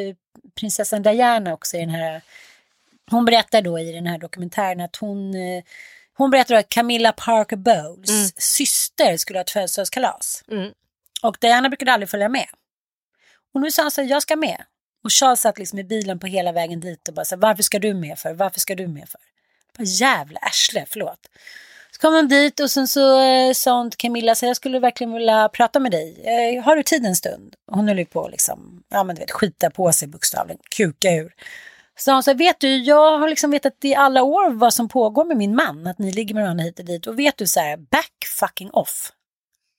ju 0.05 0.17
prinsessan 0.55 1.03
Diana 1.03 1.53
också 1.53 1.77
i 1.77 1.81
den 1.81 1.91
här... 1.91 2.23
Hon 3.11 3.25
berättar 3.25 3.63
då 3.63 3.79
i 3.79 3.93
den 3.93 4.07
här 4.07 4.19
dokumentären 4.19 4.81
att 4.81 4.97
hon... 4.97 5.35
eh, 5.35 5.65
Hon 6.15 6.31
berättar 6.31 6.55
att 6.55 6.69
Camilla 6.69 7.13
Parker 7.13 7.57
Bowles 7.57 8.35
syster 8.37 9.17
skulle 9.17 9.39
ha 9.39 9.43
ett 9.43 9.51
födelsedagskalas. 9.51 10.45
Mm. 10.51 10.73
Och 11.23 11.37
Diana 11.41 11.69
brukade 11.69 11.93
aldrig 11.93 12.11
följa 12.11 12.29
med. 12.29 12.47
Och 13.55 13.61
nu 13.61 13.71
sa 13.71 13.83
han 13.83 13.91
så 13.91 14.01
här, 14.03 14.09
jag 14.09 14.23
ska 14.23 14.37
med. 14.37 14.65
Och 15.05 15.13
Charles 15.13 15.41
satt 15.41 15.59
liksom 15.59 15.79
i 15.79 15.85
bilen 15.85 16.19
på 16.19 16.27
hela 16.27 16.53
vägen 16.53 16.81
dit 16.81 17.09
och 17.09 17.15
bara 17.15 17.25
så 17.25 17.35
här, 17.35 17.41
varför 17.43 17.63
ska 17.63 17.79
du 17.79 17.95
med 17.95 18.19
för? 18.19 18.35
Varför 18.35 18.61
ska 18.61 18.75
du 18.75 18.89
med 18.89 19.09
för? 19.09 19.21
Bara, 19.79 19.85
jävla 19.85 20.41
arsle, 20.41 20.85
förlåt. 20.89 21.29
Kom 22.01 22.15
han 22.15 22.29
dit 22.29 22.61
och 22.61 22.71
sen 22.71 22.89
så 22.89 23.21
eh, 23.21 23.53
sa 23.53 23.77
hon 23.77 23.91
till 23.91 23.99
Camilla, 23.99 24.35
så 24.35 24.47
jag 24.47 24.57
skulle 24.57 24.79
verkligen 24.79 25.13
vilja 25.13 25.49
prata 25.49 25.81
med 25.81 25.93
dig. 25.93 26.23
Eh, 26.25 26.65
har 26.65 26.77
du 26.77 26.83
tid 26.83 27.07
en 27.07 27.17
stund? 27.17 27.55
Hon 27.73 27.89
höll 27.89 27.99
ju 27.99 28.05
på 28.05 28.29
liksom, 28.29 28.83
ja 28.91 29.05
men 29.05 29.17
du 29.17 29.21
vet, 29.21 29.31
skita 29.31 29.71
på 29.71 29.93
sig 29.93 30.09
bokstavligen, 30.09 30.61
kuka 30.77 31.11
ur. 31.11 31.33
Så 31.99 32.13
hon 32.13 32.23
sa, 32.23 32.35
vet 32.35 32.61
du, 32.61 32.77
jag 32.77 33.19
har 33.19 33.29
liksom 33.29 33.51
vetat 33.51 33.85
i 33.85 33.95
alla 33.95 34.23
år 34.23 34.51
vad 34.51 34.75
som 34.75 34.89
pågår 34.89 35.25
med 35.25 35.37
min 35.37 35.55
man, 35.55 35.87
att 35.87 35.99
ni 35.99 36.13
ligger 36.13 36.35
med 36.35 36.45
varandra 36.45 36.65
hit 36.65 36.79
och 36.79 36.85
dit. 36.85 37.07
Och 37.07 37.19
vet 37.19 37.37
du 37.37 37.47
så 37.47 37.61
här, 37.61 37.77
back 37.77 38.13
fucking 38.41 38.71
off. 38.71 39.13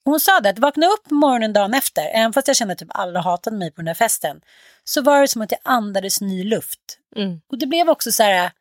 Hon 0.05 0.19
sa 0.19 0.39
det, 0.39 0.49
att 0.49 0.59
vakna 0.59 0.85
upp 0.87 1.11
morgonen 1.11 1.53
dagen 1.53 1.73
efter, 1.73 2.05
även 2.13 2.33
fast 2.33 2.47
jag 2.47 2.57
kände 2.57 2.71
att 2.71 2.77
typ 2.77 2.91
alla 2.91 3.21
hatade 3.21 3.57
mig 3.57 3.71
på 3.71 3.75
den 3.75 3.85
där 3.85 3.93
festen, 3.93 4.41
så 4.83 5.01
var 5.01 5.21
det 5.21 5.27
som 5.27 5.41
att 5.41 5.51
jag 5.51 5.59
andades 5.63 6.21
ny 6.21 6.43
luft. 6.43 6.79
Mm. 7.15 7.41
Och 7.51 7.57
det 7.57 7.67
blev 7.67 7.89
också 7.89 8.11
så 8.11 8.23
här, 8.23 8.51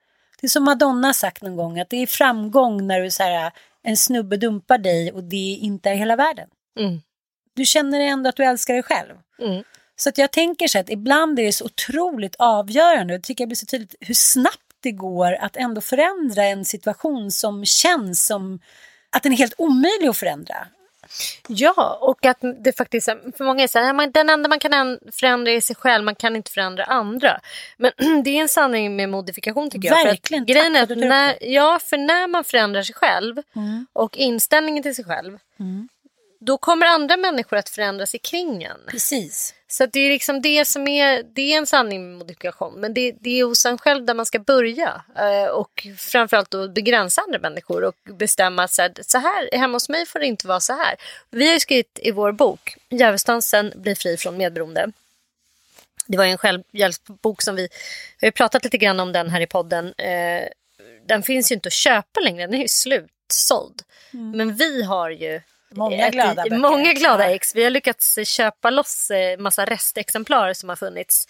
det 0.41 0.47
är 0.47 0.49
som 0.49 0.65
Madonna 0.65 1.13
sagt 1.13 1.43
någon 1.43 1.57
gång, 1.57 1.81
att 1.81 1.91
det 1.91 1.97
är 1.97 2.07
framgång 2.07 2.87
när 2.87 3.01
du 3.01 3.11
så 3.11 3.23
här, 3.23 3.53
en 3.83 3.97
snubbe 3.97 4.37
dumpar 4.37 4.79
dig 4.79 5.13
och 5.13 5.25
det 5.25 5.37
inte 5.37 5.91
är 5.91 5.95
hela 5.95 6.17
världen. 6.17 6.49
Mm. 6.79 7.01
Du 7.55 7.65
känner 7.65 8.01
ändå 8.01 8.29
att 8.29 8.37
du 8.37 8.45
älskar 8.45 8.75
dig 8.75 8.83
själv. 8.83 9.15
Mm. 9.43 9.65
Så 9.97 10.09
att 10.09 10.19
jag 10.19 10.31
tänker 10.31 10.69
så 10.69 10.79
att 10.79 10.91
ibland 10.91 11.39
är 11.39 11.45
det 11.45 11.53
så 11.53 11.65
otroligt 11.65 12.37
avgörande, 12.39 13.15
jag 13.15 13.23
tycker 13.23 13.43
jag 13.45 13.49
blir 13.49 13.57
så 13.57 13.67
tydligt 13.67 13.95
hur 14.01 14.15
snabbt 14.15 14.57
det 14.83 14.93
går 14.93 15.33
att 15.33 15.57
ändå 15.57 15.81
förändra 15.81 16.45
en 16.45 16.65
situation 16.65 17.31
som 17.31 17.65
känns 17.65 18.27
som 18.27 18.61
att 19.11 19.23
den 19.23 19.33
är 19.33 19.37
helt 19.37 19.55
omöjlig 19.59 20.09
att 20.09 20.17
förändra. 20.17 20.67
Ja, 21.49 21.99
och 22.01 22.27
att 22.27 22.39
det 22.65 22.77
faktiskt 22.77 23.09
för 23.37 23.45
många 23.45 23.63
är 23.63 23.67
så 23.67 23.79
här, 23.79 23.87
"Ja, 23.87 23.93
man- 23.93 24.11
den 24.11 24.31
enda 24.31 24.49
man 24.49 24.59
kan 24.59 24.99
förändra 25.13 25.53
är 25.53 25.61
sig 25.61 25.77
själv, 25.77 26.05
man 26.05 26.15
kan 26.15 26.37
inte 26.37 26.51
förändra 26.51 26.85
andra. 26.85 27.41
Men 27.77 27.93
det 28.25 28.31
är 28.31 28.43
en 28.43 28.49
sanning 28.49 28.97
med 28.97 29.09
modifikation 29.09 29.71
tycker 29.71 29.89
jag. 29.89 30.05
Verkligen, 30.05 30.47
För 30.47 30.53
att 30.53 30.57
grejen 30.57 30.77
är 30.77 30.83
att 30.83 30.89
när, 31.09 31.39
ja, 31.41 31.79
för 31.79 31.97
när 31.97 32.27
man 32.29 32.45
förändrar 32.45 32.83
sig 32.83 32.95
själv 32.95 33.37
och 33.93 34.17
inställningen 34.17 34.83
till 34.83 34.95
sig 34.95 35.05
själv, 35.05 35.39
då 36.41 36.59
kommer 36.59 36.87
andra 36.87 37.17
människor 37.17 37.57
att 37.57 37.69
förändra 37.69 38.07
sig 38.07 38.21
kring 38.21 38.63
en. 38.63 38.81
Precis. 38.87 39.55
Så 39.73 39.87
det 39.87 40.01
är 40.01 40.11
liksom 40.11 40.43
det 40.43 40.65
som 40.65 40.89
är, 40.89 41.23
det 41.23 41.53
är 41.53 41.59
en 41.59 41.67
sanning 41.67 42.09
med 42.09 42.19
modifikation. 42.19 42.75
Men 42.81 42.95
det, 42.95 43.13
det 43.21 43.41
är 43.41 43.45
hos 43.45 43.67
en 43.67 43.79
själv 43.79 44.05
där 44.05 44.15
man 44.15 44.27
ska 44.27 44.39
börja. 44.39 45.03
Eh, 45.17 45.51
och 45.51 45.87
framförallt 45.99 46.51
då 46.51 46.69
begränsa 46.69 47.21
andra 47.21 47.39
människor 47.39 47.85
och 47.85 47.95
bestämma 48.05 48.65
att 48.65 48.73
så 48.73 48.83
här, 48.83 48.93
så 49.01 49.19
här, 49.19 49.49
hemma 49.53 49.77
hos 49.77 49.89
mig 49.89 50.07
får 50.07 50.19
det 50.19 50.27
inte 50.27 50.47
vara 50.47 50.61
så 50.61 50.73
här. 50.73 50.97
Vi 51.31 51.47
har 51.47 51.55
ju 51.55 51.61
skrivit 51.61 51.99
i 52.03 52.11
vår 52.11 52.33
bok, 52.33 52.77
Djävulsdansen 52.89 53.73
blir 53.77 53.95
fri 53.95 54.17
från 54.17 54.37
medberoende. 54.37 54.93
Det 56.07 56.19
var 56.19 56.25
ju 56.25 56.31
en 56.31 56.39
självhjälpsbok 56.39 57.43
som 57.43 57.57
vi, 57.57 57.69
vi 58.21 58.27
har 58.27 58.33
pratat 58.33 58.65
lite 58.65 58.79
grann 58.79 59.01
om 59.01 59.13
den 59.13 59.31
här 59.31 59.41
i 59.41 59.47
podden. 59.47 59.95
Eh, 59.99 60.49
den 61.07 61.23
finns 61.23 61.51
ju 61.51 61.55
inte 61.55 61.67
att 61.67 61.73
köpa 61.73 62.21
längre, 62.21 62.47
den 62.47 62.55
är 62.55 62.63
ju 62.63 62.69
slutsåld. 62.69 63.83
Men 64.11 64.57
vi 64.57 64.83
har 64.83 65.11
ju 65.11 65.41
Många 65.75 66.11
glada 66.11 66.43
böcker. 66.43 66.59
Många 66.59 66.93
glada 66.93 67.31
ex. 67.31 67.55
Vi 67.55 67.65
har 67.65 67.71
lyckats 67.71 68.19
köpa 68.25 68.71
loss 68.71 69.11
eh, 69.11 69.39
massa 69.39 69.65
restexemplar 69.65 70.53
som 70.53 70.69
har 70.69 70.77
funnits 70.77 71.29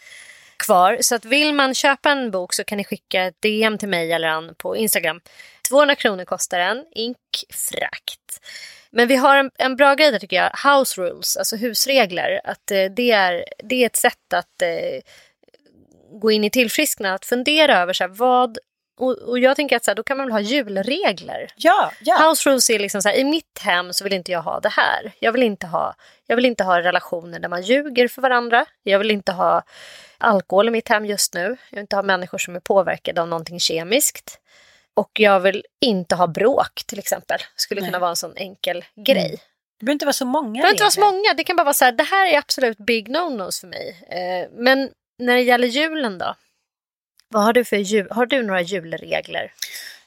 kvar. 0.57 0.99
Så 1.01 1.15
att 1.15 1.25
vill 1.25 1.55
man 1.55 1.75
köpa 1.75 2.11
en 2.11 2.31
bok 2.31 2.55
så 2.55 2.65
kan 2.65 2.79
ni 2.79 2.85
skicka 2.85 3.23
ett 3.23 3.43
DM 3.43 3.79
till 3.79 3.89
mig 3.89 4.13
eller 4.13 4.29
Ann 4.29 4.55
på 4.59 4.77
Instagram. 4.77 5.21
200 5.69 5.95
kronor 5.95 6.25
kostar 6.25 6.59
den, 6.59 6.85
ink 6.95 7.17
frakt. 7.51 8.41
Men 8.91 9.09
vi 9.09 9.17
har 9.17 9.37
en, 9.37 9.51
en 9.59 9.77
bra 9.77 9.95
grej 9.95 10.11
där 10.11 10.19
tycker 10.19 10.37
jag, 10.37 10.51
house 10.71 11.01
rules, 11.01 11.37
alltså 11.37 11.57
husregler. 11.57 12.41
Att 12.45 12.71
eh, 12.71 12.85
det, 12.97 13.11
är, 13.11 13.45
det 13.59 13.83
är 13.83 13.87
ett 13.87 13.97
sätt 13.97 14.33
att 14.35 14.63
eh, 14.63 15.03
gå 16.21 16.31
in 16.31 16.45
i 16.45 16.51
tillfrisknande, 16.51 17.15
att 17.15 17.25
fundera 17.25 17.79
över 17.79 17.93
så 17.93 18.05
här, 18.05 18.09
vad... 18.09 18.59
Och, 19.01 19.19
och 19.19 19.39
jag 19.39 19.57
tänker 19.57 19.77
att 19.77 19.85
så 19.85 19.91
här, 19.91 19.97
då 19.97 20.03
kan 20.03 20.17
man 20.17 20.27
väl 20.27 20.33
ha 20.33 20.41
julregler. 20.41 21.53
Ja, 21.57 21.93
ja. 22.01 22.29
House 22.29 22.51
rules 22.51 22.71
är 22.71 22.79
liksom 22.79 23.03
så 23.03 23.09
här, 23.09 23.17
i 23.17 23.25
mitt 23.25 23.59
hem 23.61 23.93
så 23.93 24.05
vill 24.05 24.13
inte 24.13 24.33
jag 24.33 24.43
ha 24.43 24.61
det 24.61 24.69
här. 24.69 25.13
Jag 25.19 25.33
vill 25.33 25.43
inte 25.43 25.67
ha, 25.67 25.95
jag 26.27 26.37
vill 26.37 26.45
inte 26.45 26.65
ha 26.65 26.81
relationer 26.83 27.39
där 27.39 27.49
man 27.49 27.63
ljuger 27.63 28.09
för 28.09 28.23
varandra. 28.23 28.67
Jag 28.83 28.99
vill 28.99 29.11
inte 29.11 29.33
ha 29.33 29.63
alkohol 30.19 30.69
i 30.69 30.71
mitt 30.71 30.89
hem 30.89 31.07
just 31.07 31.35
nu. 31.35 31.41
Jag 31.41 31.77
vill 31.77 31.81
inte 31.81 31.97
ha 31.97 32.03
människor 32.03 32.39
som 32.39 32.57
är 32.57 32.61
påverkade 32.61 33.21
av 33.21 33.29
någonting 33.29 33.61
kemiskt. 33.61 34.39
Och 34.95 35.11
jag 35.13 35.41
vill 35.41 35.65
inte 35.81 36.15
ha 36.15 36.27
bråk 36.27 36.83
till 36.87 36.99
exempel. 36.99 37.39
Skulle 37.57 37.81
kunna 37.81 37.99
vara 37.99 38.11
en 38.11 38.17
sån 38.17 38.37
enkel 38.37 38.85
grej. 39.07 39.43
Det 39.79 39.85
behöver 39.85 39.93
inte 39.93 40.07
vara 40.07 40.13
så 40.13 40.25
många 40.25 40.49
Det 40.49 40.53
behöver 40.53 40.71
inte 40.73 40.83
vara 40.83 40.91
så 40.91 41.01
många. 41.01 41.35
Det 41.37 41.45
kan 41.45 41.57
bara 41.57 41.65
vara 41.65 41.75
så 41.75 41.85
här, 41.85 41.93
det 41.93 42.03
här 42.03 42.27
är 42.27 42.39
absolut 42.39 42.79
big 42.79 43.09
no-nos 43.09 43.61
för 43.61 43.67
mig. 43.67 44.07
Eh, 44.09 44.49
men 44.53 44.91
när 45.19 45.35
det 45.35 45.43
gäller 45.43 45.69
julen 45.69 46.19
då? 46.19 46.35
Vad 47.33 47.43
har 47.43 47.53
du 47.53 47.65
för 47.65 47.77
jul? 47.77 48.09
Har 48.11 48.27
du 48.27 48.43
några 48.43 48.61
julregler? 48.61 49.53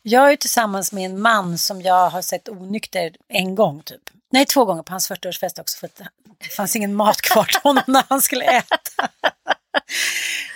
Jag 0.02 0.32
är 0.32 0.36
tillsammans 0.36 0.92
med 0.92 1.06
en 1.06 1.22
man 1.22 1.58
som 1.58 1.82
jag 1.82 2.10
har 2.10 2.22
sett 2.22 2.50
onykter 2.50 3.12
en 3.28 3.56
gång 3.56 3.82
typ. 3.84 4.02
Nej, 4.32 4.46
två 4.46 4.66
gånger 4.66 4.84
på 4.84 4.94
hans 4.94 5.12
40-årsfest 5.12 5.60
också 5.60 5.78
för 5.78 5.88
att 5.88 6.02
det 6.38 6.54
fanns 6.56 6.76
ingen 6.76 6.96
mat 6.96 7.22
kvar 7.22 7.44
till 7.44 7.60
honom 7.64 7.84
när 7.88 8.04
han 8.10 8.22
skulle 8.22 8.46
äta. 8.46 9.10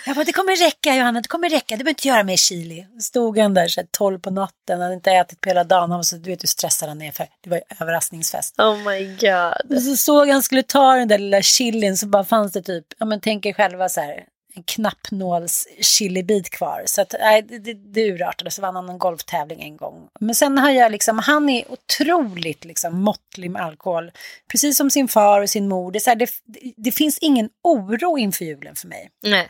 Jag 0.06 0.16
bara, 0.16 0.24
det 0.24 0.32
kommer 0.32 0.56
räcka 0.56 0.96
Johanna, 0.96 1.20
det 1.20 1.28
kommer 1.28 1.50
räcka, 1.50 1.76
du 1.76 1.84
behöver 1.84 1.90
inte 1.90 2.08
göra 2.08 2.22
mer 2.22 2.36
chili. 2.36 2.86
Stod 3.00 3.38
han 3.38 3.54
där 3.54 3.68
så 3.68 3.80
här, 3.80 3.88
12 3.90 4.18
på 4.18 4.30
natten, 4.30 4.54
han 4.68 4.80
hade 4.80 4.94
inte 4.94 5.10
ätit 5.10 5.40
på 5.40 5.48
hela 5.48 5.64
dagen, 5.64 5.90
han 5.90 5.98
var 5.98 6.02
så, 6.02 6.16
du 6.16 6.30
vet 6.30 6.42
hur 6.42 6.48
stressad 6.48 6.88
han 6.88 7.02
är 7.02 7.12
för 7.12 7.26
det 7.40 7.50
var 7.50 7.62
överraskningsfest. 7.80 8.58
Oh 8.58 8.76
my 8.76 9.16
god. 9.20 9.76
Och 9.76 9.82
så 9.82 9.96
såg 9.96 10.28
han 10.28 10.42
skulle 10.42 10.62
ta 10.62 10.94
den 10.94 11.08
där 11.08 11.18
lilla 11.18 11.42
chilin 11.42 11.96
så 11.96 12.06
bara 12.06 12.24
fanns 12.24 12.52
det 12.52 12.62
typ, 12.62 12.86
ja 12.98 13.06
men 13.06 13.20
tänk 13.20 13.46
er 13.46 13.52
själva 13.52 13.88
så 13.88 14.00
här, 14.00 14.24
en 14.58 14.62
knappnåls 14.62 15.68
chilibit 15.80 16.50
kvar. 16.50 16.82
Så 16.86 17.00
att, 17.00 17.14
nej, 17.20 17.42
det, 17.42 17.74
det, 17.74 18.10
urartade, 18.10 18.50
så 18.50 18.62
vann 18.62 18.76
han 18.76 18.88
en 18.88 18.98
golftävling 18.98 19.62
en 19.62 19.76
gång. 19.76 20.08
Men 20.20 20.34
sen 20.34 20.58
har 20.58 20.70
jag 20.70 20.92
liksom, 20.92 21.18
han 21.18 21.48
är 21.48 21.64
otroligt 21.72 22.64
liksom 22.64 23.00
måttlig 23.00 23.50
med 23.50 23.62
alkohol. 23.62 24.10
Precis 24.50 24.76
som 24.76 24.90
sin 24.90 25.08
far 25.08 25.40
och 25.40 25.50
sin 25.50 25.68
mor. 25.68 25.92
Det, 25.92 26.06
här, 26.06 26.14
det, 26.14 26.30
det 26.76 26.92
finns 26.92 27.18
ingen 27.18 27.48
oro 27.62 28.18
inför 28.18 28.44
julen 28.44 28.74
för 28.74 28.88
mig. 28.88 29.10
Nej. 29.22 29.48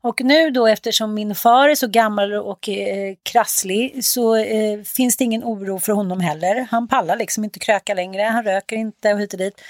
Och 0.00 0.20
nu 0.20 0.50
då 0.50 0.66
eftersom 0.66 1.14
min 1.14 1.34
far 1.34 1.68
är 1.68 1.74
så 1.74 1.88
gammal 1.88 2.32
och 2.32 2.68
eh, 2.68 3.14
krasslig 3.22 4.04
så 4.04 4.36
eh, 4.36 4.82
finns 4.82 5.16
det 5.16 5.24
ingen 5.24 5.44
oro 5.44 5.78
för 5.78 5.92
honom 5.92 6.20
heller. 6.20 6.66
Han 6.70 6.88
pallar 6.88 7.16
liksom 7.16 7.44
inte 7.44 7.58
kröka 7.58 7.94
längre, 7.94 8.22
han 8.22 8.44
röker 8.44 8.76
inte 8.76 9.14
och 9.14 9.20
hit 9.20 9.32
och 9.32 9.38
dit. 9.38 9.60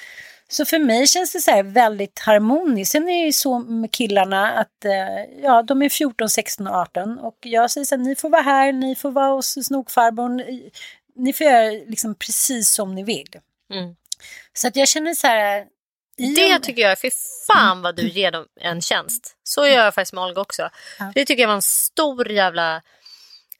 Så 0.48 0.64
för 0.64 0.78
mig 0.78 1.06
känns 1.06 1.32
det 1.32 1.40
så 1.40 1.50
här 1.50 1.62
väldigt 1.62 2.18
harmoniskt. 2.18 2.92
Sen 2.92 3.08
är 3.08 3.20
det 3.20 3.26
ju 3.26 3.32
så 3.32 3.58
med 3.58 3.92
killarna 3.92 4.52
att 4.52 4.84
eh, 4.84 5.42
ja, 5.42 5.62
de 5.62 5.82
är 5.82 5.88
14, 5.88 6.28
16 6.28 6.66
och 6.66 6.74
18 6.74 7.18
och 7.18 7.38
jag 7.40 7.70
säger 7.70 7.84
så 7.84 7.96
här, 7.96 8.02
ni 8.02 8.16
får 8.16 8.30
vara 8.30 8.42
här, 8.42 8.72
ni 8.72 8.94
får 8.94 9.10
vara 9.10 9.32
hos 9.32 9.66
snokfarbrorn, 9.66 10.42
ni 11.16 11.32
får 11.32 11.46
göra 11.46 11.70
liksom 11.70 12.14
precis 12.14 12.70
som 12.70 12.94
ni 12.94 13.02
vill. 13.02 13.28
Mm. 13.72 13.96
Så 14.52 14.68
att 14.68 14.76
jag 14.76 14.88
känner 14.88 15.14
så 15.14 15.26
här, 15.26 15.66
Det 16.16 16.58
tycker 16.58 16.82
jag, 16.82 17.00
fy 17.00 17.10
fan 17.46 17.82
vad 17.82 17.96
du 17.96 18.08
ger 18.08 18.30
dem 18.30 18.46
en 18.60 18.80
tjänst. 18.80 19.36
Så 19.42 19.66
gör 19.66 19.84
jag 19.84 19.94
faktiskt 19.94 20.12
med 20.12 20.24
Olga 20.24 20.40
också. 20.40 20.70
Det 21.14 21.24
tycker 21.24 21.42
jag 21.42 21.48
var 21.48 21.54
en 21.54 21.62
stor 21.62 22.32
jävla 22.32 22.82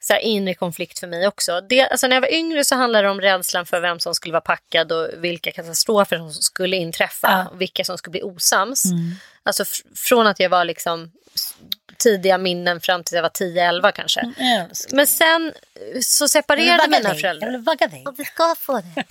så 0.07 0.13
här, 0.13 0.19
inre 0.19 0.53
konflikt 0.53 0.99
för 0.99 1.07
mig 1.07 1.27
också. 1.27 1.61
Det, 1.61 1.81
alltså, 1.81 2.07
när 2.07 2.15
jag 2.15 2.21
var 2.21 2.33
yngre 2.33 2.63
så 2.63 2.75
handlade 2.75 3.07
det 3.07 3.11
om 3.11 3.21
rädslan 3.21 3.65
för 3.65 3.79
vem 3.79 3.99
som 3.99 4.15
skulle 4.15 4.31
vara 4.31 4.41
packad 4.41 4.91
och 4.91 5.09
vilka 5.17 5.51
katastrofer 5.51 6.17
som 6.17 6.33
skulle 6.33 6.75
inträffa. 6.75 7.27
Ja. 7.31 7.47
Och 7.51 7.61
vilka 7.61 7.83
som 7.83 7.97
skulle 7.97 8.11
bli 8.11 8.23
osams. 8.23 8.85
Mm. 8.85 9.11
Alltså 9.43 9.63
från 9.95 10.27
att 10.27 10.39
jag 10.39 10.49
var 10.49 10.65
liksom 10.65 11.11
tidiga 11.97 12.37
minnen 12.37 12.81
fram 12.81 13.03
till 13.03 13.15
jag 13.15 13.21
var 13.21 13.29
10-11 13.29 13.91
kanske. 13.91 14.19
Älskar 14.37 14.95
Men 14.95 15.07
sen 15.07 15.53
så 16.01 16.27
separerade 16.27 16.87
mina 16.87 17.09
dig, 17.09 17.21
föräldrar. 17.21 17.47
Jag 17.47 17.51
vill 17.51 17.61
vagga 17.61 17.87
dig. 17.87 18.05
Vi 18.17 18.25
ska 18.25 18.55
få 18.59 18.81
det. 18.81 19.03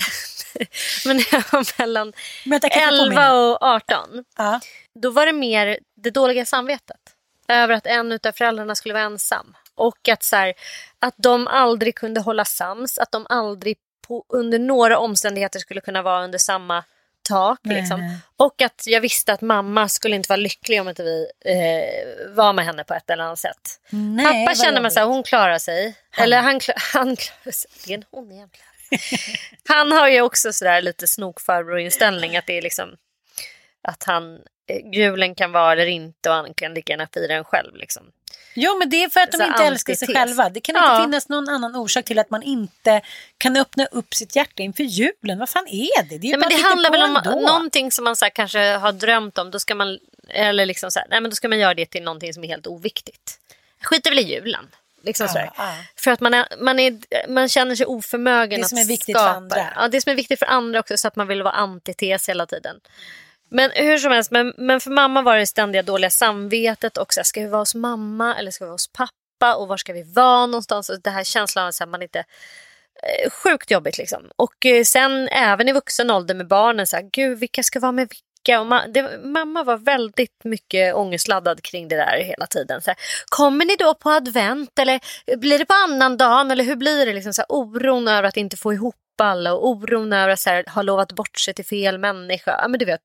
Men 1.07 1.16
när 1.16 1.26
jag 1.32 1.44
var 1.53 1.78
mellan 1.78 2.12
få 2.44 2.68
11 2.70 3.05
påminna? 3.05 3.34
och 3.34 3.62
18 3.62 4.24
Ja. 4.36 4.61
då 4.94 5.11
var 5.11 5.26
det 5.26 5.32
mer 5.32 5.78
det 5.97 6.11
dåliga 6.11 6.44
samvetet. 6.44 7.01
Över 7.49 7.74
att 7.74 7.86
en 7.86 8.12
av 8.12 8.32
föräldrarna 8.32 8.74
skulle 8.74 8.94
vara 8.94 9.05
ensam. 9.05 9.57
Och 9.77 10.09
att, 10.09 10.22
så 10.22 10.37
här, 10.37 10.55
att 10.99 11.14
de 11.16 11.47
aldrig 11.47 11.95
kunde 11.95 12.20
hålla 12.20 12.45
sams. 12.45 12.99
Att 12.99 13.12
de 13.12 13.27
aldrig 13.29 13.77
på, 14.09 14.24
under 14.29 14.59
några 14.59 14.99
omständigheter 14.99 15.59
skulle 15.59 15.81
kunna 15.81 16.03
vara 16.03 16.24
under 16.24 16.39
samma 16.39 16.85
tak. 17.29 17.61
Liksom. 17.62 18.18
Och 18.37 18.62
att 18.62 18.83
jag 18.87 19.01
visste 19.01 19.33
att 19.33 19.41
mamma 19.41 19.89
skulle 19.89 20.16
inte 20.16 20.29
vara 20.29 20.37
lycklig 20.37 20.81
om 20.81 20.89
inte 20.89 21.03
vi 21.03 21.27
eh, 21.45 22.35
var 22.35 22.53
med 22.53 22.64
henne 22.64 22.85
på 22.85 22.95
ett 22.95 23.11
eller 23.11 23.24
annat 23.24 23.39
sätt. 23.39 23.81
Nej, 23.91 24.47
Pappa 24.47 24.55
känner 24.55 24.81
man 24.81 24.91
så 24.91 25.01
här, 25.01 25.07
hon 25.07 25.22
klarar 25.22 25.59
sig. 25.59 25.95
Eller 26.18 26.41
han, 26.41 26.61
han 26.93 27.16
klarar 27.16 27.53
sig. 27.53 27.70
Det 27.87 27.93
är 27.93 27.99
en 27.99 28.05
hon 28.11 28.33
egentligen. 28.33 28.66
han 29.68 29.93
har 29.93 30.09
ju 30.09 30.20
också 30.20 30.53
sådär 30.53 30.83
lite 30.83 31.07
snokfarbror-inställning. 31.07 32.37
Att 32.37 32.47
det 32.47 32.59
är 32.59 32.62
liksom 32.62 32.97
att 33.83 34.03
han, 34.03 34.39
julen 34.93 35.35
kan 35.35 35.53
vara 35.53 35.73
eller 35.73 35.87
inte 35.87 36.31
och 36.31 36.35
han 36.37 36.55
kan 36.55 36.75
lika 36.75 36.93
gärna 36.93 37.09
fira 37.14 37.35
den 37.35 37.45
själv. 37.45 37.77
Liksom. 37.77 38.03
Jo, 38.55 38.79
men 38.79 38.91
det 38.91 39.05
är 39.05 39.09
för 39.09 39.21
att 39.21 39.33
de 39.33 39.39
Så 39.39 39.45
inte 39.45 39.64
älskar 39.64 39.95
sig 39.95 40.14
själva. 40.14 40.49
Det 40.49 40.61
kan 40.61 40.75
Ja. 40.75 40.95
inte 40.97 41.07
finnas 41.07 41.29
någon 41.29 41.49
annan 41.49 41.77
orsak 41.77 42.05
till 42.05 42.19
att 42.19 42.31
man 42.31 42.43
inte 42.43 43.01
kan 43.39 43.57
öppna 43.57 43.87
upp 43.87 44.14
sitt 44.14 44.37
hjärta 44.37 44.62
inför 44.62 44.83
julen. 44.83 45.39
Vad 45.39 45.49
fan 45.49 45.67
är 45.69 46.03
det? 46.03 46.19
Det 46.19 46.27
är 46.29 46.31
Nej, 46.31 46.39
men 46.39 46.49
det 46.49 46.69
handlar 46.69 46.91
väl 46.91 47.03
om 47.03 47.17
ändå. 47.17 47.31
någonting 47.41 47.93
som 47.93 48.05
man 48.05 48.17
så 48.17 48.25
här, 48.25 48.31
kanske 48.31 48.59
har 48.73 48.93
drömt 48.93 49.39
om. 49.39 49.51
Då 49.51 49.59
ska 49.59 49.75
man, 49.75 49.99
eller 50.29 50.67
liksom 50.67 50.91
så 50.91 50.99
här, 50.99 51.09
nej, 51.11 51.21
men 51.21 51.31
då 51.31 51.35
ska 51.35 51.49
man 51.49 51.59
göra 51.59 51.75
det 51.75 51.87
till 51.87 52.03
någonting 52.03 52.35
som 52.35 52.45
är 52.45 52.49
helt 52.49 52.67
oviktigt. 52.67 53.39
Skiter 53.83 54.11
väl 54.11 54.19
i 54.19 54.23
julen. 54.35 54.69
Liksom 55.03 55.29
Ja, 55.35 55.53
ja. 55.57 55.75
För 55.97 56.11
att 56.11 56.21
man, 56.21 56.35
är, 56.35 56.47
man, 56.61 56.79
är, 56.79 56.99
man 57.29 57.49
känner 57.49 57.75
sig 57.75 57.87
oförmögen 57.87 58.61
Det 58.61 58.64
att 58.64 58.69
som 58.69 58.79
är 58.79 58.85
viktigt 58.85 59.17
för 59.17 59.23
skapa. 59.25 59.37
andra. 59.37 59.73
Ja, 59.77 59.89
det 59.89 60.01
som 60.01 60.11
är 60.12 60.17
viktigt 60.17 60.39
för 60.39 60.47
andra 60.47 60.81
också 60.81 60.97
så 60.97 61.09
att 61.09 61.17
man 61.17 61.27
vill 61.29 61.43
vara 61.43 61.55
antites 61.55 62.29
hela 62.29 62.47
tiden. 62.47 62.77
Men 63.57 63.70
hur 63.74 63.98
som 63.98 64.12
helst, 64.12 64.30
men, 64.30 64.52
men 64.57 64.80
för 64.80 64.90
mamma 64.90 65.22
var 65.22 65.36
det 65.36 65.46
ständiga 65.46 65.82
dåliga 65.82 66.11
samvetet 66.11 66.98
också. 66.98 67.24
Ska 67.24 67.40
vi 67.40 67.46
vara 67.46 67.62
hos 67.62 67.74
mamma 67.74 68.34
eller 68.34 68.50
ska 68.50 68.64
vi 68.64 68.68
vara 68.68 68.74
hos 68.74 68.92
pappa? 68.92 69.54
Och 69.57 69.68
var 69.68 69.76
ska 69.76 69.92
vi 69.92 70.02
vara 70.02 70.46
någonstans? 70.46 70.88
Och 70.88 71.00
det 71.02 71.11
här 71.11 71.24
känslan 71.24 71.64
av 71.64 71.72
att 71.80 71.88
man 71.88 72.02
inte... 72.02 72.18
Eh, 72.18 73.30
sjukt 73.30 73.70
jobbigt 73.70 73.98
liksom. 73.98 74.30
Och 74.36 74.66
eh, 74.66 74.84
sen 74.84 75.28
även 75.28 75.68
i 75.68 75.72
vuxen 75.72 76.11
ålder 76.11 76.34
med 76.34 76.48
barnen, 76.48 76.86
så 76.86 76.96
här, 76.96 77.09
gud 77.12 77.38
vilka 77.38 77.62
ska 77.62 77.80
vara 77.80 77.92
med 77.92 78.09
vilka? 78.09 78.61
Och 78.61 78.66
ma- 78.66 78.88
det, 78.88 79.18
mamma 79.24 79.64
var 79.64 79.76
väldigt 79.76 80.44
mycket 80.44 80.94
ångestladdad 80.94 81.62
kring 81.62 81.88
det 81.88 81.96
där 81.96 82.18
hela 82.18 82.46
tiden. 82.46 82.80
Så 82.80 82.90
här, 82.90 82.98
Kommer 83.26 83.64
ni 83.64 83.76
då 83.76 83.94
på 83.94 84.11
advent 84.11 84.78
eller 84.78 85.00
blir 85.36 85.59
det 85.59 85.66
på 85.66 85.74
annan 85.74 86.16
dagen 86.16 86.50
eller 86.50 86.64
hur 86.64 86.76
blir 86.76 87.07
det? 87.07 87.12
Liksom, 87.12 87.34
så 87.34 87.42
här, 87.42 87.46
oron 87.48 88.09
över 88.09 88.28
att 88.28 88.36
inte 88.36 88.57
få 88.57 88.72
ihop 88.72 88.94
alla 89.25 89.55
och 89.55 89.69
oron 89.69 90.12
över 90.12 90.29
att 90.29 90.41
så 90.41 90.51
här, 90.51 90.64
ha 90.75 90.83
lovat 90.83 91.12
bort 91.12 91.39
sig 91.41 91.55
till 91.55 91.67
fel 91.67 91.99
människa. 91.99 92.59
Ja, 92.62 92.69
men 92.69 92.79
du 92.79 92.85
vet. 92.85 93.01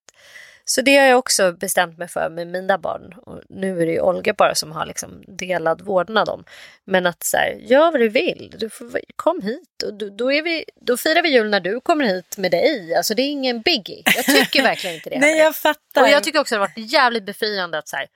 Så 0.66 0.82
det 0.82 0.98
har 0.98 1.06
jag 1.06 1.20
också 1.20 1.52
bestämt 1.52 1.98
mig 1.98 2.08
för 2.08 2.30
med 2.30 2.48
mina 2.48 2.78
barn. 2.78 3.14
Och 3.26 3.42
nu 3.50 3.82
är 3.82 3.86
det 3.86 3.92
ju 3.92 4.02
Olga 4.02 4.34
bara 4.34 4.56
som 4.56 4.72
har 4.72 4.86
liksom 4.86 5.24
delad 5.28 5.82
vårdnad 5.82 6.30
om. 6.30 6.44
Men 6.86 7.06
att 7.06 7.24
så 7.24 7.38
här, 7.38 7.52
gör 7.60 7.92
vad 7.92 8.00
du 8.00 8.10
vill. 8.10 8.56
Du 8.60 8.70
får, 8.70 9.02
kom 9.16 9.42
hit. 9.42 9.84
Och 9.86 9.94
då, 9.94 10.10
då, 10.10 10.32
är 10.32 10.42
vi, 10.42 10.66
då 10.82 10.98
firar 10.98 11.22
vi 11.22 11.30
jul 11.30 11.50
när 11.50 11.60
du 11.60 11.80
kommer 11.82 12.06
hit 12.06 12.38
med 12.38 12.52
dig. 12.52 12.96
Alltså 12.96 13.14
det 13.14 13.22
är 13.22 13.30
ingen 13.30 13.62
biggie. 13.62 14.04
Jag 14.16 14.26
tycker 14.26 14.64
verkligen 14.64 14.96
inte 14.96 15.10
det. 15.10 15.20
Nej, 15.20 15.38
jag 15.38 15.56
fattar. 15.56 16.02
Och 16.02 16.10
jag 16.10 16.24
tycker 16.24 16.40
också 16.40 16.56
det 16.56 16.60
har 16.62 16.68
varit 16.68 16.92
jävligt 16.92 17.26
befriande 17.26 17.78
att 17.78 17.88
så 17.88 17.96
här, 17.96 18.08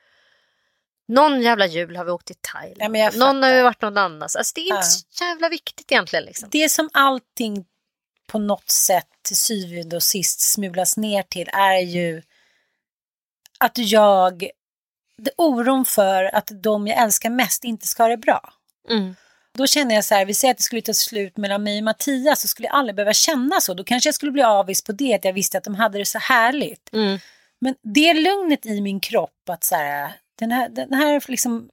någon 1.07 1.41
jävla 1.41 1.65
jul 1.65 1.95
har 1.95 2.05
vi 2.05 2.11
åkt 2.11 2.27
till 2.27 2.35
Thailand. 2.41 2.97
Ja, 2.97 3.11
någon 3.15 3.43
har 3.43 3.53
ju 3.53 3.61
varit 3.63 3.81
någon 3.81 3.97
annanstans. 3.97 4.35
Alltså 4.35 4.51
det 4.55 4.61
är 4.61 4.63
inte 4.63 4.75
Ja. 4.75 4.81
så 4.81 5.23
jävla 5.23 5.49
viktigt 5.49 5.91
egentligen. 5.91 6.25
Liksom. 6.25 6.49
Det 6.51 6.69
som 6.69 6.89
allting 6.93 7.65
på 8.27 8.39
något 8.39 8.69
sätt 8.69 9.07
till 9.21 9.37
syvende 9.37 9.95
och 9.95 10.03
sist 10.03 10.39
smulas 10.41 10.97
ner 10.97 11.23
till 11.23 11.49
är 11.53 11.79
ju 11.79 12.21
att 13.59 13.77
jag, 13.77 14.49
det 15.17 15.31
oron 15.37 15.85
för 15.85 16.35
att 16.35 16.51
de 16.63 16.87
jag 16.87 16.97
älskar 16.97 17.29
mest 17.29 17.63
inte 17.63 17.87
ska 17.87 18.03
ha 18.03 18.07
det 18.07 18.17
bra. 18.17 18.53
Mm. 18.89 19.15
Då 19.53 19.67
känner 19.67 19.95
jag 19.95 20.05
så 20.05 20.15
här, 20.15 20.25
vi 20.25 20.33
säger 20.33 20.51
att 20.51 20.57
det 20.57 20.63
skulle 20.63 20.81
ta 20.81 20.93
slut 20.93 21.37
mellan 21.37 21.63
mig 21.63 21.77
och 21.77 21.83
Mattias 21.83 22.41
så 22.41 22.47
skulle 22.47 22.67
jag 22.67 22.75
aldrig 22.75 22.95
behöva 22.95 23.13
känna 23.13 23.61
så. 23.61 23.73
Då 23.73 23.83
kanske 23.83 24.07
jag 24.07 24.15
skulle 24.15 24.31
bli 24.31 24.43
avis 24.43 24.83
på 24.83 24.91
det, 24.91 25.13
att 25.13 25.25
jag 25.25 25.33
visste 25.33 25.57
att 25.57 25.63
de 25.63 25.75
hade 25.75 25.97
det 25.97 26.05
så 26.05 26.19
härligt. 26.19 26.93
Mm. 26.93 27.19
Men 27.59 27.75
det 27.81 28.09
är 28.09 28.13
lugnet 28.13 28.65
i 28.65 28.81
min 28.81 28.99
kropp 28.99 29.49
att 29.49 29.63
så 29.63 29.75
här, 29.75 30.13
den 30.39 30.51
här, 30.51 30.69
den 30.69 30.93
här 30.93 31.23
liksom 31.27 31.69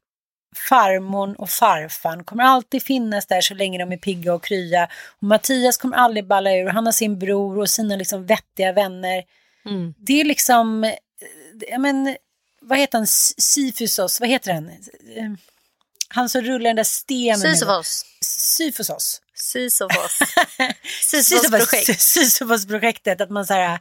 farmor 0.55 1.41
och 1.41 1.51
farfan 1.51 2.25
kommer 2.25 2.45
alltid 2.45 2.83
finnas 2.83 3.27
där 3.27 3.41
så 3.41 3.55
länge 3.55 3.79
de 3.79 3.93
är 3.93 3.97
pigga 3.97 4.35
och 4.35 4.45
krya. 4.45 4.89
Och 5.21 5.23
Mattias 5.23 5.77
kommer 5.77 5.97
aldrig 5.97 6.27
balla 6.27 6.53
ur, 6.53 6.67
han 6.69 6.87
har 6.87 6.93
sin 6.93 7.19
bror 7.19 7.59
och 7.59 7.71
sina 7.71 7.97
liksom 7.97 8.27
vettiga 8.27 8.73
vänner. 8.73 9.25
Mm. 9.67 9.95
Det 9.99 10.21
är 10.21 10.25
liksom, 10.25 10.85
eh, 10.85 10.95
ja 11.69 11.79
men, 11.79 12.17
vad 12.61 12.79
heter 12.79 12.99
han, 12.99 13.07
Sifusos, 13.07 14.21
vad 14.21 14.29
heter 14.29 14.53
han? 14.53 14.69
Eh, 14.69 15.33
Han 16.09 16.29
som 16.29 16.43
rullar 16.43 16.71
den 16.71 16.77
där 16.77 16.85
stenen. 16.85 17.41
Sisyfos. 17.41 18.05
Sisyfos. 18.25 19.21
Sisyfos 19.35 20.19
Sisyfos-projekt. 21.03 22.01
Sisyfos-projektet, 22.01 23.21
att 23.21 23.31
man 23.31 23.47
så 23.47 23.55
här, 23.55 23.79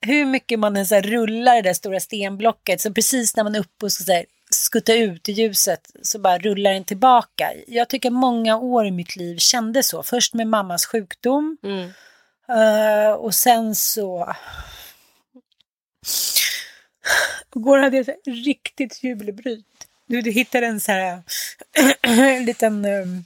hur 0.00 0.24
mycket 0.24 0.58
man 0.58 0.76
än 0.76 0.86
så 0.86 1.00
rullar 1.00 1.54
det 1.54 1.62
där 1.62 1.74
stora 1.74 2.00
stenblocket, 2.00 2.80
så 2.80 2.92
precis 2.92 3.36
när 3.36 3.44
man 3.44 3.54
är 3.54 3.60
uppe 3.60 3.86
och 3.86 3.92
ska 3.92 4.04
så 4.04 4.12
här, 4.12 4.26
skutta 4.50 4.94
ut 4.94 5.28
i 5.28 5.32
ljuset 5.32 5.90
så 6.02 6.18
bara 6.18 6.38
rullar 6.38 6.72
den 6.72 6.84
tillbaka. 6.84 7.52
Jag 7.66 7.88
tycker 7.88 8.10
många 8.10 8.56
år 8.56 8.86
i 8.86 8.90
mitt 8.90 9.16
liv 9.16 9.36
kände 9.38 9.82
så. 9.82 10.02
Först 10.02 10.34
med 10.34 10.46
mammas 10.46 10.86
sjukdom 10.86 11.58
Mm. 11.62 11.90
eh, 12.48 13.12
och 13.12 13.34
sen 13.34 13.74
så... 13.74 14.34
Igår 17.56 17.78
hade 17.78 17.96
jag 17.96 18.06
så 18.06 18.14
riktigt 18.26 19.04
jubelbryt. 19.04 19.66
Du, 20.06 20.20
du 20.20 20.30
hittade 20.30 20.66
en 20.66 20.80
så 20.80 20.92
här 20.92 21.22
en 22.02 22.44
liten 22.44 22.84
um, 22.84 23.24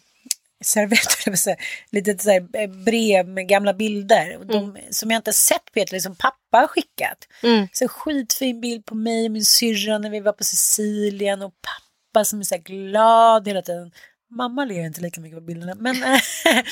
servett, 0.63 1.59
litet 1.91 2.23
så 2.23 2.31
här 2.31 2.49
eh, 2.53 2.71
brev 2.71 3.29
med 3.29 3.49
gamla 3.49 3.75
bilder. 3.75 4.37
Och 4.39 4.47
de, 4.47 4.79
Som 4.91 5.11
jag 5.11 5.19
inte 5.19 5.33
sett 5.33 5.73
Peter, 5.75 5.99
som 5.99 6.17
pappa 6.17 6.59
har 6.59 6.67
skickat. 6.67 7.29
Mm. 7.43 7.69
Så 7.73 7.89
skitfin 7.89 8.61
bild 8.61 8.85
på 8.85 8.95
mig 8.95 9.25
och 9.25 9.31
min 9.31 9.45
syrra 9.45 9.99
när 9.99 10.11
vi 10.11 10.21
var 10.21 10.33
på 10.33 10.45
Sicilien 10.45 11.43
och 11.43 11.53
pappa 11.63 12.25
som 12.25 12.41
är 12.41 12.45
så 12.45 12.55
här 12.55 12.63
glad 12.63 13.49
hela 13.49 13.63
tiden. 13.63 13.93
Mamma 14.31 14.65
ler 14.65 14.87
inte 14.87 15.01
lika 15.01 15.21
mycket 15.21 15.39
på 15.39 15.45
bilderna, 15.45 15.75
men 15.75 16.03
eh, 16.03 16.21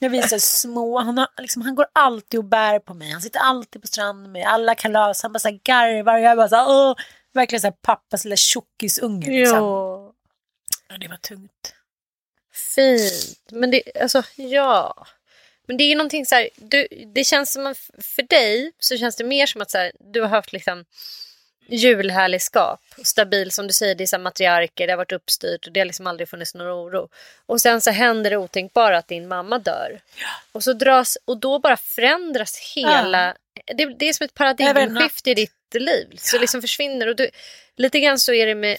jag 0.00 0.10
visar 0.10 0.38
små, 0.38 0.98
han, 0.98 1.18
har, 1.18 1.28
liksom, 1.38 1.62
han 1.62 1.74
går 1.74 1.86
alltid 1.92 2.38
och 2.38 2.44
bär 2.44 2.78
på 2.78 2.94
mig, 2.94 3.10
han 3.10 3.22
sitter 3.22 3.40
alltid 3.40 3.82
på 3.82 3.88
stranden 3.88 4.32
med 4.32 4.46
alla 4.46 4.74
kalas, 4.74 5.22
han 5.22 5.32
bara 5.32 5.38
så 5.38 5.48
här 5.48 5.60
garvar 5.64 6.14
och 6.14 6.20
jag 6.20 6.36
bara 6.36 6.48
så 6.48 6.56
här, 6.56 6.68
åh, 6.68 6.94
verkligen 7.34 7.60
så 7.60 7.66
här 7.66 7.74
pappas 7.82 8.24
lilla 8.24 8.36
tjockisunge. 8.36 9.30
Liksom. 9.30 9.58
Ja, 10.88 10.98
det 11.00 11.08
var 11.08 11.16
tungt. 11.16 11.74
Fint. 12.56 13.38
Men 13.50 13.70
det, 13.70 13.82
alltså, 14.00 14.22
ja. 14.36 15.06
Men 15.66 15.76
det 15.76 15.84
är 15.84 15.88
ju 15.88 15.94
någonting 15.94 16.26
så 16.26 16.34
här, 16.34 16.48
du, 16.56 16.88
det 17.14 17.24
känns 17.24 17.52
som 17.52 17.66
att 17.66 17.78
för 17.98 18.22
dig 18.22 18.72
så 18.78 18.96
känns 18.96 19.16
det 19.16 19.24
mer 19.24 19.46
som 19.46 19.60
att 19.60 19.70
så 19.70 19.78
här, 19.78 19.92
du 20.12 20.20
har 20.20 20.28
haft 20.28 20.52
liksom 20.52 20.84
julhärlig 21.68 22.42
skap. 22.42 22.80
Stabil 23.04 23.50
som 23.50 23.66
du 23.66 23.72
säger, 23.72 23.94
det 23.94 24.04
är 24.04 24.06
så 24.06 24.18
matriarker, 24.18 24.86
det 24.86 24.92
har 24.92 24.96
varit 24.96 25.12
uppstyrt 25.12 25.66
och 25.66 25.72
det 25.72 25.80
har 25.80 25.84
liksom 25.84 26.06
aldrig 26.06 26.28
funnits 26.28 26.54
någon 26.54 26.86
oro. 26.86 27.08
Och 27.46 27.60
sen 27.60 27.80
så 27.80 27.90
händer 27.90 28.30
det 28.30 28.36
otänkbara 28.36 28.98
att 28.98 29.08
din 29.08 29.28
mamma 29.28 29.58
dör. 29.58 30.00
Och 30.52 30.64
så 30.64 30.72
dras, 30.72 31.18
och 31.24 31.40
då 31.40 31.58
bara 31.58 31.76
förändras 31.76 32.72
hela, 32.74 33.36
det, 33.76 33.84
det 33.98 34.08
är 34.08 34.12
som 34.12 34.24
ett 34.24 34.34
paradigmskifte 34.34 35.30
i 35.30 35.34
ditt 35.34 35.52
liv. 35.74 36.06
Så 36.18 36.38
liksom 36.38 36.60
försvinner 36.60 37.06
och 37.06 37.16
du, 37.16 37.30
lite 37.76 38.00
grann 38.00 38.18
så 38.18 38.32
är 38.32 38.46
det 38.46 38.54
med, 38.54 38.78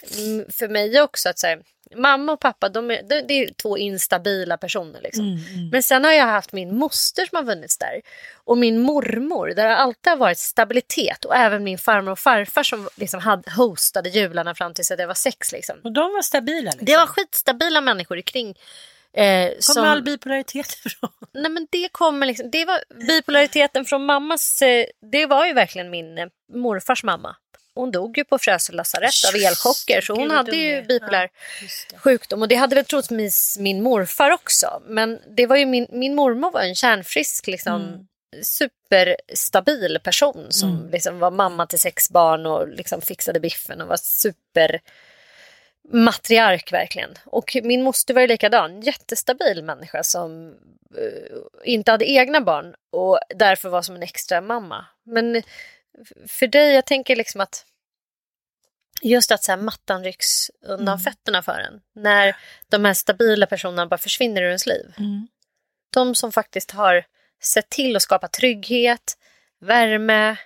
för 0.49 0.67
mig 0.67 1.01
också 1.01 1.29
att 1.29 1.39
så 1.39 1.47
här, 1.47 1.61
mamma 1.95 2.31
och 2.31 2.39
pappa 2.39 2.69
de 2.69 2.91
är, 2.91 3.01
de, 3.03 3.21
det 3.21 3.33
är 3.33 3.53
två 3.53 3.77
instabila 3.77 4.57
personer. 4.57 5.01
Liksom. 5.01 5.25
Mm, 5.25 5.69
Men 5.71 5.83
sen 5.83 6.03
har 6.03 6.11
jag 6.11 6.25
haft 6.25 6.51
min 6.51 6.77
moster 6.77 7.25
som 7.25 7.35
har 7.35 7.53
funnits 7.53 7.77
där. 7.77 8.01
Och 8.35 8.57
min 8.57 8.79
mormor, 8.79 9.47
där 9.55 9.67
har 9.67 9.75
alltid 9.75 10.11
har 10.11 10.17
varit 10.17 10.37
stabilitet. 10.37 11.25
Och 11.25 11.35
även 11.35 11.63
min 11.63 11.77
farmor 11.77 12.11
och 12.11 12.19
farfar 12.19 12.63
som 12.63 12.89
liksom 12.95 13.19
hade, 13.19 13.51
hostade 13.51 14.09
jularna 14.09 14.55
fram 14.55 14.73
tills 14.73 14.91
att 14.91 14.99
jag 14.99 15.07
var 15.07 15.13
sex. 15.13 15.51
Liksom. 15.51 15.75
Och 15.83 15.91
de 15.91 16.13
var 16.13 16.21
stabila? 16.21 16.71
Liksom. 16.71 16.85
Det 16.85 16.97
var 16.97 17.07
skitstabila 17.07 17.81
människor 17.81 18.21
kring. 18.21 18.55
Eh, 19.13 19.47
Kommer 19.47 19.61
som, 19.61 19.85
all 19.85 20.03
bipolaritet 20.03 20.67
ifrån? 20.85 21.09
nej 21.33 21.51
men 21.51 21.67
det 21.71 21.89
kommer 21.91 22.25
liksom, 22.25 22.51
det 22.51 22.65
var 22.65 23.07
bipolariteten 23.07 23.85
från 23.85 24.05
mammas, 24.05 24.61
eh, 24.61 24.85
det 25.11 25.25
var 25.25 25.45
ju 25.45 25.53
verkligen 25.53 25.89
min 25.89 26.17
eh, 26.17 26.27
morfars 26.53 27.03
mamma. 27.03 27.35
Hon 27.77 27.91
dog 27.91 28.17
ju 28.17 28.23
på 28.23 28.37
Frösö 28.37 28.73
lasarett 28.73 29.33
av 29.33 29.35
elchocker 29.35 30.01
så 30.01 30.15
hon 30.15 30.31
hade 30.31 30.55
ju 30.55 30.81
bipolär 30.81 31.29
Ja, 31.93 31.99
sjukdom 31.99 32.41
och 32.41 32.47
det 32.47 32.55
hade 32.55 32.75
väl 32.75 32.85
troligtvis 32.85 33.57
min 33.59 33.83
morfar 33.83 34.31
också. 34.31 34.81
Men 34.85 35.19
det 35.37 35.45
var 35.45 35.55
ju 35.55 35.65
min, 35.65 35.87
min 35.89 36.15
mormor 36.15 36.51
var 36.51 36.61
en 36.61 36.75
kärnfrisk 36.75 37.47
liksom 37.47 37.81
Mm. 37.81 38.43
superstabil 38.43 39.99
person 40.03 40.47
som 40.49 40.89
liksom 40.91 41.19
var 41.19 41.31
mamma 41.31 41.67
till 41.67 41.79
sex 41.79 42.09
barn 42.09 42.45
och 42.45 42.67
liksom 42.67 43.01
fixade 43.01 43.39
biffen 43.39 43.81
och 43.81 43.87
var 43.87 43.97
super 43.97 44.79
matriark 45.93 46.71
verkligen. 46.73 47.09
Och 47.25 47.57
min 47.63 47.83
moster 47.83 48.13
var 48.13 48.21
ju 48.21 48.27
likadan, 48.27 48.81
jättestabil 48.81 49.63
människa 49.63 50.03
som 50.03 50.55
eh, 50.97 51.37
inte 51.63 51.91
hade 51.91 52.09
egna 52.11 52.41
barn 52.41 52.75
och 52.91 53.19
därför 53.35 53.69
var 53.69 53.81
som 53.81 53.95
en 53.95 54.03
extra 54.03 54.41
mamma. 54.41 54.85
Men 55.03 55.43
för 56.27 56.47
dig, 56.47 56.73
jag 56.73 56.85
tänker 56.85 57.15
liksom 57.15 57.41
att 57.41 57.65
just 59.01 59.31
att 59.31 59.43
så 59.43 59.51
här, 59.51 59.59
mattan 59.59 60.03
rycks 60.03 60.51
undan 60.61 60.99
fötterna 60.99 61.41
för 61.41 61.59
en. 61.59 61.81
När 61.95 62.35
de 62.69 62.85
här 62.85 62.93
stabila 62.93 63.45
personerna 63.45 63.87
bara 63.87 63.97
försvinner 63.97 64.41
ur 64.41 64.47
ens 64.47 64.65
liv. 64.65 64.93
Mm. 64.97 65.27
De 65.93 66.15
som 66.15 66.31
faktiskt 66.31 66.71
har 66.71 67.05
sett 67.41 67.69
till 67.69 67.95
att 67.95 68.01
skapa 68.01 68.27
trygghet, 68.27 69.17
värme, 69.59 70.37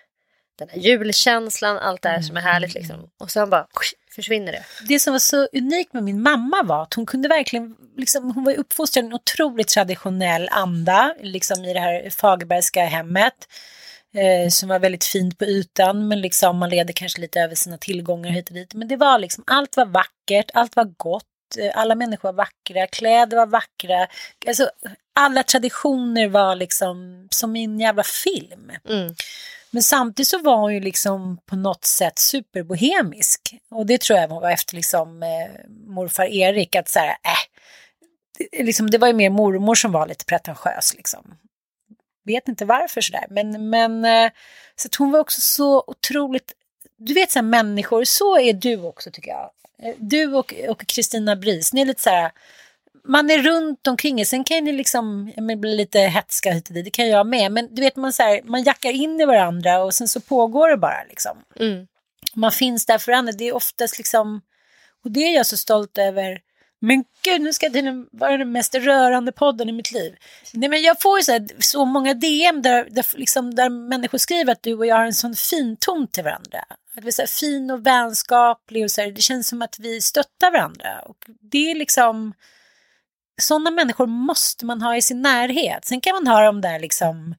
den 0.55 0.69
här 0.69 0.77
julkänslan, 0.77 1.77
allt 1.77 2.01
det 2.01 2.09
här 2.09 2.21
som 2.21 2.37
är 2.37 2.41
härligt 2.41 2.73
liksom. 2.73 3.09
Och 3.17 3.31
sen 3.31 3.49
bara 3.49 3.67
försvinner 4.15 4.51
det. 4.51 4.63
Det 4.87 4.99
som 4.99 5.13
var 5.13 5.19
så 5.19 5.47
unikt 5.53 5.93
med 5.93 6.03
min 6.03 6.21
mamma 6.21 6.63
var 6.63 6.83
att 6.83 6.93
hon 6.93 7.05
kunde 7.05 7.29
verkligen, 7.29 7.75
liksom, 7.97 8.31
hon 8.31 8.43
var 8.43 8.53
uppfostrad 8.53 9.05
i 9.05 9.07
en 9.07 9.13
otroligt 9.13 9.67
traditionell 9.67 10.49
anda, 10.51 11.15
liksom 11.19 11.65
i 11.65 11.73
det 11.73 11.79
här 11.79 12.09
Fagerbergska 12.09 12.85
hemmet. 12.85 13.47
Eh, 14.13 14.49
som 14.49 14.69
var 14.69 14.79
väldigt 14.79 15.03
fint 15.03 15.37
på 15.37 15.45
ytan, 15.45 16.07
men 16.07 16.21
liksom 16.21 16.57
man 16.57 16.69
leder 16.69 16.93
kanske 16.93 17.21
lite 17.21 17.39
över 17.39 17.55
sina 17.55 17.77
tillgångar 17.77 18.29
hit 18.29 18.49
och 18.49 18.55
dit. 18.55 18.73
Men 18.73 18.87
det 18.87 18.97
var 18.97 19.19
liksom, 19.19 19.43
allt 19.47 19.77
var 19.77 19.85
vackert, 19.85 20.51
allt 20.53 20.75
var 20.75 20.93
gott, 20.97 21.23
eh, 21.59 21.71
alla 21.79 21.95
människor 21.95 22.29
var 22.29 22.33
vackra, 22.33 22.87
kläder 22.87 23.37
var 23.37 23.45
vackra. 23.45 24.07
Alltså, 24.47 24.69
alla 25.15 25.43
traditioner 25.43 26.27
var 26.27 26.55
liksom 26.55 27.27
som 27.31 27.55
i 27.55 27.63
en 27.63 27.79
jävla 27.79 28.03
film. 28.03 28.71
Mm. 28.89 29.15
Men 29.71 29.83
samtidigt 29.83 30.27
så 30.27 30.39
var 30.39 30.57
hon 30.57 30.73
ju 30.73 30.79
liksom 30.79 31.37
på 31.45 31.55
något 31.55 31.85
sätt 31.85 32.19
superbohemisk. 32.19 33.55
Och 33.69 33.85
det 33.85 34.01
tror 34.01 34.19
jag 34.19 34.27
var 34.27 34.51
efter 34.51 34.75
liksom 34.75 35.23
eh, 35.23 35.69
morfar 35.87 36.25
Erik 36.25 36.75
att 36.75 36.89
så 36.89 36.99
här, 36.99 37.09
äh, 37.09 37.15
det, 38.37 38.63
liksom, 38.63 38.89
det 38.89 38.97
var 38.97 39.07
ju 39.07 39.13
mer 39.13 39.29
mormor 39.29 39.75
som 39.75 39.91
var 39.91 40.07
lite 40.07 40.25
pretentiös 40.25 40.93
liksom. 40.95 41.35
Vet 42.23 42.47
inte 42.47 42.65
varför 42.65 43.01
sådär, 43.01 43.25
men, 43.29 43.69
men 43.69 44.05
eh, 44.05 44.31
så 44.75 44.87
att 44.87 44.95
hon 44.95 45.11
var 45.11 45.19
också 45.19 45.41
så 45.41 45.83
otroligt, 45.87 46.53
du 46.97 47.13
vet 47.13 47.31
så 47.31 47.39
här 47.39 47.43
människor, 47.43 48.03
så 48.03 48.39
är 48.39 48.53
du 48.53 48.81
också 48.81 49.11
tycker 49.11 49.31
jag. 49.31 49.51
Eh, 49.83 49.95
Du 49.97 50.33
och 50.35 50.53
Kristina 50.87 51.35
Bris, 51.35 51.73
ni 51.73 51.81
är 51.81 51.85
lite 51.85 52.01
så 52.01 52.09
här, 52.09 52.31
man 53.03 53.31
är 53.31 53.39
runt 53.39 53.87
omkring 53.87 54.19
er, 54.19 54.25
sen 54.25 54.43
kan 54.43 54.63
ni 54.63 54.71
liksom 54.71 55.33
men 55.37 55.61
bli 55.61 55.75
lite 55.75 55.99
hetska 55.99 56.51
hit 56.51 56.67
och 56.67 56.73
dit, 56.73 56.85
det 56.85 56.91
kan 56.91 57.09
jag 57.09 57.27
med, 57.27 57.51
men 57.51 57.75
du 57.75 57.81
vet 57.81 57.95
man, 57.95 58.13
så 58.13 58.23
här, 58.23 58.41
man 58.43 58.63
jackar 58.63 58.91
in 58.91 59.21
i 59.21 59.25
varandra 59.25 59.83
och 59.83 59.93
sen 59.93 60.07
så 60.07 60.21
pågår 60.21 60.69
det 60.69 60.77
bara 60.77 61.03
liksom. 61.09 61.37
Mm. 61.59 61.87
Man 62.33 62.51
finns 62.51 62.85
där 62.85 62.97
för 62.97 63.11
varandra, 63.11 63.31
det 63.31 63.47
är 63.47 63.55
oftast 63.55 63.97
liksom, 63.97 64.41
och 65.03 65.11
det 65.11 65.19
är 65.19 65.35
jag 65.35 65.45
så 65.45 65.57
stolt 65.57 65.97
över. 65.97 66.41
Men 66.83 67.03
gud, 67.23 67.41
nu 67.41 67.53
ska 67.53 67.69
det 67.69 68.05
vara 68.11 68.37
den 68.37 68.51
mest 68.51 68.75
rörande 68.75 69.31
podden 69.31 69.69
i 69.69 69.71
mitt 69.71 69.91
liv. 69.91 70.15
Nej, 70.53 70.69
men 70.69 70.81
jag 70.81 71.01
får 71.01 71.19
ju 71.19 71.23
så, 71.23 71.31
här, 71.31 71.47
så 71.59 71.85
många 71.85 72.13
DM 72.13 72.61
där, 72.61 72.87
där, 72.89 73.05
liksom, 73.17 73.55
där 73.55 73.69
människor 73.69 74.17
skriver 74.17 74.51
att 74.51 74.63
du 74.63 74.73
och 74.73 74.85
jag 74.85 74.95
har 74.95 75.05
en 75.05 75.13
sån 75.13 75.35
fin 75.35 75.77
ton 75.79 76.07
till 76.07 76.23
varandra. 76.23 76.59
Att 76.97 77.03
vi 77.03 77.07
är 77.07 77.11
så 77.11 77.21
här, 77.21 77.27
fin 77.27 77.71
och 77.71 77.85
vänskaplig 77.85 78.83
och 78.83 78.91
så 78.91 79.01
här, 79.01 79.11
det 79.11 79.21
känns 79.21 79.47
som 79.47 79.61
att 79.61 79.79
vi 79.79 80.01
stöttar 80.01 80.51
varandra. 80.51 80.99
Och 80.99 81.17
det 81.51 81.71
är 81.71 81.75
liksom, 81.75 82.33
sådana 83.41 83.71
människor 83.71 84.07
måste 84.07 84.65
man 84.65 84.81
ha 84.81 84.95
i 84.95 85.01
sin 85.01 85.21
närhet. 85.21 85.85
Sen 85.85 86.01
kan 86.01 86.13
man 86.15 86.27
ha 86.27 86.45
de 86.45 86.61
där 86.61 86.79
liksom 86.79 87.35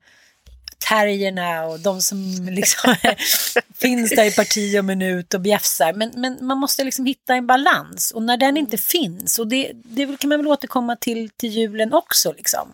terrierna 0.88 1.64
och 1.64 1.80
de 1.80 2.02
som 2.02 2.48
liksom 2.50 2.94
finns 3.80 4.10
där 4.10 4.24
i 4.24 4.30
parti 4.32 4.78
och 4.78 4.84
minut 4.84 5.34
och 5.34 5.40
bjäfsar. 5.40 5.92
Men, 5.92 6.12
men 6.14 6.38
man 6.40 6.58
måste 6.58 6.84
liksom 6.84 7.06
hitta 7.06 7.34
en 7.34 7.46
balans 7.46 8.10
och 8.10 8.22
när 8.22 8.36
den 8.36 8.56
inte 8.56 8.78
finns, 8.78 9.38
och 9.38 9.46
det, 9.46 9.70
det 9.74 10.20
kan 10.20 10.28
man 10.28 10.38
väl 10.38 10.46
återkomma 10.48 10.96
till 10.96 11.30
till 11.30 11.50
julen 11.50 11.92
också 11.92 12.32
liksom. 12.32 12.72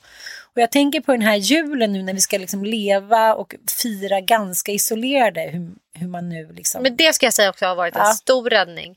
Och 0.54 0.62
jag 0.62 0.70
tänker 0.70 1.00
på 1.00 1.12
den 1.12 1.22
här 1.22 1.36
julen 1.36 1.92
nu 1.92 2.02
när 2.02 2.14
vi 2.14 2.20
ska 2.20 2.38
liksom 2.38 2.64
leva 2.64 3.34
och 3.34 3.54
fira 3.82 4.20
ganska 4.20 4.72
isolerade, 4.72 5.40
hur, 5.40 5.70
hur 5.94 6.08
man 6.08 6.28
nu 6.28 6.52
liksom... 6.52 6.82
Men 6.82 6.96
det 6.96 7.14
ska 7.14 7.26
jag 7.26 7.34
säga 7.34 7.50
också 7.50 7.66
har 7.66 7.74
varit 7.74 7.94
en 7.96 8.00
Ja. 8.04 8.12
stor 8.12 8.50
räddning 8.50 8.96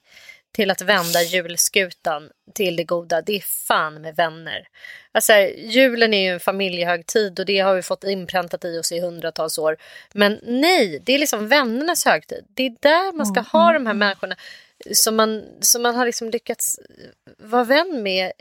till 0.51 0.71
att 0.71 0.81
vända 0.81 1.21
julskutan 1.21 2.29
till 2.53 2.75
det 2.75 2.83
goda. 2.83 3.21
Det 3.21 3.35
är 3.35 3.43
fan 3.67 4.01
med 4.01 4.15
vänner. 4.15 4.67
Alltså, 5.11 5.33
julen 5.57 6.13
är 6.13 6.21
ju 6.21 6.33
en 6.33 6.39
familjehögtid 6.39 7.39
och 7.39 7.45
det 7.45 7.59
har 7.59 7.75
vi 7.75 7.81
fått 7.81 8.03
inpräntat 8.03 8.65
i 8.65 8.79
oss 8.79 8.91
i 8.91 8.99
hundratals 8.99 9.57
år. 9.57 9.77
Men 10.13 10.39
nej, 10.43 11.01
det 11.05 11.13
är 11.13 11.19
liksom 11.19 11.47
vännernas 11.47 12.05
högtid. 12.05 12.45
Det 12.47 12.65
är 12.65 12.75
där 12.79 13.13
man 13.13 13.25
ska 13.25 13.39
Mm, 13.39 13.45
ha 13.51 13.73
de 13.73 13.85
här 13.85 13.93
människorna 13.93 14.35
som 14.93 15.15
man, 15.15 15.43
som 15.61 15.81
man 15.81 15.95
har 15.95 16.05
liksom 16.05 16.29
lyckats 16.29 16.79
vara 17.37 17.63
vän 17.63 18.03
med 18.03 18.31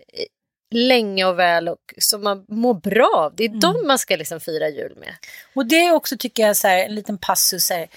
länge 0.74 1.24
och 1.24 1.38
väl 1.38 1.68
och 1.68 1.94
som 1.98 2.22
man 2.22 2.44
mår 2.48 2.74
bra 2.74 3.10
av. 3.14 3.34
Det 3.36 3.44
är 3.44 3.48
Mm. 3.48 3.60
de 3.60 3.86
man 3.86 3.98
ska 3.98 4.16
liksom 4.16 4.40
fira 4.40 4.68
jul 4.68 4.96
med. 4.96 5.14
Och 5.54 5.66
det 5.66 5.76
är 5.86 5.92
också 5.92 6.16
tycker 6.18 6.42
jag 6.46 6.56
så 6.56 6.68
här, 6.68 6.78
en 6.84 6.94
liten 6.94 7.18
passus 7.18 7.70
här. 7.70 7.88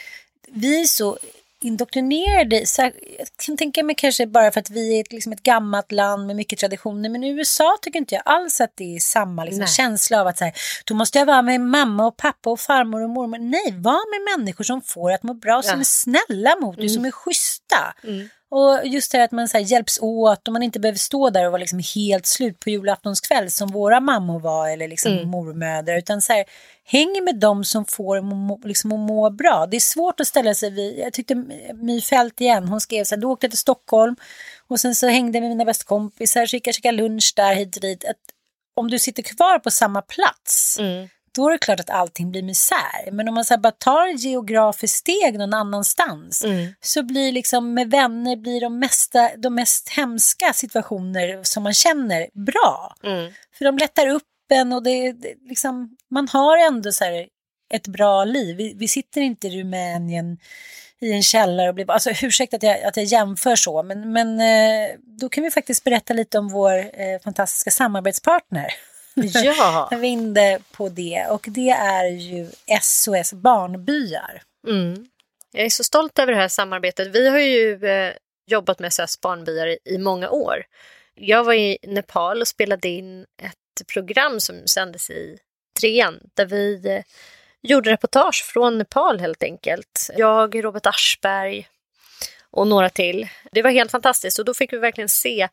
Vi 0.47 0.81
är 0.81 0.85
så 0.85 1.17
indoktrinerade, 1.63 2.65
här, 2.77 2.93
jag 3.17 3.27
kan 3.45 3.57
tänka 3.57 3.83
mig 3.83 3.95
kanske 3.95 4.27
bara 4.27 4.51
för 4.51 4.59
att 4.59 4.69
vi 4.69 4.97
är 4.97 5.01
ett, 5.01 5.13
liksom 5.13 5.31
ett 5.33 5.43
gammalt 5.43 5.91
land 5.91 6.27
med 6.27 6.35
mycket 6.35 6.59
traditioner, 6.59 7.09
men 7.09 7.23
i 7.23 7.29
USA 7.29 7.77
tycker 7.81 7.99
inte 7.99 8.15
jag 8.15 8.21
alls 8.25 8.61
att 8.61 8.73
det 8.75 8.95
är 8.95 8.99
samma 8.99 9.43
liksom, 9.43 9.67
känsla 9.67 10.21
av 10.21 10.27
att 10.27 10.37
så 10.37 10.43
här, 10.43 10.53
då 10.85 10.93
måste 10.93 11.19
jag 11.19 11.25
vara 11.25 11.41
med 11.41 11.61
mamma 11.61 12.07
och 12.07 12.17
pappa 12.17 12.49
och 12.49 12.59
farmor 12.59 13.03
och 13.03 13.09
mormor. 13.09 13.37
Nej, 13.37 13.73
var 13.81 14.19
med 14.19 14.39
människor 14.39 14.63
som 14.63 14.81
får 14.81 15.11
att 15.11 15.23
må 15.23 15.33
bra, 15.33 15.61
som 15.61 15.67
Ja. 15.69 15.73
Mm. 15.73 15.79
är 15.79 15.85
snälla 15.85 16.55
mot 16.61 16.77
dig, 16.77 16.89
som 16.89 17.05
är 17.05 17.11
schyssta. 17.11 17.93
Och 18.55 18.87
just 18.87 19.11
det 19.11 19.17
här 19.17 19.25
att 19.25 19.31
man 19.31 19.47
så 19.47 19.57
hjälps 19.57 19.99
åt 20.01 20.47
och 20.47 20.53
man 20.53 20.63
inte 20.63 20.79
behöver 20.79 20.99
stå 20.99 21.29
där 21.29 21.45
och 21.45 21.51
vara 21.51 21.59
liksom 21.59 21.81
helt 21.95 22.25
slut 22.25 22.59
på 22.59 22.69
julaftonskväll 22.69 23.51
som 23.51 23.67
våra 23.71 23.99
mammor 23.99 24.39
var 24.39 24.69
eller 24.69 24.87
liksom 24.87 25.11
Mm. 25.11 25.29
mormödrar. 25.29 25.97
Utan 25.97 26.21
så 26.21 26.33
här, 26.33 26.45
häng 26.85 27.23
med 27.25 27.39
dem 27.39 27.63
som 27.63 27.85
får 27.85 28.21
må, 28.21 28.59
liksom, 28.63 28.91
att 28.91 28.99
må 28.99 29.29
bra. 29.29 29.65
Det 29.71 29.77
är 29.77 29.79
svårt 29.81 30.19
att 30.19 30.27
ställa 30.27 30.53
sig 30.53 30.69
vid, 30.69 30.99
jag 30.99 31.13
tyckte 31.13 31.35
My 31.73 32.01
Fält 32.01 32.41
igen, 32.41 32.67
hon 32.67 32.81
skrev 32.81 33.03
så 33.03 33.15
här, 33.15 33.21
då 33.21 33.31
åkte 33.31 33.45
jag 33.45 33.51
till 33.51 33.59
Stockholm 33.59 34.15
och 34.67 34.79
sen 34.79 34.95
så 34.95 35.07
hängde 35.07 35.37
jag 35.37 35.41
med 35.41 35.49
mina 35.51 35.65
bästa 35.65 35.83
kompisar, 35.85 36.45
så 36.45 36.55
gick 36.55 36.85
jag 36.85 36.95
lunch 36.95 37.33
där 37.35 37.55
hit 37.55 37.75
och 37.75 37.81
dit. 37.81 38.05
Att 38.05 38.17
om 38.75 38.89
du 38.91 38.99
sitter 38.99 39.23
kvar 39.23 39.59
på 39.59 39.71
samma 39.71 40.01
plats, 40.01 40.77
Mm. 40.79 41.07
Då 41.33 41.47
är 41.47 41.51
det 41.51 41.57
klart 41.57 41.79
att 41.79 41.89
allting 41.89 42.31
blir 42.31 42.43
misär. 42.43 43.11
Men 43.11 43.27
om 43.27 43.35
man 43.35 43.45
så 43.45 43.57
bara 43.57 43.71
tar 43.71 44.07
ett 44.13 44.23
geografiskt 44.23 44.97
steg 44.97 45.37
någon 45.37 45.53
annanstans 45.53 46.43
Mm. 46.43 46.73
så 46.81 47.03
blir 47.03 47.31
liksom 47.31 47.73
med 47.73 47.91
vänner 47.91 48.35
blir 48.35 48.61
de, 48.61 48.79
mesta, 48.79 49.29
de 49.37 49.55
mest 49.55 49.89
hemska 49.89 50.53
situationer 50.53 51.43
som 51.43 51.63
man 51.63 51.73
känner 51.73 52.27
bra. 52.45 52.95
Mm. 53.03 53.33
För 53.57 53.65
de 53.65 53.77
lättar 53.77 54.07
upp 54.07 54.23
en 54.49 54.73
och 54.73 54.83
det, 54.83 55.11
det 55.11 55.33
liksom, 55.49 55.97
man 56.11 56.27
har 56.27 56.67
ändå 56.67 56.91
så 56.91 57.03
här 57.03 57.27
ett 57.73 57.87
bra 57.87 58.23
liv. 58.23 58.57
Vi, 58.57 58.73
vi 58.77 58.87
sitter 58.87 59.21
inte 59.21 59.47
i 59.47 59.61
Rumänien 59.61 60.37
i 61.01 61.11
en 61.11 61.23
källare 61.23 61.69
och 61.69 61.75
blir 61.75 61.91
alltså 61.91 62.09
ursäkta 62.21 62.57
att 62.57 62.63
jag, 62.63 62.83
att 62.83 62.97
jag 62.97 63.05
jämför 63.05 63.55
så, 63.55 63.83
men, 63.83 64.11
men 64.11 64.39
eh, 64.39 64.89
då 65.19 65.29
kan 65.29 65.43
vi 65.43 65.51
faktiskt 65.51 65.83
berätta 65.83 66.13
lite 66.13 66.39
om 66.39 66.49
vår 66.49 66.77
eh, 66.77 67.19
fantastiska 67.23 67.71
samarbetspartner. 67.71 68.67
Ja. 69.15 69.87
När 69.91 69.97
vi 69.97 70.07
är 70.07 70.11
inne 70.11 70.59
på 70.71 70.89
det 70.89 71.25
och 71.29 71.45
det 71.49 71.69
är 71.69 72.05
ju 72.05 72.47
SOS 72.81 73.33
Barnbyar. 73.33 74.41
Mm. 74.67 75.07
Jag 75.51 75.65
är 75.65 75.69
så 75.69 75.83
stolt 75.83 76.19
över 76.19 76.31
det 76.31 76.37
här 76.37 76.47
samarbetet. 76.47 77.07
Vi 77.07 77.29
har 77.29 77.39
ju 77.39 77.85
eh, 77.85 78.13
jobbat 78.47 78.79
med 78.79 78.93
SOS 78.93 79.21
Barnbyar 79.21 79.67
i, 79.67 79.77
i 79.85 79.97
många 79.97 80.29
år. 80.29 80.63
Jag 81.15 81.43
var 81.43 81.53
i 81.53 81.77
Nepal 81.83 82.41
och 82.41 82.47
spelade 82.47 82.87
in 82.87 83.21
ett 83.21 83.87
program 83.93 84.39
som 84.39 84.67
sändes 84.67 85.09
i 85.09 85.37
trean 85.79 86.19
där 86.33 86.45
vi 86.45 86.87
eh, 86.87 87.03
gjorde 87.61 87.91
reportage 87.91 88.43
från 88.53 88.77
Nepal 88.77 89.19
helt 89.19 89.43
enkelt. 89.43 90.09
Jag, 90.17 90.63
Robert 90.63 90.85
Aschberg 90.85 91.67
och 92.51 92.67
några 92.67 92.89
till. 92.89 93.27
Det 93.51 93.61
var 93.61 93.71
helt 93.71 93.91
fantastiskt 93.91 94.39
och 94.39 94.45
då 94.45 94.53
fick 94.53 94.73
vi 94.73 94.77
verkligen 94.77 95.09
se 95.09 95.49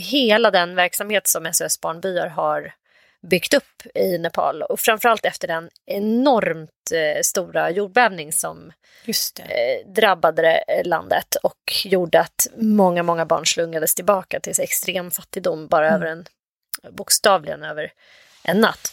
hela 0.00 0.50
den 0.50 0.74
verksamhet 0.74 1.26
som 1.26 1.52
SOS 1.52 1.80
Barnbyar 1.80 2.26
har 2.26 2.74
byggt 3.22 3.54
upp 3.54 3.82
i 3.94 4.18
Nepal 4.18 4.62
och 4.62 4.80
framförallt 4.80 5.24
efter 5.24 5.48
den 5.48 5.70
enormt 5.86 6.70
eh, 6.94 7.20
stora 7.22 7.70
jordbävning 7.70 8.32
som 8.32 8.72
eh, 9.40 9.92
drabbade 9.94 10.64
eh, 10.68 10.84
landet 10.86 11.34
och 11.42 11.72
gjorde 11.84 12.20
att 12.20 12.46
många, 12.56 13.02
många 13.02 13.26
barn 13.26 13.46
slungades 13.46 13.94
tillbaka 13.94 14.40
till 14.40 14.60
extrem 14.60 15.10
fattigdom 15.10 15.68
bara 15.68 15.90
över 15.94 16.06
en, 16.06 16.24
bokstavligen 16.90 17.62
över 17.62 17.92
en 18.44 18.60
natt. 18.60 18.92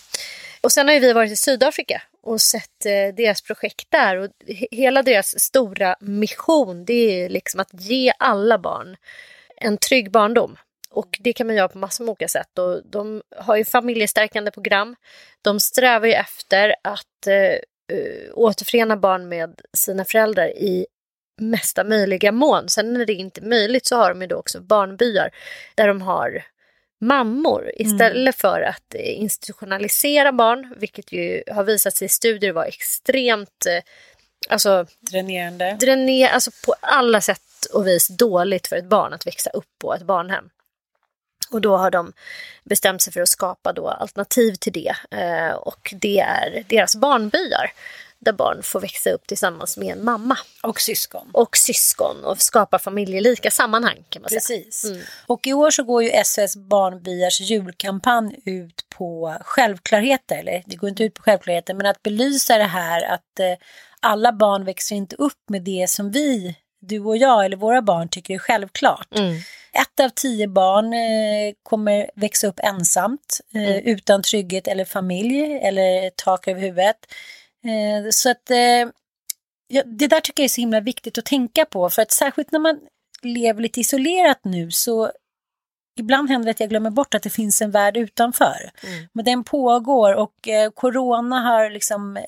Och 0.61 0.71
sen 0.71 0.88
har 0.88 0.99
vi 0.99 1.13
varit 1.13 1.32
i 1.32 1.36
Sydafrika 1.36 2.01
och 2.23 2.41
sett 2.41 2.86
eh, 2.86 3.15
deras 3.15 3.41
projekt 3.41 3.88
där 3.91 4.17
och 4.17 4.30
he- 4.47 4.67
hela 4.71 5.03
deras 5.03 5.39
stora 5.39 5.95
mission 5.99 6.86
det 6.86 6.93
är 7.23 7.30
liksom 7.30 7.59
att 7.59 7.69
ge 7.73 8.13
alla 8.19 8.57
barn 8.57 8.97
en 9.57 9.78
trygg 9.78 10.11
barndom. 10.11 10.57
Och 10.96 11.18
det 11.20 11.34
kan 11.34 11.48
man 11.48 11.56
göra 11.56 11.68
på 11.68 11.78
massor 11.78 12.04
med 12.04 12.12
olika 12.12 12.28
sätt. 12.28 12.58
Och 12.60 12.82
de 12.86 13.22
har 13.38 13.56
ju 13.56 13.66
familjestärkande 13.66 14.52
program. 14.52 14.96
De 15.41 15.60
strävar 15.60 16.08
ju 16.08 16.14
efter 16.14 16.76
att 16.84 17.28
eh, 17.28 17.36
eh, 17.98 18.32
återförena 18.34 18.98
barn 18.98 19.30
med 19.30 19.62
sina 19.78 20.06
föräldrar 20.06 20.48
i 20.48 20.86
mesta 21.41 21.84
möjliga 21.84 22.32
mån. 22.32 22.70
Sen 22.70 22.93
när 22.93 23.06
det 23.06 23.14
inte 23.14 23.41
är 23.41 23.46
möjligt 23.46 23.86
så 23.86 23.96
har 23.96 24.10
de 24.10 24.22
ju 24.22 24.28
då 24.28 24.36
också 24.36 24.62
barnbyar 24.62 25.30
där 25.76 25.88
de 25.88 26.02
har 26.02 26.43
mammor 27.02 27.72
istället 27.76 28.36
för 28.36 28.62
att 28.62 28.96
institutionalisera 28.96 30.32
barn, 30.32 30.74
vilket 30.78 31.12
ju 31.12 31.43
har 31.52 31.64
visat 31.64 31.96
sig 31.96 32.06
i 32.06 32.10
studier 32.10 32.52
vara 32.52 32.66
extremt 32.66 33.66
eh, 33.70 33.84
alltså, 34.50 34.86
Dränerande. 35.00 35.78
dräner, 35.80 36.30
alltså 36.30 36.52
på 36.66 36.76
alla 36.80 37.22
sätt 37.22 37.41
och 37.74 37.88
vis 37.88 38.08
dåligt 38.08 38.68
för 38.68 38.76
ett 38.76 38.89
barn 38.89 39.14
att 39.14 39.28
växa 39.28 39.50
upp 39.50 39.70
på 39.82 39.93
ett 39.93 40.04
barnhem. 40.04 40.50
Och 41.56 41.62
då 41.62 41.78
har 41.78 41.91
de 41.91 42.14
bestämt 42.64 43.01
sig 43.01 43.14
för 43.14 43.22
att 43.22 43.30
skapa 43.30 43.74
då 43.74 43.89
alternativ 43.89 44.53
till 44.53 44.74
det. 44.74 44.95
Eh, 45.12 45.56
och 45.56 45.93
det 46.01 46.20
är 46.20 46.64
deras 46.70 46.95
barnbyar. 46.95 47.72
Där 48.20 48.34
barn 48.34 48.64
får 48.64 48.80
växa 48.80 49.10
upp 49.10 49.28
tillsammans 49.28 49.78
med 49.78 49.97
en 49.97 50.06
mamma. 50.06 50.38
Och 50.64 50.82
syskon. 50.82 51.30
Och 51.34 51.58
syskon 51.58 52.24
och 52.24 52.41
skapa 52.41 52.80
familjelika 52.80 53.51
sammanhang 53.51 54.03
kan 54.10 54.22
man 54.22 54.30
säga. 54.30 54.39
Precis. 54.39 54.86
Och 55.28 55.47
i 55.47 55.53
år 55.53 55.72
så 55.72 55.84
går 55.84 56.03
ju 56.03 56.12
SOS 56.24 56.56
Barnbyars 56.56 57.41
julkampanj 57.41 58.39
ut 58.45 58.86
på 58.89 59.38
självklarheter, 59.41 60.36
eller 60.36 60.64
det 60.66 60.76
går 60.76 60.89
inte 60.89 61.03
ut 61.03 61.14
på 61.14 61.22
självklarheter, 61.22 61.74
men 61.74 61.86
att 61.86 62.03
belysa 62.03 62.58
det 62.58 62.64
här 62.64 63.01
att 63.14 63.39
eh, 63.39 63.58
alla 63.99 64.32
barn 64.32 64.66
växer 64.66 64.95
inte 64.95 65.16
upp 65.16 65.49
med 65.49 65.62
det 65.62 65.89
som 65.89 66.12
vi, 66.12 66.56
du 66.88 66.99
och 66.99 67.17
jag 67.17 67.45
eller 67.45 67.57
våra 67.57 67.81
barn 67.81 68.09
tycker 68.09 68.33
är 68.33 68.38
självklart. 68.38 69.07
Ett 69.73 69.99
av 69.99 70.09
tio 70.09 70.47
barn 70.47 70.93
eh, 70.93 71.53
kommer 71.63 72.11
växa 72.15 72.47
upp 72.47 72.59
ensamt, 72.63 73.41
eh, 73.53 73.77
utan 73.77 74.21
trygghet 74.21 74.67
eller 74.67 74.86
familj 74.86 75.59
eller 75.61 76.09
tak 76.09 76.47
över 76.47 76.61
huvudet. 76.61 76.97
Eh, 77.65 78.09
så 78.11 78.29
att 78.31 78.51
eh, 78.51 78.89
ja, 79.67 79.83
det 79.86 80.07
där 80.07 80.19
tycker 80.19 80.43
jag 80.43 80.45
är 80.45 80.49
så 80.49 80.61
himla 80.61 80.79
viktigt 80.79 81.17
att 81.17 81.25
tänka 81.25 81.65
på 81.65 81.89
för 81.89 82.01
att 82.01 82.11
särskilt 82.11 82.51
när 82.51 82.59
man 82.59 82.79
lever 83.21 83.61
lite 83.61 83.79
isolerat 83.79 84.39
nu 84.43 84.71
så 84.71 85.11
ibland 85.99 86.29
händer 86.29 86.45
det 86.45 86.51
att 86.51 86.59
jag 86.59 86.69
glömmer 86.69 86.89
bort 86.89 87.13
att 87.15 87.23
det 87.23 87.29
finns 87.29 87.61
en 87.61 87.71
värld 87.71 87.97
utanför. 87.97 88.71
Men 89.13 89.25
den 89.25 89.43
pågår 89.43 90.13
och 90.15 90.47
eh, 90.47 90.71
corona 90.71 91.39
har 91.39 91.69
liksom 91.69 92.17
eh, 92.17 92.23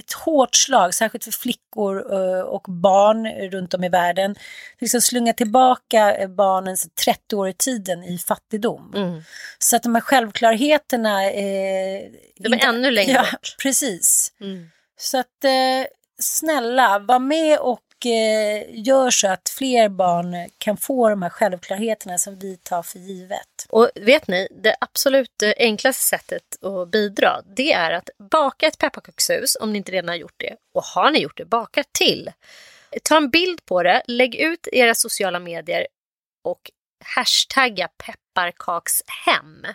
ett 0.00 0.12
hårt 0.12 0.54
slag, 0.54 0.94
särskilt 0.94 1.24
för 1.24 1.30
flickor 1.30 2.12
eh, 2.14 2.40
och 2.40 2.66
barn 2.68 3.50
runt 3.50 3.74
om 3.74 3.84
i 3.84 3.88
världen. 3.88 4.34
Liksom 4.78 5.00
slunga 5.00 5.32
tillbaka 5.32 6.16
eh, 6.16 6.28
barnens 6.28 6.88
30 7.04 7.36
år 7.36 7.48
i 7.48 7.52
tiden 7.52 8.04
i 8.04 8.18
fattigdom. 8.18 8.92
Mm. 8.94 9.22
Så 9.58 9.76
att 9.76 9.82
de 9.82 9.94
här 9.94 10.02
självklarheterna... 10.02 11.24
Eh, 11.24 12.02
De 12.38 12.52
är 12.52 12.68
ännu 12.68 12.90
längre 12.90 13.12
ja, 13.12 13.22
bort. 13.32 13.56
Precis. 13.62 14.32
Mm. 14.40 14.70
Så 14.98 15.18
att 15.18 15.44
eh, 15.44 15.86
snälla, 16.18 16.98
var 16.98 17.18
med 17.18 17.58
och 17.58 17.80
eh, 18.06 18.64
gör 18.68 19.10
så 19.10 19.28
att 19.28 19.48
fler 19.58 19.88
barn 19.88 20.48
kan 20.58 20.76
få 20.76 21.08
de 21.08 21.22
här 21.22 21.30
självklarheterna 21.30 22.18
som 22.18 22.38
vi 22.38 22.56
tar 22.56 22.82
för 22.82 22.98
givet. 22.98 23.66
Och 23.68 23.90
vet 23.94 24.28
ni, 24.28 24.48
det 24.50 24.76
absolut 24.80 25.42
eh, 25.42 25.52
enklaste 25.56 26.02
sättet 26.02 26.64
att 26.64 26.90
bidra 26.90 27.42
det 27.56 27.72
är 27.72 27.92
att 27.92 28.10
baka 28.30 28.66
ett 28.66 28.78
pepparkakshus 28.78 29.56
om 29.60 29.72
ni 29.72 29.78
inte 29.78 29.92
redan 29.92 30.08
har 30.08 30.16
gjort 30.16 30.34
det. 30.36 30.56
Och 30.74 30.84
har 30.84 31.10
ni 31.10 31.18
gjort 31.18 31.36
det, 31.36 31.44
baka 31.44 31.84
till. 31.98 32.30
Ta 33.04 33.16
en 33.16 33.30
bild 33.30 33.64
på 33.64 33.82
det, 33.82 34.02
lägg 34.06 34.34
ut 34.34 34.68
era 34.72 34.94
sociala 34.94 35.38
medier 35.38 35.86
och 36.44 36.70
hashtagga 37.04 37.88
pepparkakshem. 37.88 39.66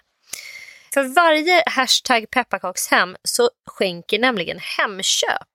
För 0.94 1.04
varje 1.04 1.64
hashtag 1.66 2.30
pepparkakshem 2.30 3.18
så 3.24 3.50
skänker 3.66 4.20
nämligen 4.20 4.60
Hemköp 4.60 5.55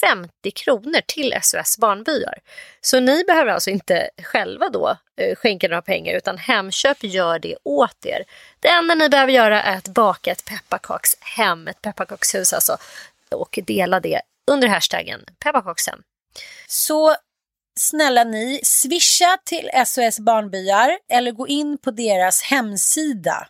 50 0.00 0.50
kronor 0.50 1.00
till 1.06 1.34
SOS 1.42 1.78
Barnbyar. 1.78 2.38
Så 2.80 3.00
ni 3.00 3.24
behöver 3.24 3.52
alltså 3.52 3.70
inte 3.70 4.10
själva 4.22 4.68
då 4.68 4.96
eh, 5.16 5.36
skänka 5.36 5.68
några 5.68 5.82
pengar 5.82 6.14
utan 6.14 6.38
Hemköp 6.38 7.04
gör 7.04 7.38
det 7.38 7.56
åt 7.62 8.06
er. 8.06 8.24
Det 8.60 8.68
enda 8.68 8.94
ni 8.94 9.08
behöver 9.08 9.32
göra 9.32 9.62
är 9.62 9.76
att 9.76 9.88
baka 9.88 10.30
ett 10.30 10.44
pepparkakshem, 10.44 11.68
ett 11.68 11.82
pepparkakshus 11.82 12.52
alltså, 12.52 12.76
och 13.30 13.58
dela 13.66 14.00
det 14.00 14.20
under 14.50 14.68
hashtaggen 14.68 15.24
pepparkakshem. 15.38 16.02
Så 16.66 17.16
snälla 17.80 18.24
ni, 18.24 18.60
swisha 18.64 19.38
till 19.44 19.70
SOS 19.86 20.20
Barnbyar 20.20 20.98
eller 21.12 21.32
gå 21.32 21.48
in 21.48 21.78
på 21.78 21.90
deras 21.90 22.42
hemsida 22.42 23.48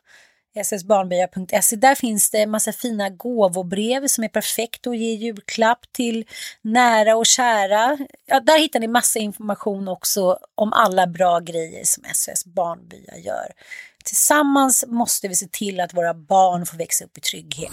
ssbarnbyar.se. 0.65 1.77
Där 1.77 1.95
finns 1.95 2.31
det 2.31 2.47
massa 2.47 2.73
fina 2.73 3.11
gåvobrev 3.11 4.07
som 4.07 4.25
är 4.25 4.29
perfekt 4.29 4.87
att 4.87 4.99
ge 4.99 5.15
julklapp 5.15 5.93
till 5.93 6.27
nära 6.63 7.17
och 7.17 7.27
kära. 7.27 7.99
Ja, 8.27 8.41
där 8.41 8.59
hittar 8.59 8.81
ni 8.81 8.89
massa 8.89 9.19
information 9.19 9.89
också 9.89 10.39
om 10.55 10.73
alla 10.73 11.07
bra 11.07 11.41
grejer 11.41 11.85
som 11.85 12.05
SOS 12.15 12.45
Barnbyar 12.45 13.17
gör. 13.17 13.53
Tillsammans 14.05 14.85
måste 14.89 15.29
vi 15.29 15.35
se 15.35 15.47
till 15.47 15.81
att 15.81 15.95
våra 15.95 16.15
barn 16.15 16.67
får 16.67 16.79
växa 16.79 17.05
upp 17.05 17.19
i 17.19 17.21
trygghet. 17.21 17.73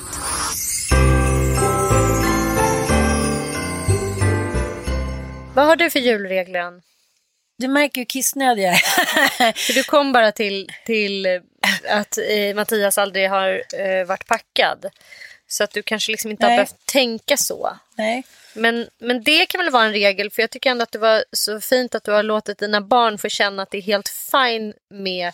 Vad 5.55 5.65
har 5.65 5.75
du 5.75 5.89
för 5.89 5.99
julregler? 5.99 6.81
Du 7.57 7.67
märker 7.67 8.01
hur 8.01 8.05
kissnödig 8.05 8.63
jag 8.63 8.73
är. 8.73 9.73
Du 9.73 9.83
kom 9.83 10.11
bara 10.11 10.31
till, 10.31 10.71
till 10.86 11.41
att 11.89 12.17
eh, 12.17 12.55
Mattias 12.55 12.97
aldrig 12.97 13.29
har 13.29 13.63
eh, 13.73 14.05
varit 14.05 14.27
packad. 14.27 14.86
Så 15.47 15.63
att 15.63 15.71
du 15.71 15.83
kanske 15.83 16.11
liksom 16.11 16.31
inte 16.31 16.45
Nej. 16.45 16.51
har 16.51 16.57
behövt 16.57 16.86
tänka 16.86 17.38
så. 17.38 17.77
Nej. 17.95 18.23
Men, 18.53 18.89
men 18.99 19.23
det 19.23 19.45
kan 19.45 19.59
väl 19.61 19.69
vara 19.69 19.86
en 19.86 19.91
regel, 19.91 20.31
för 20.31 20.41
jag 20.41 20.49
tycker 20.49 20.69
ändå 20.69 20.83
att 20.83 20.91
det 20.91 20.99
var 20.99 21.23
så 21.31 21.61
fint 21.61 21.95
att 21.95 22.03
du 22.03 22.11
har 22.11 22.23
låtit 22.23 22.57
dina 22.57 22.81
barn 22.81 23.17
få 23.17 23.29
känna 23.29 23.63
att 23.63 23.71
det 23.71 23.77
är 23.77 23.81
helt 23.81 24.09
fine 24.09 24.73
med 24.89 25.31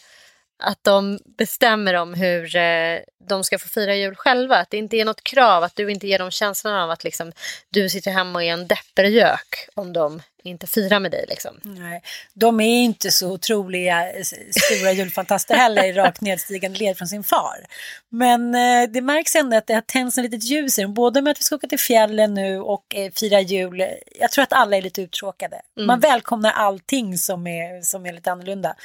att 0.62 0.84
de 0.84 1.20
bestämmer 1.38 1.94
om 1.94 2.14
hur 2.14 2.56
eh, 2.56 3.00
de 3.28 3.44
ska 3.44 3.60
få 3.60 3.68
fira 3.68 3.96
jul 3.96 4.16
själva. 4.16 4.58
Att 4.58 4.70
det 4.70 4.78
inte 4.78 4.98
är 4.98 5.06
något 5.06 5.24
krav, 5.24 5.64
att 5.64 5.76
du 5.76 5.92
inte 5.92 6.08
ger 6.08 6.20
dem 6.20 6.32
känslan 6.32 6.76
av 6.76 6.92
att 6.92 7.04
liksom, 7.04 7.32
du 7.70 7.90
sitter 7.90 8.12
hemma 8.12 8.40
och 8.40 8.44
är 8.44 8.54
en 8.54 8.68
deppergök 8.68 9.70
om 9.76 9.94
de 9.94 10.22
inte 10.44 10.68
firar 10.68 11.00
med 11.00 11.12
dig. 11.12 11.26
Liksom. 11.30 11.60
Nej, 11.64 12.02
de 12.34 12.62
är 12.62 12.84
inte 12.84 13.12
så 13.12 13.32
otroliga 13.32 14.06
stora 14.66 14.92
julfantaster 14.92 15.56
heller 15.56 15.84
i 15.84 15.94
rakt 15.94 16.22
nedstigande 16.22 16.80
led 16.80 16.98
från 16.98 17.08
sin 17.08 17.24
far. 17.24 17.66
Men 18.10 18.56
eh, 18.56 18.90
det 18.90 19.02
märks 19.02 19.36
ändå 19.36 19.58
att 19.58 19.68
det 19.68 19.74
har 19.74 19.82
tänts 19.82 20.18
ett 20.18 20.24
litet 20.24 20.44
ljus 20.44 20.80
i 20.80 20.82
dem, 20.82 20.94
både 20.94 21.22
med 21.22 21.32
att 21.32 21.40
vi 21.40 21.44
ska 21.44 21.56
åka 21.56 21.68
till 21.68 21.80
fjällen 21.80 22.34
nu 22.34 22.60
och 22.60 22.96
eh, 22.96 23.12
fira 23.12 23.40
jul. 23.40 23.86
Jag 24.20 24.32
tror 24.32 24.44
att 24.44 24.54
alla 24.54 24.78
är 24.78 24.82
lite 24.82 25.02
uttråkade. 25.02 25.62
Man 25.88 26.00
välkomnar 26.00 26.52
allting 26.52 27.18
som 27.18 27.48
är, 27.48 27.82
som 27.82 28.06
är 28.06 28.14
lite 28.14 28.32
annorlunda. 28.32 28.76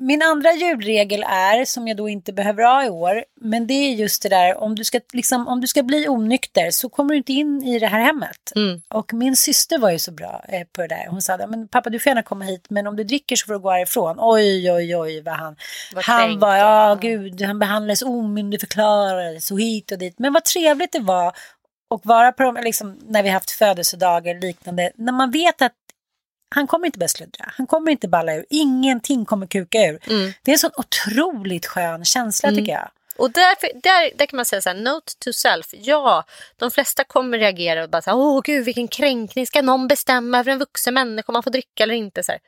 Min 0.00 0.22
andra 0.22 0.52
julregel 0.52 1.24
är, 1.28 1.64
som 1.64 1.88
jag 1.88 1.96
då 1.96 2.08
inte 2.08 2.32
behöver 2.32 2.62
ha 2.62 2.84
i 2.84 2.88
år, 2.88 3.24
men 3.40 3.66
det 3.66 3.74
är 3.74 3.94
just 3.94 4.22
det 4.22 4.28
där 4.28 4.56
om 4.60 4.74
du 4.74 4.84
ska, 4.84 5.00
liksom, 5.12 5.48
om 5.48 5.60
du 5.60 5.66
ska 5.66 5.82
bli 5.82 6.08
onykter 6.08 6.70
så 6.70 6.88
kommer 6.88 7.10
du 7.10 7.16
inte 7.16 7.32
in 7.32 7.62
i 7.62 7.78
det 7.78 7.86
här 7.86 8.00
hemmet. 8.00 8.52
Och 8.88 9.12
min 9.12 9.36
syster 9.36 9.78
var 9.78 9.90
ju 9.90 9.98
så 9.98 10.12
bra 10.12 10.44
eh, 10.48 10.66
på 10.72 10.80
det 10.80 10.88
där. 10.88 11.06
Hon 11.10 11.22
sa, 11.22 11.36
men 11.48 11.68
pappa 11.68 11.90
du 11.90 11.98
får 11.98 12.10
gärna 12.10 12.22
komma 12.22 12.44
hit, 12.44 12.66
men 12.68 12.86
om 12.86 12.96
du 12.96 13.04
dricker 13.04 13.36
så 13.36 13.46
får 13.46 13.52
du 13.52 13.58
gå 13.58 13.70
härifrån. 13.70 14.16
Oj, 14.18 14.72
oj, 14.72 14.96
oj 14.96 15.20
vad 15.20 15.34
han, 15.34 15.56
Vad 15.94 16.04
han 16.04 16.38
var, 16.38 16.56
ja. 16.56 16.98
gud, 17.00 17.42
han 17.42 17.58
behandlades 17.58 18.02
omyndigförklarades 18.02 19.50
och 19.50 19.60
hit 19.60 19.92
och 19.92 19.98
dit. 19.98 20.18
Men 20.18 20.32
vad 20.32 20.44
trevligt 20.44 20.92
det 20.92 21.00
var 21.00 21.32
och 21.88 22.06
vara 22.06 22.32
på 22.32 22.42
de, 22.42 22.56
liksom, 22.56 22.98
när 23.06 23.22
vi 23.22 23.28
haft 23.28 23.50
födelsedagar 23.50 24.34
och 24.34 24.40
liknande, 24.40 24.92
när 24.94 25.12
man 25.12 25.30
vet 25.30 25.62
att 25.62 25.72
han 26.56 26.66
kommer 26.66 26.86
inte 26.86 26.98
börja 26.98 27.08
sluddra, 27.08 27.52
han 27.56 27.66
kommer 27.66 27.90
inte 27.90 28.08
balla 28.08 28.34
ur, 28.34 28.44
ingenting 28.50 29.24
kommer 29.24 29.46
kuka 29.46 29.78
ur. 29.78 29.98
Mm. 30.06 30.32
Det 30.42 30.50
är 30.50 30.52
en 30.52 30.58
sån 30.58 30.70
otroligt 30.76 31.66
skön 31.66 32.04
känsla 32.04 32.50
tycker 32.50 32.72
jag. 32.72 32.90
Och 33.16 33.30
därför, 33.30 33.70
där, 33.82 34.18
där 34.18 34.26
kan 34.26 34.36
man 34.36 34.44
säga 34.44 34.62
så 34.62 34.68
här, 34.68 34.76
note 34.76 35.12
to 35.18 35.32
self. 35.32 35.66
Ja, 35.70 36.24
de 36.56 36.70
flesta 36.70 37.04
kommer 37.04 37.38
reagera 37.38 37.82
och 37.82 37.90
bara 37.90 38.02
så 38.02 38.10
här, 38.10 38.16
åh 38.16 38.40
gud 38.44 38.64
vilken 38.64 38.88
kränkning, 38.88 39.46
ska 39.46 39.62
någon 39.62 39.88
bestämma 39.88 40.38
över 40.38 40.52
en 40.52 40.58
vuxen 40.58 40.94
människa 40.94 41.24
om 41.28 41.32
man 41.32 41.42
får 41.42 41.50
dricka 41.50 41.82
eller 41.82 41.94
inte? 41.94 42.22
Så 42.22 42.32
här. 42.32 42.40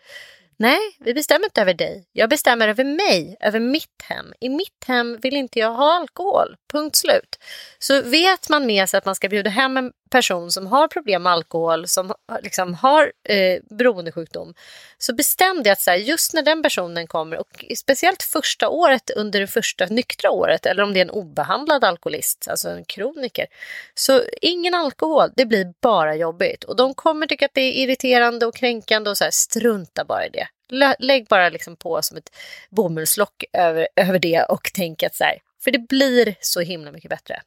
Nej, 0.61 0.81
vi 0.99 1.15
bestämmer 1.15 1.45
inte 1.45 1.61
över 1.61 1.75
dig. 1.75 2.09
Jag 2.13 2.31
bestämmer 2.31 2.69
över 2.69 2.85
mig, 2.85 3.37
över 3.41 3.61
mitt 3.61 4.03
hem. 4.03 4.33
I 4.41 4.49
mitt 4.49 4.85
hem 4.87 5.19
vill 5.23 5.37
inte 5.37 5.59
jag 5.59 5.75
ha 5.75 5.93
alkohol. 5.95 6.57
Punkt 6.73 6.97
slut. 6.97 7.39
Så 7.79 8.03
vet 8.03 8.49
man 8.49 8.67
med 8.67 8.89
sig 8.89 8.99
att 8.99 9.05
man 9.05 9.15
ska 9.15 9.29
bjuda 9.29 9.51
hem 9.51 9.77
en 9.77 9.93
person 10.11 10.53
som 10.53 10.67
har 10.67 10.89
problem 10.89 11.23
med 11.23 11.33
alkohol, 11.33 11.89
som 11.89 12.15
liksom 12.43 12.75
har 12.75 13.13
eh, 13.29 13.61
beroendesjukdom, 13.71 14.55
så 14.99 15.15
bestämde 15.15 15.69
jag 15.69 15.73
att 15.73 15.81
så 15.81 15.91
här, 15.91 15.99
just 15.99 16.35
när 16.35 16.43
den 16.43 16.63
personen 16.63 17.07
kommer, 17.07 17.39
och 17.39 17.65
speciellt 17.77 18.23
första 18.23 18.69
året 18.69 19.11
under 19.11 19.41
det 19.41 19.47
första 19.47 19.87
nyktra 19.87 20.31
året, 20.31 20.67
eller 20.67 20.83
om 20.83 20.93
det 20.93 21.01
är 21.01 21.05
en 21.05 21.11
obehandlad 21.11 21.85
alkoholist, 21.85 22.49
alltså 22.51 22.69
en 22.69 22.85
kroniker, 22.85 23.47
så 23.95 24.23
ingen 24.43 24.75
alkohol, 24.75 25.31
det 25.37 25.47
blir 25.47 25.73
bara 25.83 26.15
jobbigt. 26.17 26.65
Och 26.65 26.77
de 26.77 26.95
kommer 26.95 27.27
tycka 27.27 27.47
att 27.47 27.55
det 27.55 27.61
är 27.61 27.73
irriterande 27.73 28.47
och 28.47 28.55
kränkande 28.55 29.11
och 29.11 29.19
så 29.19 29.25
här, 29.25 29.31
strunta 29.31 30.05
bara 30.05 30.27
i 30.27 30.31
det. 30.31 30.48
Lä- 30.69 30.97
Lägg 30.99 31.27
bara 31.27 31.49
liksom 31.49 31.77
på 31.77 32.03
som 32.03 32.17
ett 32.17 32.31
bomullslock 32.71 33.45
över, 33.53 33.89
över 33.97 34.19
det 34.19 34.43
och 34.43 34.71
tänk 34.75 35.03
att 35.03 35.15
så 35.15 35.25
här, 35.25 35.39
för 35.65 35.71
det 35.71 35.79
blir 35.89 36.35
så 36.41 36.61
himla 36.61 36.93
mycket 36.93 37.11
bättre. 37.11 37.43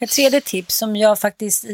Ett 0.00 0.10
tredje 0.10 0.40
tips 0.40 0.76
som 0.76 0.96
jag 0.96 1.18
faktiskt 1.20 1.64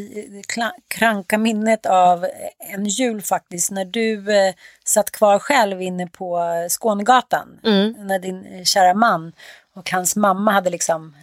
krankar 0.88 1.38
minnet 1.38 1.86
av 1.86 2.26
en 2.58 2.84
jul 2.84 3.22
faktiskt 3.22 3.70
när 3.70 3.84
du 3.84 4.36
eh, 4.36 4.54
satt 4.84 5.10
kvar 5.10 5.38
själv 5.38 5.82
inne 5.82 6.06
på 6.06 6.40
Skånegatan 6.68 7.60
när 7.98 8.18
din 8.18 8.46
eh, 8.46 8.64
kära 8.64 8.94
man 8.94 9.32
och 9.74 9.90
hans 9.90 10.16
mamma 10.16 10.52
hade 10.52 10.70
liksom 10.70 11.16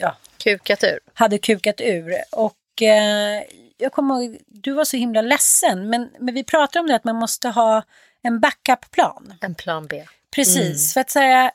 ja, 0.00 0.16
Kukat 0.44 0.84
ur. 0.84 0.98
hade 1.14 1.38
kukat 1.38 1.80
ur 1.80 2.14
och 2.32 2.82
eh, 2.82 3.42
jag 3.78 3.92
kommer 3.92 4.22
ihåg, 4.22 4.38
du 4.46 4.72
var 4.72 4.84
så 4.84 4.96
himla 4.96 5.20
ledsen 5.22 5.90
men, 5.90 6.10
men 6.20 6.34
vi 6.34 6.44
pratade 6.44 6.80
om 6.80 6.86
det 6.86 6.96
att 6.96 7.04
man 7.04 7.16
måste 7.16 7.48
ha 7.48 7.82
en 8.26 8.40
backup-plan. 8.40 9.34
En 9.40 9.54
plan 9.54 9.86
B. 9.86 10.04
Precis, 10.34 10.92
för 10.94 11.00
att 11.00 11.10
säga 11.10 11.50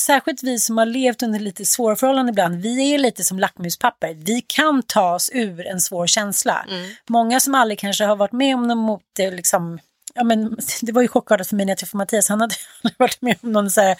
särskilt 0.00 0.42
vi 0.42 0.58
som 0.58 0.78
har 0.78 0.86
levt 0.86 1.22
under 1.22 1.38
lite 1.38 1.64
svåra 1.64 1.96
förhållanden 1.96 2.32
ibland, 2.32 2.62
vi 2.62 2.94
är 2.94 2.98
lite 2.98 3.24
som 3.24 3.38
lackmuspapper. 3.38 4.14
Vi 4.14 4.40
kan 4.40 4.82
ta 4.82 5.14
oss 5.14 5.30
ur 5.34 5.66
en 5.66 5.80
svår 5.80 6.06
känsla. 6.06 6.66
Många 7.08 7.40
som 7.40 7.54
aldrig 7.54 7.78
kanske 7.78 8.04
har 8.04 8.16
varit 8.16 8.32
med 8.32 8.54
om 8.54 8.68
något 8.68 8.78
mot 8.78 9.02
det, 9.12 9.30
liksom, 9.30 9.78
ja 10.14 10.24
men 10.24 10.56
det 10.82 10.92
var 10.92 11.02
ju 11.02 11.08
chockartat 11.08 11.48
för 11.48 11.56
mig 11.56 11.66
när 11.66 11.70
jag 11.70 11.78
träffade 11.78 11.98
Mattias, 11.98 12.28
han 12.28 12.40
hade 12.40 12.54
aldrig 12.82 12.98
varit 12.98 13.22
med 13.22 13.36
om 13.42 13.52
någon 13.52 13.70
så 13.70 13.80
här, 13.80 13.96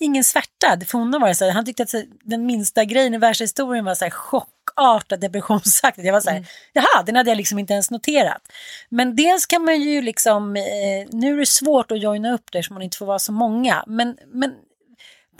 ingen 0.00 0.24
svärta, 0.24 0.78
för 0.86 0.98
honom 0.98 1.20
var 1.20 1.28
det 1.28 1.34
så 1.34 1.44
här, 1.44 1.52
han 1.52 1.64
tyckte 1.64 1.82
att 1.82 1.94
den 2.24 2.46
minsta 2.46 2.84
grejen 2.84 3.14
i 3.14 3.18
världshistorien 3.18 3.84
var 3.84 3.94
så 3.94 4.04
här 4.04 4.10
chockartad 4.10 5.20
depressionsaktigt. 5.20 6.06
Jag 6.06 6.12
var 6.12 6.20
så 6.20 6.30
här, 6.30 6.46
jaha, 6.72 7.02
den 7.06 7.16
hade 7.16 7.30
jag 7.30 7.36
liksom 7.36 7.58
inte 7.58 7.72
ens 7.72 7.90
noterat. 7.90 8.42
Men 8.88 9.16
dels 9.16 9.46
kan 9.46 9.64
man 9.64 9.80
ju 9.82 10.02
liksom, 10.02 10.56
eh, 10.56 10.62
nu 11.10 11.34
är 11.34 11.38
det 11.38 11.46
svårt 11.46 11.90
att 11.90 12.02
joina 12.02 12.32
upp 12.34 12.52
där 12.52 12.62
så 12.62 12.72
man 12.72 12.82
inte 12.82 12.96
får 12.96 13.06
vara 13.06 13.18
så 13.18 13.32
många, 13.32 13.84
men, 13.86 14.18
men 14.26 14.54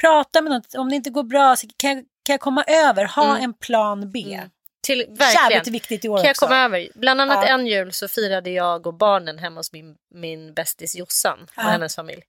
prata 0.01 0.41
med 0.43 0.53
något, 0.53 0.75
om 0.75 0.89
det 0.91 0.97
inte 0.97 1.11
går 1.11 1.23
bra 1.25 1.57
så 1.57 1.67
kan 1.77 1.91
jag, 1.91 1.99
kan 1.99 2.33
jag 2.33 2.41
komma 2.41 2.65
över, 2.67 3.05
ha 3.05 3.39
en 3.39 3.55
plan 3.55 4.11
B. 4.13 4.41
Till, 4.81 4.99
Jävligt 4.99 5.21
verkligen. 5.21 5.73
viktigt 5.73 6.05
i 6.05 6.09
år 6.09 6.17
Kan 6.17 6.25
jag 6.25 6.31
också. 6.33 6.47
komma 6.47 6.61
över? 6.61 6.89
Bland 6.95 7.21
annat 7.21 7.39
Ja. 7.43 7.49
en 7.55 7.67
jul 7.67 7.93
så 7.93 8.09
firade 8.09 8.51
jag 8.51 8.87
och 8.87 8.95
barnen 8.95 9.39
hemma 9.39 9.61
hos 9.61 9.73
min, 9.73 9.95
min 10.15 10.55
bästis 10.55 10.97
Jossan 10.97 11.39
och 11.43 11.49
Ja. 11.57 11.63
hennes 11.63 11.97
familj. 11.97 12.23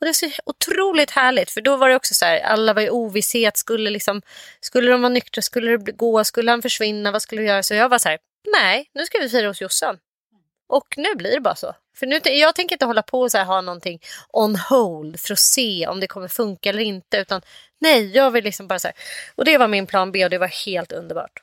Och 0.00 0.06
det 0.06 0.06
var 0.06 0.12
så 0.12 0.30
otroligt 0.44 1.10
härligt 1.10 1.50
för 1.50 1.60
då 1.60 1.76
var 1.76 1.88
det 1.88 1.96
också 1.96 2.14
så 2.14 2.24
här, 2.24 2.40
alla 2.40 2.72
var 2.72 2.82
i 2.82 2.90
ovisshet, 2.90 3.56
skulle, 3.56 3.90
liksom, 3.90 4.22
skulle 4.60 4.90
de 4.90 5.02
vara 5.02 5.12
nyktra, 5.12 5.42
skulle 5.42 5.76
det 5.76 5.92
gå, 5.92 6.24
skulle 6.24 6.50
han 6.50 6.62
försvinna, 6.62 7.10
vad 7.10 7.22
skulle 7.22 7.40
vi 7.40 7.48
göra? 7.48 7.62
Så 7.62 7.74
jag 7.74 7.88
var 7.88 7.98
så 7.98 8.08
här, 8.08 8.18
nej, 8.52 8.90
nu 8.94 9.06
ska 9.06 9.18
vi 9.18 9.28
fira 9.28 9.48
hos 9.48 9.60
Jossan. 9.60 9.98
Och 10.66 10.94
nu 10.96 11.14
blir 11.14 11.30
det 11.30 11.40
bara 11.40 11.54
så. 11.54 11.74
För 11.96 12.06
nu, 12.06 12.20
jag 12.24 12.54
tänker 12.54 12.74
inte 12.74 12.84
hålla 12.84 13.02
på 13.02 13.20
och 13.20 13.30
så 13.30 13.38
här, 13.38 13.44
ha 13.44 13.60
någonting 13.60 14.00
on 14.28 14.56
hold 14.56 15.20
för 15.20 15.32
att 15.32 15.38
se 15.38 15.86
om 15.86 16.00
det 16.00 16.06
kommer 16.06 16.28
funka 16.28 16.68
eller 16.68 16.82
inte. 16.82 17.16
Utan 17.16 17.42
nej, 17.80 18.16
jag 18.16 18.30
vill 18.30 18.44
liksom 18.44 18.68
bara 18.68 18.78
så 18.78 18.88
här. 18.88 18.96
Och 19.34 19.44
det 19.44 19.58
var 19.58 19.68
min 19.68 19.86
plan 19.86 20.12
B 20.12 20.24
och 20.24 20.30
det 20.30 20.38
var 20.38 20.66
helt 20.66 20.92
underbart. 20.92 21.42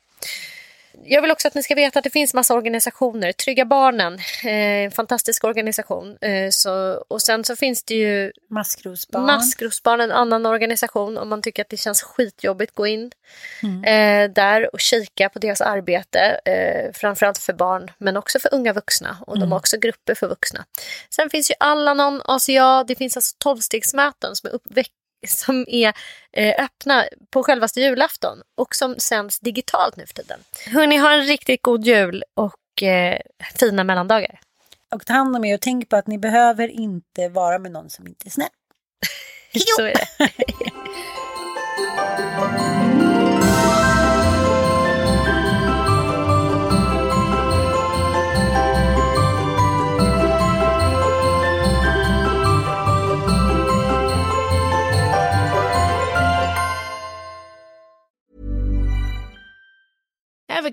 Jag 1.04 1.22
vill 1.22 1.32
också 1.32 1.48
att 1.48 1.56
ni 1.56 1.64
ska 1.64 1.76
veta 1.76 2.00
att 2.00 2.04
det 2.04 2.10
finns 2.10 2.34
massa 2.34 2.54
organisationer. 2.54 3.32
Trygga 3.32 3.66
Barnen, 3.66 4.14
eh, 4.44 4.86
en 4.86 4.92
fantastisk 4.92 5.44
organisation. 5.44 6.18
Eh, 6.22 6.50
så, 6.50 7.04
och 7.08 7.22
sen 7.22 7.44
så 7.44 7.56
finns 7.56 7.84
det 7.84 7.94
ju 7.94 8.32
Maskrosbarn. 8.50 9.26
Maskrosbarn, 9.26 10.02
en 10.02 10.12
annan 10.12 10.46
organisation. 10.46 11.18
Om 11.18 11.30
man 11.30 11.42
tycker 11.42 11.62
att 11.62 11.70
det 11.70 11.78
känns 11.78 12.02
skitjobbigt, 12.02 12.76
gå 12.76 12.88
in 12.88 13.12
eh, 13.86 14.32
där 14.32 14.74
och 14.74 14.80
kika 14.80 15.30
på 15.30 15.39
deras 15.39 15.62
arbete. 15.62 16.39
Eh, 16.46 16.94
framförallt 16.94 17.38
för 17.38 17.54
barn, 17.54 17.92
men 17.98 18.18
också 18.18 18.39
för 18.39 18.54
unga 18.54 18.74
vuxna. 18.74 19.18
Och 19.28 19.39
de 19.39 19.52
har 19.52 19.60
också 19.60 19.78
grupper 19.78 20.16
för 20.16 20.28
vuxna. 20.28 20.66
Sen 21.16 21.30
finns 21.30 21.52
ju 21.52 21.56
Alanon, 21.60 22.22
ACA, 22.26 22.84
det 22.88 22.96
finns 22.96 23.18
alltså 23.18 23.36
tolvstegsmöten 23.39 24.36
som 24.36 24.50
är 24.50 24.54
uppväck 24.54 24.92
som 25.28 25.65
är 25.67 25.93
eh, 26.32 26.63
öppna 26.63 27.05
på 27.30 27.43
självaste 27.43 27.82
julafton 27.82 28.41
och 28.57 28.76
som 28.76 28.95
sänds 28.97 29.39
digitalt 29.39 29.95
nu 29.95 30.05
för 30.05 30.13
tiden. 30.13 30.39
Hörni, 30.67 30.97
ha 30.97 31.11
en 31.11 31.26
riktigt 31.26 31.61
god 31.61 31.86
jul 31.86 32.24
och 32.34 32.84
eh, 32.84 33.19
fina 33.59 33.84
mellandagar. 33.84 34.39
Och 34.91 35.05
ta 35.05 35.13
hand 35.13 35.36
om 35.36 35.45
er 35.45 35.55
och 35.55 35.61
tänk 35.61 35.89
på 35.89 35.95
att 35.95 36.07
ni 36.07 36.17
behöver 36.17 36.67
inte 36.67 37.30
vara 37.30 37.59
med 37.59 37.72
någon 37.72 37.89
som 37.89 38.07
inte 38.07 38.28
är 38.28 38.32
snäll. 38.32 38.49
Så 39.78 39.82
är 39.82 39.93
det. 39.93 40.07